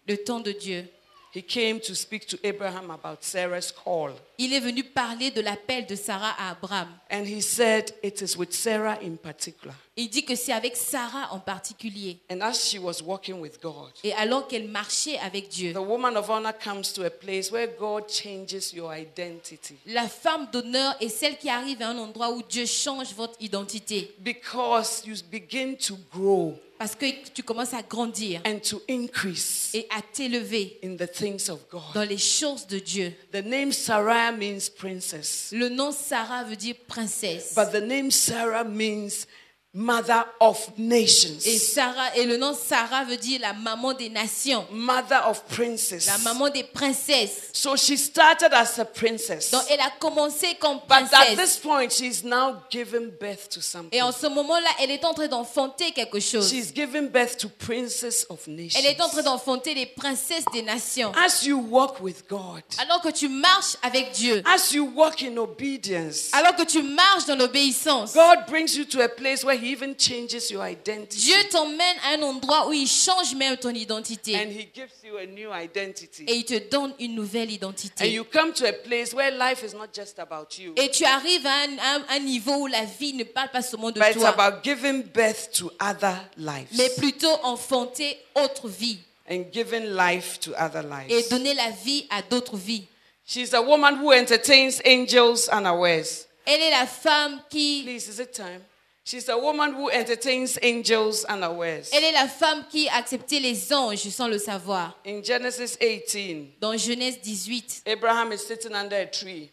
[0.07, 0.85] le temps de Dieu,
[1.34, 4.11] He came to speak to Abraham about Sarah's call.
[4.38, 6.89] il est venu parler de l'appel de Sarah à Abraham.
[7.10, 9.73] And He said, It is with Sarah in particular.
[9.95, 12.18] Il dit que c'est avec Sarah en particulier.
[12.30, 16.18] And as she was walking with God, Et alors qu'elle marchait avec Dieu, the woman
[16.18, 19.76] of honor comes to a place where God changes your identity.
[19.85, 24.14] la femme d'honneur est celle qui arrive à un endroit où Dieu change votre identité.
[24.19, 29.86] Because you begin to grow Parce que tu commences à grandir and to increase et
[29.95, 31.84] à t'élever in the things of God.
[31.94, 33.14] dans les choses de Dieu.
[33.32, 37.53] The name Sarah means princess, Le nom Sarah veut dire princesse.
[37.56, 39.28] but the name Sarah means
[39.73, 44.65] mother of Et nations, Sarah et le nom Sarah veut dire la maman des nations,
[44.72, 46.07] mother of princes.
[46.07, 47.49] la maman des princesses.
[47.53, 51.38] So she started as a princess, Donc elle a commencé comme but at princesse.
[51.38, 53.98] this point, she's now given birth to something.
[53.98, 56.49] Et en ce moment-là, elle est en train d'enfanter quelque chose.
[56.49, 59.23] She's given birth to princes of Elle est en train nations.
[59.23, 61.14] d'enfanter les princesses des nations.
[61.15, 65.38] As you walk with God, Alors que tu marches avec Dieu, as you walk in
[65.38, 69.71] obedience, alors que tu marches dans l'obéissance, God brings you to a place where He
[69.73, 71.17] even changes your identity.
[71.17, 74.35] Dieu t'emmène à un endroit où il change même ton identité.
[74.35, 76.23] And He gives you a new identity.
[76.27, 78.09] Et il te donne une nouvelle And identité.
[78.11, 81.45] you come to a place where life is not just about you, Et tu arrives
[81.45, 81.77] à un,
[82.09, 84.63] à un niveau où la vie ne parle pas seulement de but it's toi, about
[84.63, 88.97] giving birth to other lives mais plutôt enfanter autre vie
[89.29, 91.29] and giving life to other et lives.
[91.29, 92.88] donner la vie à d'autres vies.
[93.25, 96.25] She's a woman who entertains angels unawares.
[96.45, 98.61] Elle est la femme qui, Please, is it time?
[99.03, 101.90] She's a woman who entertains angels unawares.
[101.91, 104.95] elle est la femme qui a accepté les anges sans le savoir.
[105.06, 109.49] In Genesis 18, Dans Genèse 18, Abraham is sitting under a tree.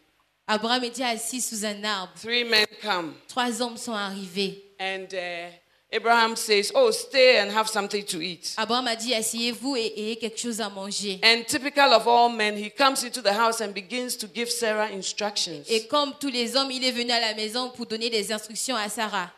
[0.47, 2.13] Abraham était assis sous un arbre.
[2.21, 4.63] Three men come, Trois hommes sont arrivés.
[4.79, 5.51] and uh,
[5.91, 8.55] Abraham says, Oh, stay and have something to eat.
[8.59, 11.19] Abraham a dit asseyez-vous et ayez quelque chose à manger.
[11.25, 14.91] And typical of all men, he comes into the house and begins to give Sarah
[14.93, 15.65] instructions.
[15.71, 18.77] Et comme tous les hommes, il est venu à la maison pour donner des instructions
[18.77, 19.31] à Sarah.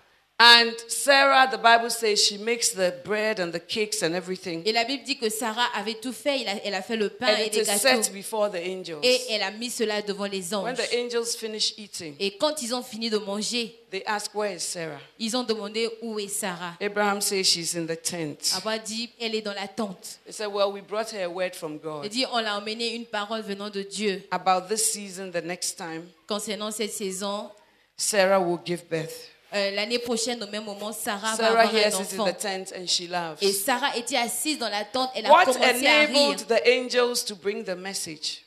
[0.43, 4.63] And Sarah, the Bible says, she makes the bread and the cakes and everything.
[4.65, 6.39] Et la Bible dit que Sarah avait tout fait.
[6.41, 7.79] Il elle a fait le pain And et is gâteaux.
[7.79, 9.01] set before the angels.
[9.03, 10.79] Et elle a mis cela devant les When anges.
[10.79, 14.61] the angels finish eating, Et quand ils ont fini de manger, they ask, Where is
[14.61, 14.99] Sarah?
[15.19, 16.73] ils ont demandé où est Sarah?
[16.81, 18.55] Abraham says she's in the tent.
[18.57, 20.21] Abraham dit, elle est dans la tente.
[20.25, 22.95] They said, Well, we brought her a word from Il God dit, on l'a emmené
[22.95, 24.23] une parole venant de Dieu.
[24.33, 27.51] about this season, the next time, Concernant cette saison,
[27.99, 29.29] Sarah will give birth.
[29.55, 32.25] Euh, l'année prochaine, au même moment, Sarah, va Sarah avoir un it in enfant.
[32.33, 33.43] the tent and she laughs.
[33.43, 35.11] Et Sarah était assise dans la tente.
[35.15, 36.09] Elle a What commencé à rire.
[36.11, 38.45] enabled the angels to bring the message?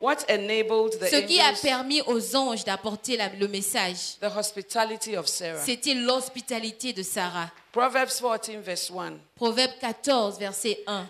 [0.00, 1.60] What enabled the Ce qui a angels?
[1.62, 5.60] permis aux anges d'apporter le message, The hospitality of Sarah.
[5.64, 7.50] c'était l'hospitalité de Sarah.
[7.70, 9.12] Proverbs 14, verse 1.
[9.36, 11.06] Proverbe 14, verset 1.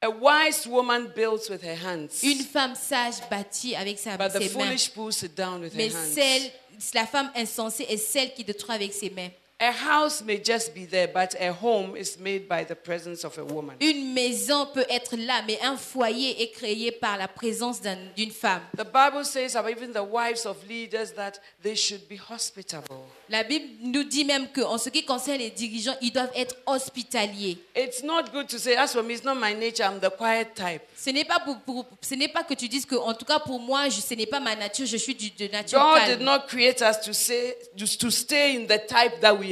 [0.00, 4.38] A wise woman builds with her hands, Une femme sage bâtit avec sa, but the
[4.42, 4.64] ses mains.
[4.66, 6.14] foolish pulls it down with Mais her hands.
[6.14, 6.50] celle,
[6.94, 9.30] la femme insensée est celle qui détruit avec ses mains.
[9.60, 13.36] A house may just be there, but a home is made by the presence of
[13.38, 13.74] a woman.
[13.80, 18.30] Une maison peut être là, mais un foyer est créé par la présence d'un- d'une
[18.30, 18.62] femme.
[18.76, 22.86] The Bible says about even the wives of leaders that they should be hospitable.
[23.28, 27.58] La Bible nous dit même qu'en ce qui concerne les dirigeants, ils doivent être hospitaliers.
[27.76, 30.54] It's not good to say, as for me, it's not my nature, I'm the quiet
[30.54, 30.82] type.
[30.96, 33.40] Ce n'est pas, pour, pour- ce n'est pas que tu dises que, en tout cas
[33.40, 36.16] pour moi, je- ce n'est pas ma nature, je suis du- de nature God calme.
[36.18, 39.47] did not create us to say just to stay in the type that we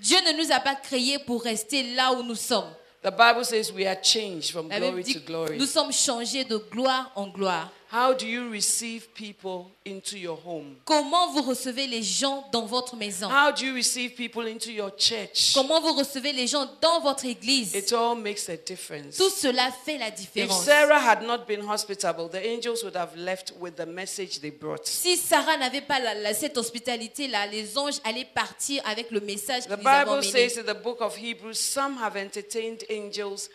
[0.00, 2.70] Dieu ne nous a pas créés pour rester là où nous sommes.
[3.02, 5.58] The Bible says we are changed from La Bible glory dit to glory.
[5.58, 7.70] nous sommes changés de gloire en gloire.
[7.92, 10.76] How do you receive people into your home?
[10.84, 13.28] Comment vous recevez les gens dans votre maison?
[13.28, 15.54] How do you receive people into your church?
[15.54, 17.74] Comment vous recevez les gens dans votre église?
[17.74, 19.16] It all makes a difference.
[19.16, 20.64] Tout cela fait la If différence.
[20.64, 24.86] Sarah had not been hospitable, the angels would have left with the message they brought.
[24.86, 29.64] Si Sarah n'avait pas la- la- cette hospitalité-là, les anges allaient partir avec le message
[29.64, 30.30] The qu'ils avaient Bible emmené.
[30.30, 33.50] says in the book of Hebrews, some have entertained angels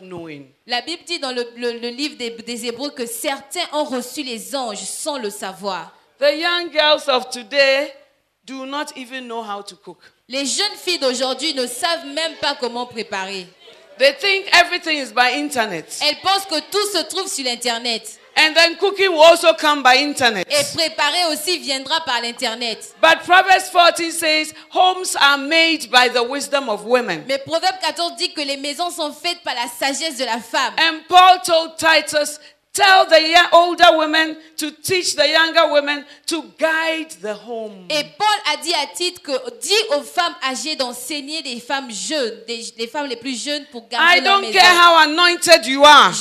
[0.00, 0.46] knowing.
[0.66, 4.22] La Bible dit dans le, le- le livre des, des Hébreux que certains ont reçu
[4.22, 5.92] les anges sans le savoir.
[6.18, 7.92] The young girls of today
[8.44, 9.98] do not even know how to cook.
[10.28, 13.46] Les jeunes filles d'aujourd'hui ne savent même pas comment préparer.
[13.98, 15.98] They think everything is by internet.
[16.02, 18.18] Elles pensent que tout se trouve sur l'Internet.
[18.38, 20.46] And then cooking will also come by internet.
[20.50, 22.94] Et préparer aussi viendra par l'Internet.
[23.00, 27.24] But Proverbs 14 says, homes are made by the wisdom of women.
[27.26, 30.74] Mais Proverbe 14 dit que les maisons sont faites par la sagesse de la femme.
[30.78, 32.38] And Paul told Titus,
[32.74, 37.86] tell the older women to teach the younger women to guide the home.
[37.88, 39.32] Et Paul a dit à titre que
[39.62, 43.88] dit aux femmes âgées d'enseigner les femmes jeunes, des- les femmes les plus jeunes pour
[43.88, 44.58] garder I leur don't maison.
[44.58, 46.12] care how anointed you are.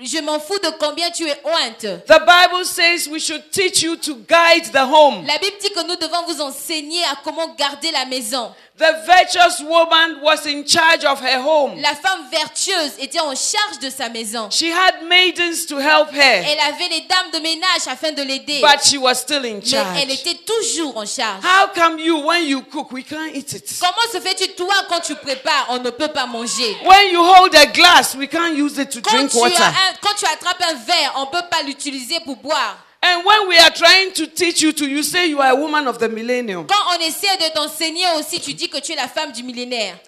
[0.00, 2.04] Je m'en fous de combien tu es ointe.
[2.06, 5.24] The Bible says we should teach you to guide the home.
[5.26, 8.52] La Bible dit que nous devons vous enseigner à comment garder la maison.
[8.78, 11.80] The virtuous woman was in charge of her home.
[11.82, 14.48] La femme vertueuse était en charge de sa maison.
[14.50, 18.60] She had maidens to help her, Elle avait les dames de ménage afin de l'aider.
[18.60, 20.12] but she was still in Mais elle charge.
[20.12, 21.42] était toujours en charge.
[21.42, 23.78] How come you, when you cook, we can't eat it?
[23.80, 26.76] Comment se fait-tu toi quand tu prépares, on ne peut pas manger?
[26.84, 29.60] When you hold a glass, we can't use it to quand drink water.
[29.60, 32.78] un- quand tu attrapes un verre, on ne peut pas l'utiliser pour boire.
[33.10, 35.86] And when we are trying to teach you to, you say you are a woman
[35.86, 36.66] of the millennium.
[36.66, 39.98] Quand on essaie de t'enseigner aussi, tu dis que tu es la femme du millénaire.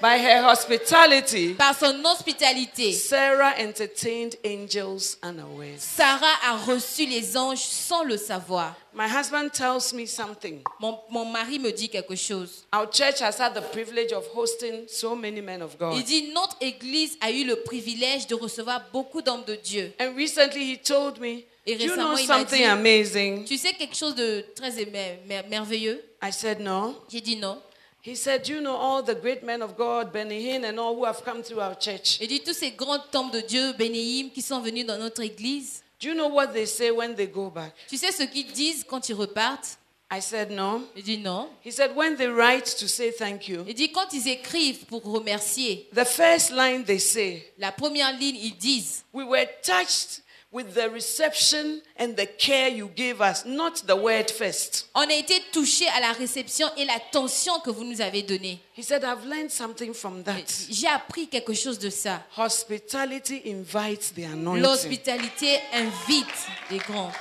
[0.00, 5.78] By her hospitality, Par son hospitalité, Sarah entertained angels unawares.
[5.78, 8.74] Sarah a reçu les anges sans le savoir.
[8.94, 10.62] My husband tells me something.
[10.80, 12.64] Mon, mon mari me dit quelque chose.
[12.72, 16.02] Our church has had the privilege of hosting so many men of Il God.
[16.04, 19.92] dit, notre église a eu le privilège de recevoir beaucoup d'hommes de Dieu.
[20.00, 23.44] And recently he told me, Et Do you know récemment, il m'a something dit- amazing?
[23.44, 26.02] Tu sais quelque chose de très mer- mer- merveilleux?
[26.22, 26.96] I said, No.
[27.10, 27.58] J'ai dit non.
[28.02, 31.04] He said, you know all the great men of God, Benny Hinn and all who
[31.04, 32.16] have come our church?
[32.20, 35.82] Il dit tous ces grands hommes de Dieu, bénéim, qui sont venus dans notre église.
[36.00, 37.74] Do you know what they say when they go back?
[37.90, 39.76] Tu sais ce qu'ils disent quand ils repartent?
[40.10, 40.80] I said, No.
[40.96, 41.50] Il dit non.
[41.62, 45.02] He said, When they write to say thank you, Il dit quand ils écrivent pour
[45.04, 50.22] remercier, the first line they say, la première ligne, ils disent We were touched
[50.52, 54.88] with the reception and the care you gave us, not the word first.
[54.94, 58.58] On a été touchés à la réception et l'attention que vous nous avez donnée.
[58.76, 60.44] He said, I've learned something from that.
[60.68, 62.22] J'ai appris quelque chose de ça.
[62.36, 64.62] Hospitality invites the anointing.
[64.62, 66.26] L'hospitalité invite
[66.70, 67.12] les grands.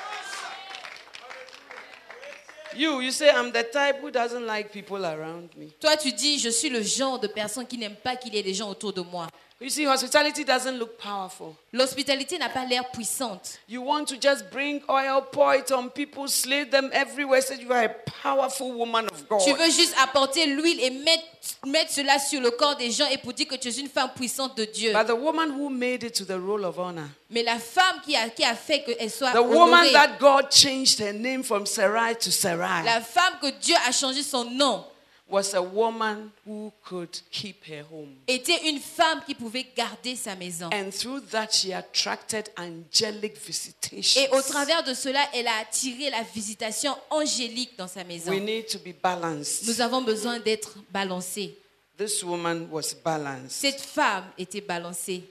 [2.76, 5.72] You, you say, I'm the type who doesn't like people around me.
[5.80, 8.44] Toi, tu dis, je suis le genre de personne qui n'aime pas qu'il y ait
[8.44, 9.28] des gens autour de moi.
[9.62, 11.54] You see, hospitality doesn't look powerful.
[11.74, 13.60] L'hospitalité n'a pas l'air puissante.
[13.68, 17.70] You want to just bring oil, pour it on people, slay them everywhere, say you
[17.74, 19.42] are a powerful woman of God.
[19.44, 21.24] Tu veux juste apporter l'huile et mettre,
[21.68, 24.12] mettre cela sur le corps des gens et pour dire que tu es une femme
[24.16, 24.94] puissante de Dieu.
[24.94, 28.16] But the woman who made it to the role of honor, Mais la femme qui
[28.16, 31.66] a, qui a fait qu'elle soit the woman honorée, that God changed her name from
[31.66, 34.86] Sarai to Sarai, la femme que Dieu a changé son nom,
[35.30, 38.16] was a woman who could keep her home.
[38.28, 40.70] était une femme qui pouvait garder sa maison.
[40.74, 44.22] And through that, she attracted angelic visitations.
[44.22, 48.32] Et au travers de cela, elle a attiré la visitation angélique dans sa maison.
[48.32, 49.68] We need to be balanced.
[49.68, 51.58] Nous avons besoin d'être balancés.
[51.98, 53.52] This woman was balanced.
[53.52, 55.24] Cette femme était balancée.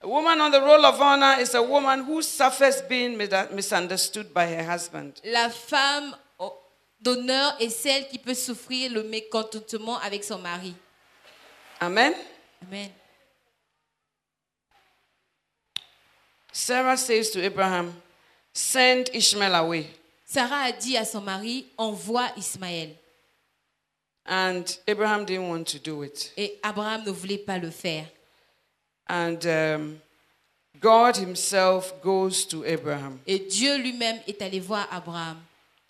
[0.00, 4.34] A woman on the roll of honor is a woman who suffers being mis- misunderstood
[4.34, 5.14] by her husband.
[5.24, 6.14] La femme
[7.04, 10.74] d'honneur est celle qui peut souffrir le mécontentement avec son mari.
[11.80, 12.14] Amen.
[12.62, 12.90] Amen.
[16.52, 17.92] Sarah says to Abraham,
[18.52, 19.86] Send Ishmael away.
[20.24, 22.96] Sarah a dit à son mari, envoie Ismaël.
[24.26, 26.32] And Abraham didn't want to do it.
[26.36, 28.06] Et Abraham ne voulait pas le faire.
[29.06, 30.00] And um,
[30.80, 33.18] God Himself goes to Abraham.
[33.26, 35.36] Et Dieu lui-même est allé voir Abraham.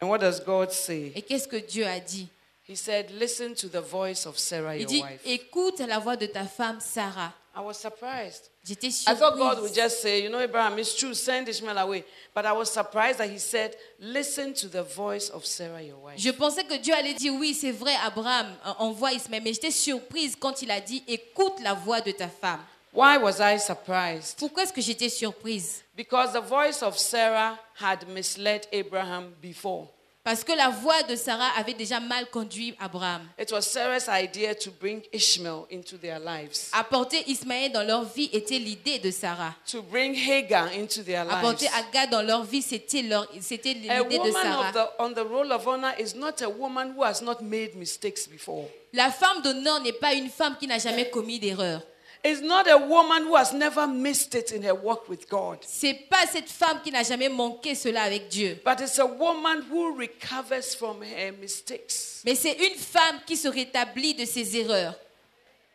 [0.05, 1.13] And what does God say?
[1.15, 2.29] Et qu'est-ce que Dieu a dit?
[2.69, 5.21] He said, Listen to the voice of Sarah, Il your dit, wife.
[5.25, 7.33] écoute la voix de ta femme Sarah.
[7.57, 8.51] I was surprised.
[8.67, 9.75] J'étais I thought God would surprise.
[9.77, 12.05] just say, you know, Abraham, it's true, send Ishmael away.
[12.35, 16.19] But I was surprised that he said, listen to the voice of Sarah, your wife.
[16.19, 19.43] Je pensais que Dieu allait dire oui, c'est vrai, Abraham, en- envoie Ismaël.
[19.43, 22.61] Mais j'étais surprise quand il a dit écoute la voix de ta femme.
[22.93, 24.37] Why was I surprised?
[24.39, 25.83] Pourquoi est-ce que j'étais surprise?
[25.97, 29.89] Because the voice of Sarah had misled Abraham before.
[30.25, 33.29] Parce que la voix de Sarah avait déjà mal conduit Abraham.
[33.39, 38.31] It was Sarah's idea to bring Ishmael into their lives, Apporter Ismaël dans leur vie
[38.33, 39.55] était l'idée de Sarah.
[39.71, 41.37] to bring Hagar into their lives.
[41.37, 44.69] Apporter Agar dans leur vie, c'était leur, c'était l'idée de Sarah.
[44.69, 47.77] of the, on the roll of honor is not a woman who has not made
[47.77, 48.65] mistakes before.
[48.95, 51.83] La femme d'honneur n'est pas une femme qui n'a jamais commis d'erreur.
[52.27, 55.59] It's not a woman who has never missed it in her walk with God.
[55.61, 58.59] C'est pas cette femme qui n'a jamais manqué cela avec Dieu.
[58.65, 63.47] But it's a woman who recovers from her mistakes Mais c'est une femme qui se
[63.49, 64.95] rétablit de ses erreurs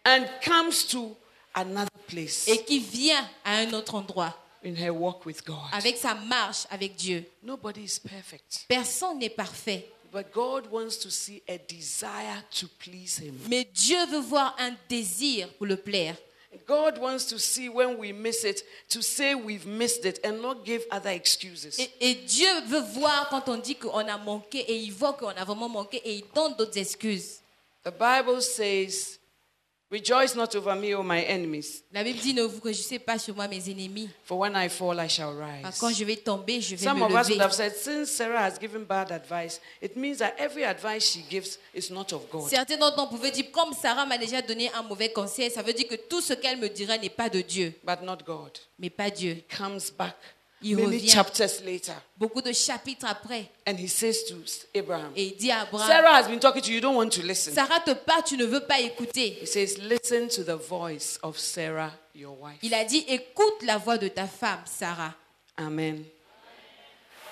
[0.05, 1.15] and comes to
[1.53, 4.35] another place et qui vient à un autre endroit
[4.65, 5.57] in her walk with God.
[5.71, 7.23] avec sa marche avec Dieu.
[7.43, 9.87] Nobody is perfect, Personne n'est parfait.
[10.11, 13.37] but God wants to see a desire to please Him.
[13.47, 16.15] Mais Dieu veut voir un désir pour le plaire.
[16.65, 20.65] God wants to see when we miss it, to say we've missed it and not
[20.65, 21.77] give other excuses.
[21.79, 25.29] Et, et Dieu veut voir quand on dit qu'on a manqué et il voit qu'on
[25.29, 27.41] a vraiment manqué et il donne d'autres excuses.
[27.83, 29.18] The Bible says,
[29.91, 33.33] Rejoice not over me, O my enemies, La Bible dit ne vous réjouissez pas sur
[33.35, 34.07] moi mes ennemis.
[34.23, 35.79] for when I fall, I shall Car rise.
[35.79, 38.43] quand je vais tomber, je vais Some me of us would have said, since Sarah
[38.43, 42.47] has given bad advice, it means that every advice she gives is not of God.
[42.49, 45.73] Certains d'entre nous pouvaient dire, comme Sarah m'a déjà donné un mauvais conseil, ça veut
[45.73, 48.51] dire que tout ce qu'elle me dira n'est pas de Dieu, But not God.
[48.77, 49.41] mais pas Dieu.
[49.57, 50.15] Comes back
[50.61, 51.09] Il many revient.
[51.09, 54.35] chapters later, Beaucoup de chapitres après, and he says to
[54.77, 57.09] Abraham, et il dit à Abraham, Sarah has been talking to you, you don't want
[57.09, 57.53] to listen.
[57.53, 59.37] Sarah te parle, tu ne veux pas écouter.
[59.41, 62.57] He says, Listen to the voice of Sarah, your wife.
[62.61, 65.13] Il a dit, écoute la voix de ta femme, Sarah.
[65.57, 66.03] Amen.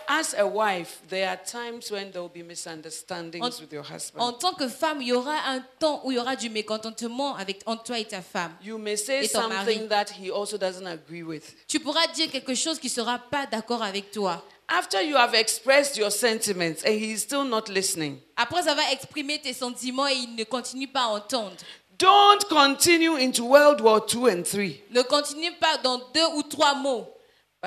[0.09, 4.21] As a wife, there are times when there will be misunderstandings En- with your husband.
[4.21, 7.35] En tant que femme, il y aura un temps où il y aura du mécontentement
[7.35, 8.53] avec, entre toi et ta femme.
[8.63, 9.89] You may say Et ton something mari.
[9.89, 11.43] that he also doesn't agree with.
[11.67, 14.41] Tu pourras dire quelque chose qui ne sera pas d'accord avec toi.
[14.69, 19.39] After you have expressed your sentiments and he is still not listening, Après avoir exprimé
[19.39, 21.55] tes sentiments et il ne continue pas à entendre.
[21.99, 26.75] don't continue into World War II and III, Ne continue pas dans deux ou trois
[26.75, 27.07] mots,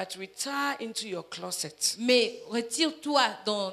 [0.01, 3.73] but retire into your closet mais retire-toi dans,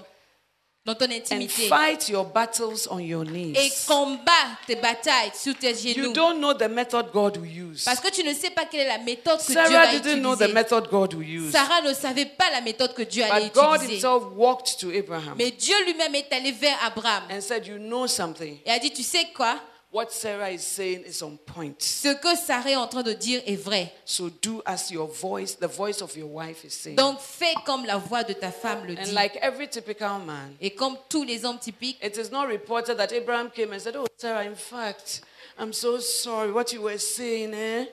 [0.86, 3.86] dans ton and intimité fight your battles on your et knees.
[3.88, 4.32] combat
[4.66, 6.14] tes batailles sur tes You genoux.
[6.14, 7.84] don't know the method God will use.
[7.86, 10.22] Parce que tu ne sais pas quelle est la méthode que Dieu Sarah va didn't
[10.22, 11.52] know the method God will use.
[11.52, 13.94] Sarah ne savait pas la méthode que Dieu allait But God utiliser.
[13.96, 18.08] himself walked to Abraham Mais Dieu lui-même est allé vers Abraham and said, You know
[18.08, 18.58] something.
[18.66, 19.60] et a dit, tu sais quoi?
[19.90, 21.82] What Sarah is saying is on point.
[21.82, 23.92] Ce que Sarah est en train de dire est vrai.
[24.04, 26.98] So do as your voice, the voice of your wife is saying.
[26.98, 29.12] Donc fais comme la voix de ta femme le And dit.
[29.14, 33.14] like every typical man, Et comme tous les hommes typiques, it is not reported that
[33.14, 35.22] Abraham came and said, Oh, Sarah, in fact,
[35.58, 37.86] I'm so sorry what you were saying, eh?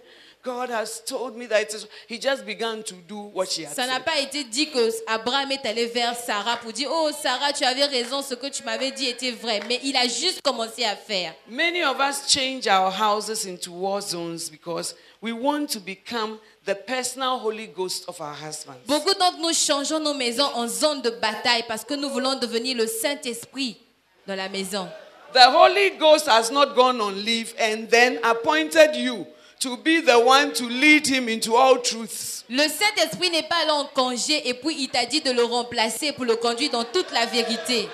[0.45, 1.87] God has told me that it is.
[2.07, 5.51] He just began to do what she had ça n'a pas été dit que Abraham
[5.53, 8.91] est allé vers Sarah pour dire Oh Sarah, tu avais raison, ce que tu m'avais
[8.91, 9.61] dit était vrai.
[9.69, 11.35] Mais il a juste commencé à faire.
[11.49, 16.75] Many of us change our houses into war zones because we want to become the
[16.75, 18.81] personal Holy Ghost of our husbands.
[18.87, 22.77] Beaucoup d'entre nous changeons nos maisons en zone de bataille parce que nous voulons devenir
[22.77, 23.79] le Saint-Esprit
[24.27, 24.87] dans la maison.
[25.33, 29.27] The Holy Ghost has not gone on leave and then appointed you
[29.65, 32.45] to be the one to lead him into all truths.
[32.51, 36.13] Le Saint-Esprit n'est pas là en congé et puis il t'a dit de le remplacer
[36.13, 37.89] pour le conduire dans toute la vérité.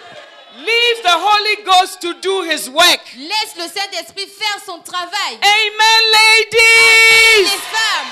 [0.58, 3.00] Leave the Holy Ghost to do his work.
[3.16, 5.38] Laisse le Saint-Esprit faire son travail.
[5.40, 7.50] Amen, Les ladies.
[7.70, 8.10] femmes,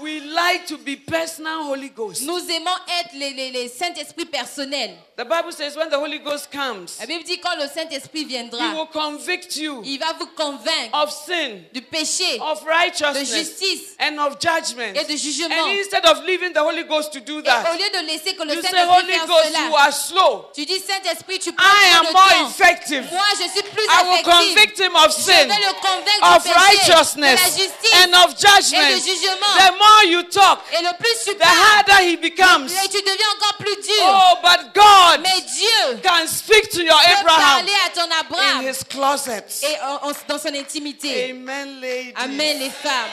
[0.00, 2.22] We like to be personal Holy Ghost.
[2.22, 4.90] nous aimons être les, les, les Saint-Esprit personnels.
[5.16, 8.58] The Bible says when the Holy Ghost comes, La Bible dit quand le Saint-Esprit viendra,
[8.58, 13.36] he will convict you il va vous convaincre of sin, du péché of righteousness, de
[13.36, 14.96] justice and of judgment.
[14.96, 15.54] et de jugement.
[15.54, 18.34] And instead of leaving the Holy Ghost to do that, Et au lieu de laisser
[18.34, 20.46] que le you say, Saint-Esprit Holy fasse Ghost, you are slow.
[20.52, 22.48] tu dis Saint-Esprit, tu prends I am de more temps.
[22.50, 23.06] effective.
[23.12, 24.32] Moi, je suis plus I will effective.
[24.32, 27.94] convict him of sin, Je vais le convaincre of du péché, de la righteousness, justice
[28.02, 28.88] and of judgment.
[28.90, 29.54] et de jugement.
[29.84, 32.66] More you talk, Et le plus tu the parles, harder he becomes.
[32.84, 34.04] et tu deviens encore plus dur.
[34.06, 38.20] Oh, but God Mais Dieu can speak to your peut Abraham parler à ton in
[38.20, 39.44] Abraham his closet.
[39.62, 41.30] et en- en- dans son intimité.
[41.30, 42.12] Amen, ladies.
[42.16, 43.10] Amen, les femmes.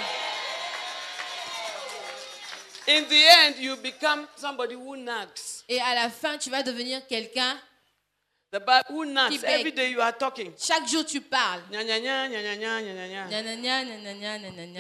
[2.88, 5.64] In the end, you become somebody who nags.
[5.70, 7.58] Et à la fin, tu vas devenir quelqu'un
[8.52, 9.44] The Bible, who nuts?
[9.46, 10.52] Every day you are talking.
[10.58, 11.62] Chaque jour tu parles.
[11.72, 12.38] Nya, nya, nya,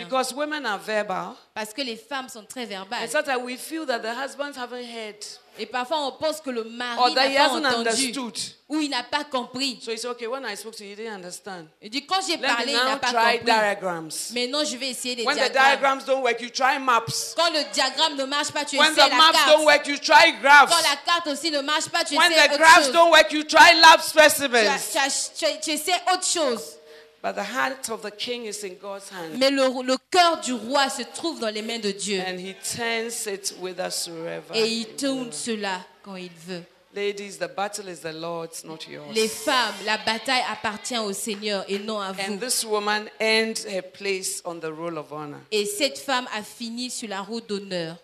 [0.04, 1.38] Because women are verbal.
[1.54, 3.04] Parce que les femmes sont très verbales.
[3.04, 5.26] And sometimes we feel that the husbands haven't heard.
[5.60, 8.38] Et parfois, on pense que le mari that n'a pas entendu understood.
[8.70, 9.80] ou il n'a pas compris.
[9.84, 10.26] So it's okay.
[10.26, 11.68] When I spoke to you, you didn't understand.
[11.82, 13.46] Il dit, quand j'ai parlé, il n'a pas try compris.
[13.46, 14.32] diagrams.
[14.34, 15.68] Mais non, je vais essayer des When the diagrammes.
[15.80, 17.34] diagrams don't work, you try maps.
[17.36, 19.48] Quand le diagramme ne marche pas, tu When essaies the la maps carte.
[19.50, 20.70] don't work, you try Quand graphs.
[20.84, 22.92] la carte aussi ne marche pas, tu When essaies the autre graphs chose.
[22.94, 24.94] don't work, you try lab specimens.
[25.38, 26.78] tu tu essaies autre chose.
[27.24, 29.38] But the heart of the king is in God's hand.
[29.38, 32.20] Mais le, le cœur du roi se trouve dans les mains de Dieu.
[32.20, 34.56] And he turns it whithersoever.
[34.56, 36.64] Et il tourne cela quand il veut.
[36.94, 39.14] Ladies, the battle is the Lord's, not yours.
[39.14, 42.34] Les femmes, la bataille appartient au Seigneur et non à vous.
[42.34, 45.40] And this woman earned her place on the roll of honor.
[45.52, 47.98] Et cette femme a fini sur la route d'honneur.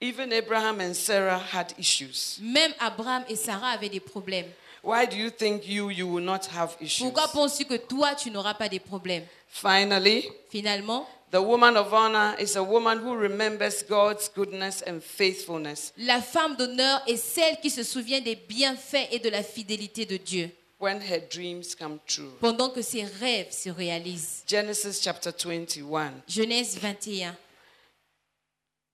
[0.00, 2.38] Even Abraham and Sarah had issues.
[2.40, 4.46] Même Abraham et Sarah avaient des problèmes.
[4.82, 7.02] Why do you think you you will not have issues?
[7.10, 12.34] Pourquoi penses-tu que toi, tu n'auras pas des problèmes Finally, Finalement, the woman of honor
[12.38, 17.70] is a woman who remembers God's goodness and faithfulness la femme d'honneur est celle qui
[17.70, 20.50] se souvient des bienfaits et de la fidélité de Dieu
[20.80, 22.30] when her dreams come true.
[22.40, 24.44] pendant que ses rêves se réalisent.
[24.46, 27.34] Genesis chapter 21, Genèse 21,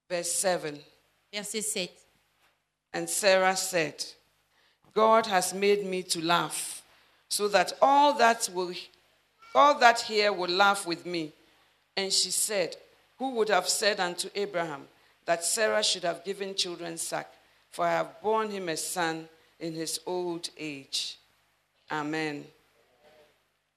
[0.09, 0.75] verse 7.
[1.31, 1.91] verset 7.
[2.93, 4.03] And Sarah said,
[4.95, 6.81] God has made me to laugh,
[7.27, 8.73] so that all that will
[9.53, 11.31] all that here will laugh with me.
[11.95, 12.75] And she said,
[13.17, 14.87] Who would have said unto Abraham
[15.25, 17.31] that Sarah should have given children sack?
[17.71, 19.27] For I have borne him a son
[19.59, 21.17] in his old age.
[21.91, 22.45] Amen.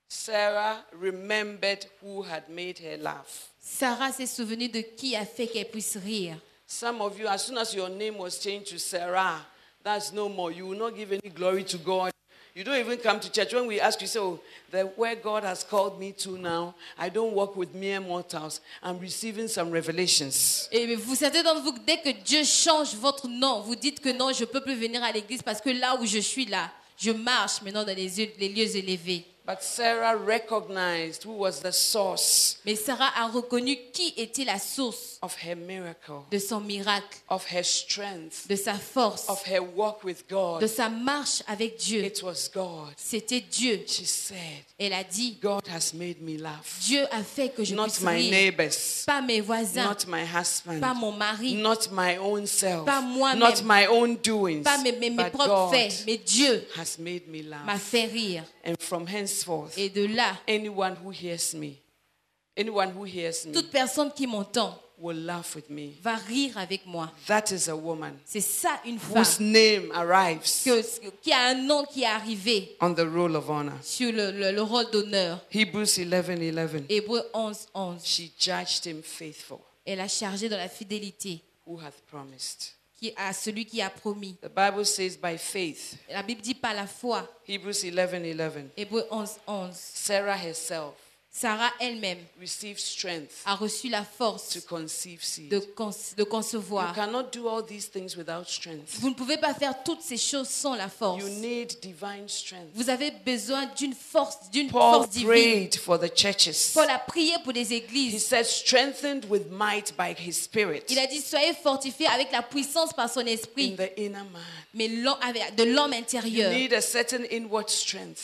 [0.08, 3.50] Sarah remembered who had made her laugh.
[3.60, 6.40] Sarah s'est souvenue de qui a fait qu'elle puisse rire.
[6.66, 9.40] Some of you, as soon as your name was changed to Sarah,
[9.84, 10.50] that's no more.
[10.52, 12.12] You will not give any glory to God.
[12.54, 13.54] You don't even come to church.
[13.54, 14.40] When we ask you, say, oh,
[14.72, 18.60] the, where God has called me to now, I don't walk with mere mortals.
[18.82, 20.68] I'm receiving some revelations.
[20.72, 24.08] Et vous savez d'entre vous que dès que Dieu change votre nom, vous dites que
[24.08, 27.12] non, je peux plus venir à l'église parce que là où je suis là, je
[27.12, 29.24] marche maintenant dans les, les lieux élevés.
[29.48, 35.18] But Sarah recognized who was the source Mais Sarah a reconnu qui était la source
[35.22, 40.04] of her miracle, de son miracle, of her strength, de sa force, of her walk
[40.04, 40.66] with de God.
[40.68, 42.04] sa marche avec Dieu.
[42.04, 42.92] It was God.
[42.98, 43.84] C'était Dieu.
[43.86, 46.80] She said, Elle a dit, God has made me laugh.
[46.86, 48.30] Dieu a fait que je Not puisse my rire.
[48.30, 50.78] neighbors, Pas mes voisins, not my husband.
[50.80, 52.84] pas mon mari, Not my own self.
[52.84, 53.38] Pas moi-même.
[53.38, 54.62] Not my own doings.
[54.62, 58.04] pas mes, mes- mes but propres God faits, mais Dieu has made me m'a fait
[58.12, 58.44] rire.
[58.64, 59.06] And from
[59.46, 61.74] henceforth, Et de là, anyone who hears me,
[62.56, 65.92] anyone who hears me toute personne qui m'entend will laugh with me.
[66.02, 67.12] va rire avec moi.
[67.28, 71.54] That is a woman C'est ça une femme whose name arrives que- qui a un
[71.54, 73.74] nom qui est arrivé on the roll of honor.
[73.82, 75.40] sur le, le- le rôle d'honneur.
[75.52, 76.82] Hebrews 11 11.
[76.88, 78.04] Hébreu 11, 11.
[78.04, 82.72] She judged him faithful Elle a chargé dans la fidélité who hath promised?
[82.98, 84.36] Qui à celui qui a promis.
[84.42, 85.96] The Bible says by faith.
[86.10, 87.28] La Bible dit par la foi.
[87.46, 88.70] Hebrews 11 11.
[88.76, 89.74] Hébreu 11, 11.
[89.74, 92.18] Sarah herself Sarah elle-même
[93.44, 96.94] a reçu la force de, concevoir.
[98.98, 101.22] Vous ne pouvez pas faire toutes ces choses sans la force.
[102.74, 105.68] Vous avez besoin d'une force, d'une force divine.
[106.74, 108.26] Paul a prié pour les églises.
[108.26, 108.46] Said,
[110.88, 113.76] Il a dit soyez fortifiés avec la puissance par son esprit.
[114.74, 116.52] Mais de l'homme intérieur.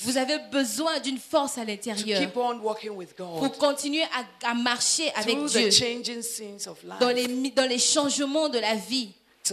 [0.02, 2.20] Vous avez besoin d'une force à l'intérieur
[3.16, 7.26] pour God continuer à, à marcher avec through Dieu the changing scenes of dans les,
[7.50, 9.10] dans les changements de la vie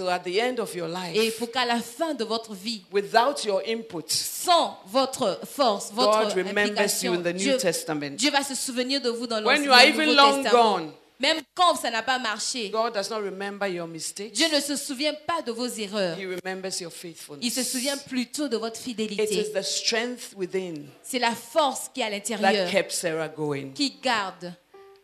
[0.09, 1.37] at the end of your et life.
[1.37, 6.33] pour qu'à la fin de votre vie, Without your input, sans votre force, votre God
[6.47, 8.11] remembers you in the New Dieu, Testament.
[8.15, 10.21] Dieu va se souvenir de vous dans When l'Ancien you are dans le even Nouveau
[10.21, 10.93] long Testament.
[11.21, 14.33] Même quand ça n'a pas marché, God does not remember your mistakes.
[14.33, 16.17] Dieu ne se souvient pas de vos erreurs.
[16.19, 17.53] He remembers your Il faithfulness.
[17.53, 19.35] se souvient plutôt de votre It fidélité.
[19.39, 23.71] is the strength within C'est la force qui est à that l'intérieur kept Sarah going.
[23.73, 24.53] qui garde.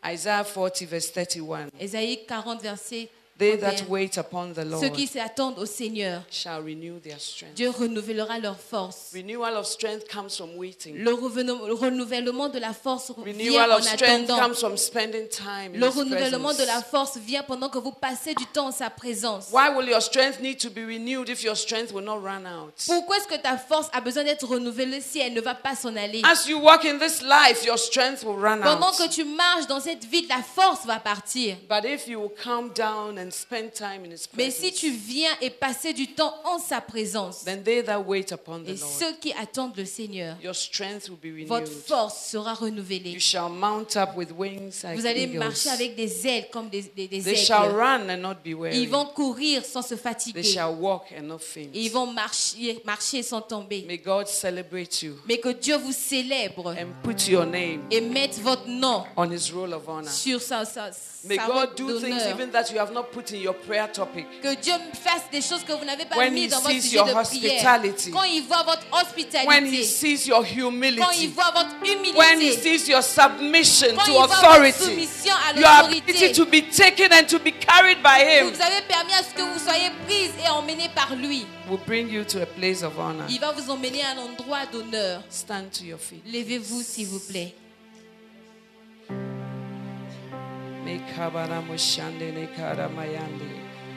[0.05, 1.67] Isaiah 40, verse 31.
[1.79, 3.69] Ésaïe 40, verset They 31.
[3.75, 7.53] that wait upon the Ceux Lord qui s'attendent au Seigneur, shall renew their strength.
[7.53, 9.11] Dieu renouvellera leur force.
[9.13, 10.95] Renewal of strength comes from waiting.
[10.97, 14.39] Le renouvellement de la force vient Renewal en of strength attendant.
[14.39, 17.91] comes from spending time in Le His renouvellement de la force vient pendant que vous
[17.91, 19.49] passez du temps en sa présence.
[19.51, 22.73] Why will your strength need to be renewed if your strength will not run out?
[22.87, 25.95] Pourquoi est-ce que ta force a besoin d'être renouvelée si elle ne va pas s'en
[25.95, 26.21] aller?
[26.23, 28.97] As you walk in this life, your strength will run Pendant out.
[28.97, 31.55] que tu marches dans cette vie, la force va partir.
[31.69, 34.79] But if you will calm down and and spend time in His Mais si presence,
[34.79, 38.69] tu viens et passer du temps en sa présence, then they that wait upon the
[38.69, 41.83] et Lord, ceux qui attendent le Seigneur, your strength will be votre renewed.
[41.85, 43.19] force sera You renouvelée.
[43.19, 45.39] shall mount up with wings like Vous allez eagles.
[45.39, 48.77] marcher avec des ailes comme des, des, des They shall run and not be weary.
[48.81, 50.43] Ils vont courir sans se They fatiguer.
[50.43, 51.69] shall walk and not faint.
[51.73, 53.83] Et ils vont marcher, marcher sans tomber.
[53.87, 58.39] May God celebrate you Mais que Dieu vous célèbre and put your name et mette
[58.39, 60.09] votre nom on His roll of honor.
[60.09, 60.91] sur sa, sa,
[61.25, 64.25] May sa God do things even that you have not put in your prayer topic.
[64.41, 66.81] Que Dieu fasse des choses que vous n'avez pas When mis he dans votre sees
[66.81, 68.11] sujet your de hospitality.
[68.11, 68.13] prière.
[68.13, 71.27] Quand il voit votre When He sees your Quand il humility.
[71.27, 74.83] voit votre When He sees your submission Quand to il voit votre authority.
[74.83, 78.81] soumission à Your ability to be taken and to be carried by Him Vous avez
[78.87, 81.45] permis à ce que vous soyez prise et emmenée par lui.
[81.69, 83.25] will bring you to a place of honor.
[83.29, 85.21] Il va vous emmener à un endroit d'honneur.
[85.29, 86.21] Stand to your feet.
[86.31, 87.53] Levez-vous, s'il vous plaît.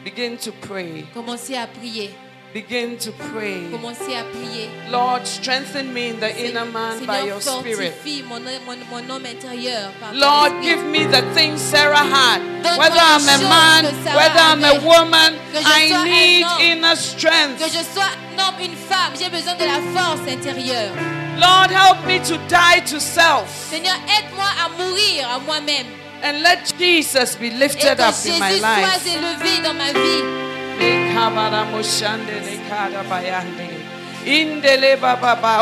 [0.05, 1.05] Begin to pray.
[1.15, 2.11] Commencez à prier.
[2.53, 3.69] Begin to pray.
[3.71, 4.69] Commencez à prier.
[4.91, 7.93] Lord, strengthen me in the inner man by your Seigneur, spirit.
[7.93, 9.93] fortifie mon, mon, mon homme intérieur.
[10.01, 12.41] par Lord, give me the things Sarah had.
[12.77, 16.61] Whether I'm a man, que whether I'm a woman, Que I need homme.
[16.61, 17.61] inner Que strength.
[17.73, 20.91] je sois un homme, une femme, j'ai besoin de la force intérieure.
[21.39, 25.87] Lord, help me to die to self Seigneur, aide-moi à mourir à moi-même.
[26.23, 29.07] And let Jesus be lifted up Jésus in my life.
[29.07, 30.51] élevé dans ma vie.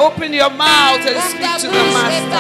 [0.02, 2.39] Open your mouth and speak to the Master.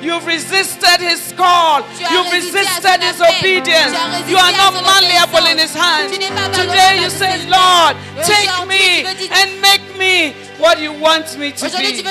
[0.00, 1.82] You've resisted his call.
[2.10, 3.92] You've resisted his obedience.
[4.28, 6.12] You are not malleable in his hands.
[6.54, 12.02] Today you say, Lord, take me and make me what you want me to be.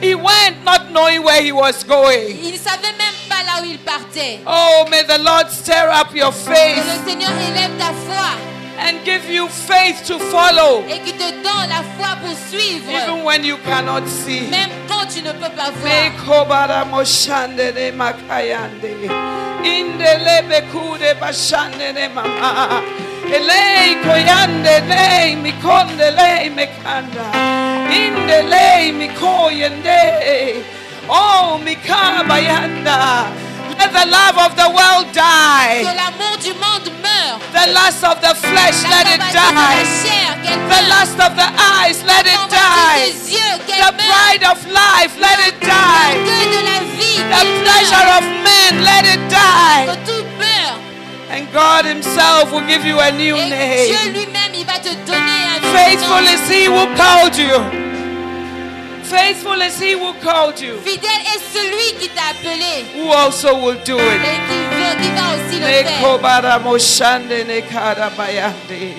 [0.00, 2.36] He went not knowing where he was going.
[4.46, 6.84] Oh, may the Lord stir up your faith
[8.78, 11.68] le Seigneur élève ta foi and give you faith to follow, et qu'il te donne
[11.68, 12.90] la foi pour suivre.
[12.90, 14.48] even when you cannot see.
[14.50, 15.92] Même quand tu ne peux pas voir.
[15.92, 18.94] Mekobara moshande ne makayande.
[19.64, 22.82] Indele bekude bashande ne mama.
[23.26, 27.26] Elei koyande ne mikonde le mekanda.
[27.90, 30.64] Indele mikoyende.
[31.08, 33.47] Oh mikabayanda.
[33.78, 35.82] Let the love of the world Que die.
[35.94, 37.38] l'amour du monde meure.
[37.52, 39.84] The lust of the flesh, La let it die.
[40.02, 40.30] chair,
[40.68, 41.48] The lust of the
[41.78, 43.12] eyes, let it die.
[43.26, 46.14] yeux, The pride of life, let it die.
[46.26, 46.38] Que
[46.98, 49.86] vie, The pleasure of men, let it die.
[50.06, 50.18] Que.
[51.30, 54.12] And God Himself will give you a new Et name.
[54.12, 57.87] lui-même, il va te donner un Faithful is He who called you.
[59.10, 63.78] Faithful is He who called you, Fidèle est celui qui t'a appelé who also will
[63.84, 64.40] do et it.
[64.48, 65.84] qui, veut, qui va aussi le faire.
[66.00, 68.94] Nekobara moshande nekara bayande.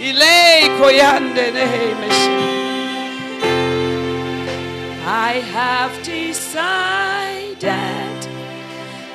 [0.00, 2.36] Ile koyande nehemeshi.
[5.08, 7.60] I have decided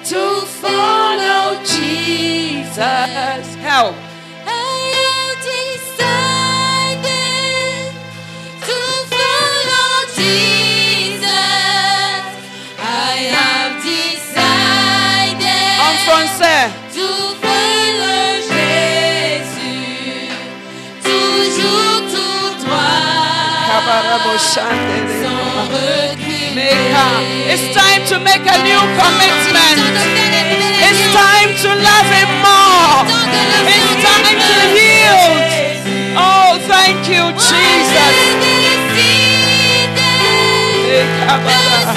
[0.05, 0.23] to
[0.61, 3.45] follow Jesus.
[3.61, 3.95] Help.
[27.47, 29.79] It's time to make a new commitment.
[30.83, 33.07] It's time to love Him more.
[33.71, 35.39] It's time to yield.
[36.19, 38.15] Oh, thank you, Jesus.
[40.91, 41.95] Ekabara.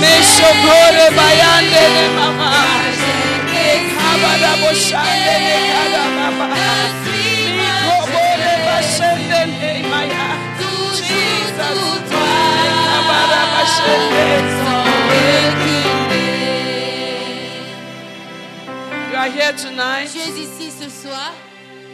[0.00, 2.52] Meshokore bayande ne mama.
[19.10, 20.08] You are here tonight.
[20.12, 21.32] Tu es ici ce soir.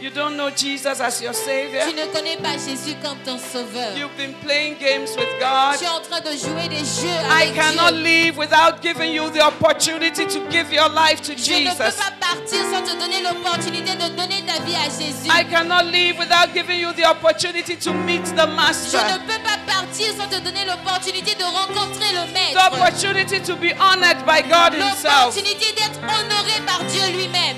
[0.01, 1.83] You don't know Jesus as your Savior.
[1.87, 3.95] Tu ne connais pas Jésus comme ton sauveur.
[3.95, 5.77] You've been playing games with God.
[5.77, 8.03] Tu es en train de jouer des jeux I avec cannot Dieu.
[8.03, 12.01] leave without giving you the opportunity to give your life to Je ne peux Jesus.
[12.01, 15.29] pas partir sans te donner l'opportunité de donner ta vie à Jésus.
[15.29, 19.03] I cannot leave without giving you the opportunity to meet the Je Master.
[19.05, 22.73] ne peux pas partir sans te donner l'opportunité de rencontrer le The Maître.
[22.73, 25.35] opportunity to be honored by God Himself.
[25.37, 27.57] L'opportunité d'être honoré par Dieu lui-même.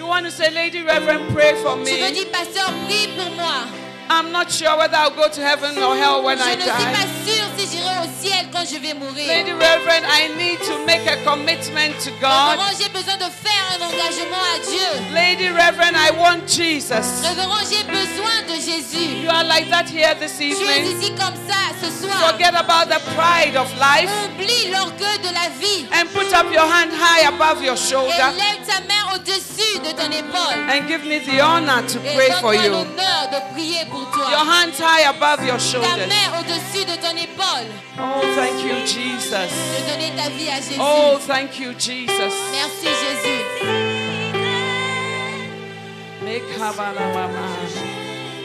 [0.00, 2.12] You want to say, Lady Reverend, pray for Tu veux me.
[2.14, 3.68] dire, pasteur, prie pour moi.
[4.08, 6.70] I'm not sure whether I'll go to heaven or hell when Je I ne suis
[6.70, 6.92] die.
[6.92, 7.66] pas sûre si
[8.02, 9.26] au ciel quand je vais mourir.
[9.26, 12.58] Lady Reverend, I need to make a commitment to God.
[12.58, 15.14] Révérend, j'ai besoin de faire un engagement à Dieu?
[15.14, 17.22] Lady Reverend, I want Jesus.
[17.22, 19.22] Révérend, j'ai besoin de Jésus.
[19.24, 20.98] You are like that here this Tu es evening.
[21.00, 22.30] ici comme ça ce soir.
[22.30, 26.64] Forget about the pride of life Oublie l'orgueil de la vie and put up your
[26.66, 30.70] hand high above your et shoulder lève ta main au-dessus de ton épaule.
[30.70, 32.70] and give me the honor to Et pray for donne-moi you.
[32.72, 34.30] l'honneur de prier pour toi.
[34.30, 36.08] Your hands high above your Ta shoulders.
[36.08, 37.68] main au-dessus de ton épaule.
[37.98, 39.50] Oh, thank you, Jesus.
[39.50, 40.78] De donner ta vie à Jésus.
[40.80, 42.34] Oh, thank you, Jesus.
[42.52, 43.40] Merci Jésus.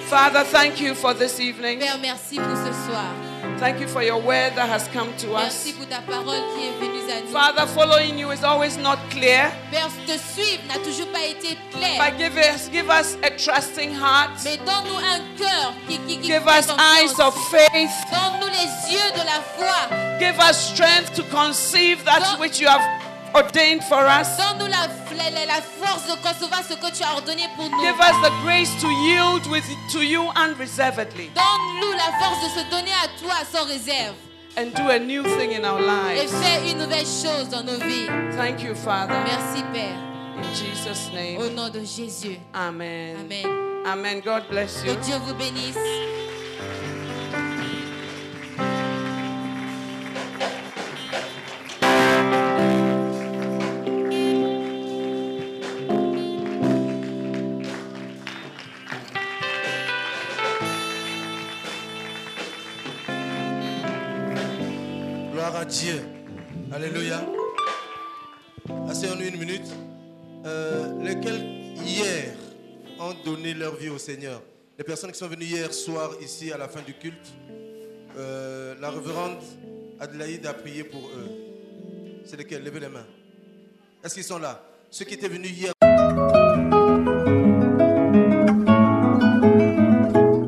[0.08, 1.80] Father, thank you for this evening.
[1.80, 3.14] Père, merci pour ce soir.
[3.58, 5.72] Thank you for your word that has come to us.
[5.72, 7.32] pour ta parole qui est venue à nous.
[7.32, 9.52] Father, following you is always not clear,
[10.06, 11.98] te suivre n'a toujours pas été clair.
[11.98, 14.32] but give us, give us a trusting heart.
[14.44, 17.92] Mais donne-nous un cœur qui, qui, qui Give us eyes of faith.
[18.12, 20.20] Donne-nous les yeux de la foi.
[20.20, 23.05] Give us strength to conceive that which you have
[23.36, 24.38] ordained for us.
[24.38, 24.88] Donne-nous la,
[25.30, 27.80] la, la- force de concevoir ce que tu as ordonné pour nous.
[27.82, 32.70] Give us the grace to yield with, to you unreservedly Donne-nous la force de se
[32.72, 34.16] donner à toi sans réserve.
[34.58, 35.84] and do a new thing in our Et
[36.26, 36.32] lives.
[36.42, 38.08] fais une nouvelle chose dans nos vies.
[38.38, 39.14] Thank you, Father.
[39.26, 39.98] Merci Père.
[40.38, 41.56] In Jesus' Au name.
[41.56, 42.40] nom de Jésus.
[42.54, 43.18] Amen.
[43.20, 43.46] Amen.
[43.86, 44.22] Amen.
[44.24, 44.96] God bless Que you.
[45.04, 45.76] Dieu vous bénisse.
[65.80, 66.02] Dieu.
[66.72, 67.20] Alléluia.
[68.90, 69.68] Asseyons-nous une minute.
[70.46, 71.42] Euh, lesquels
[71.86, 72.34] hier
[72.98, 74.42] ont donné leur vie au Seigneur?
[74.78, 77.34] Les personnes qui sont venues hier soir ici à la fin du culte,
[78.18, 79.40] euh, la révérende
[80.00, 81.30] Adélaïde a prié pour eux.
[82.24, 82.64] C'est lesquels?
[82.64, 83.06] Levez les mains.
[84.02, 84.64] Est-ce qu'ils sont là?
[84.90, 85.74] Ceux qui étaient venus hier.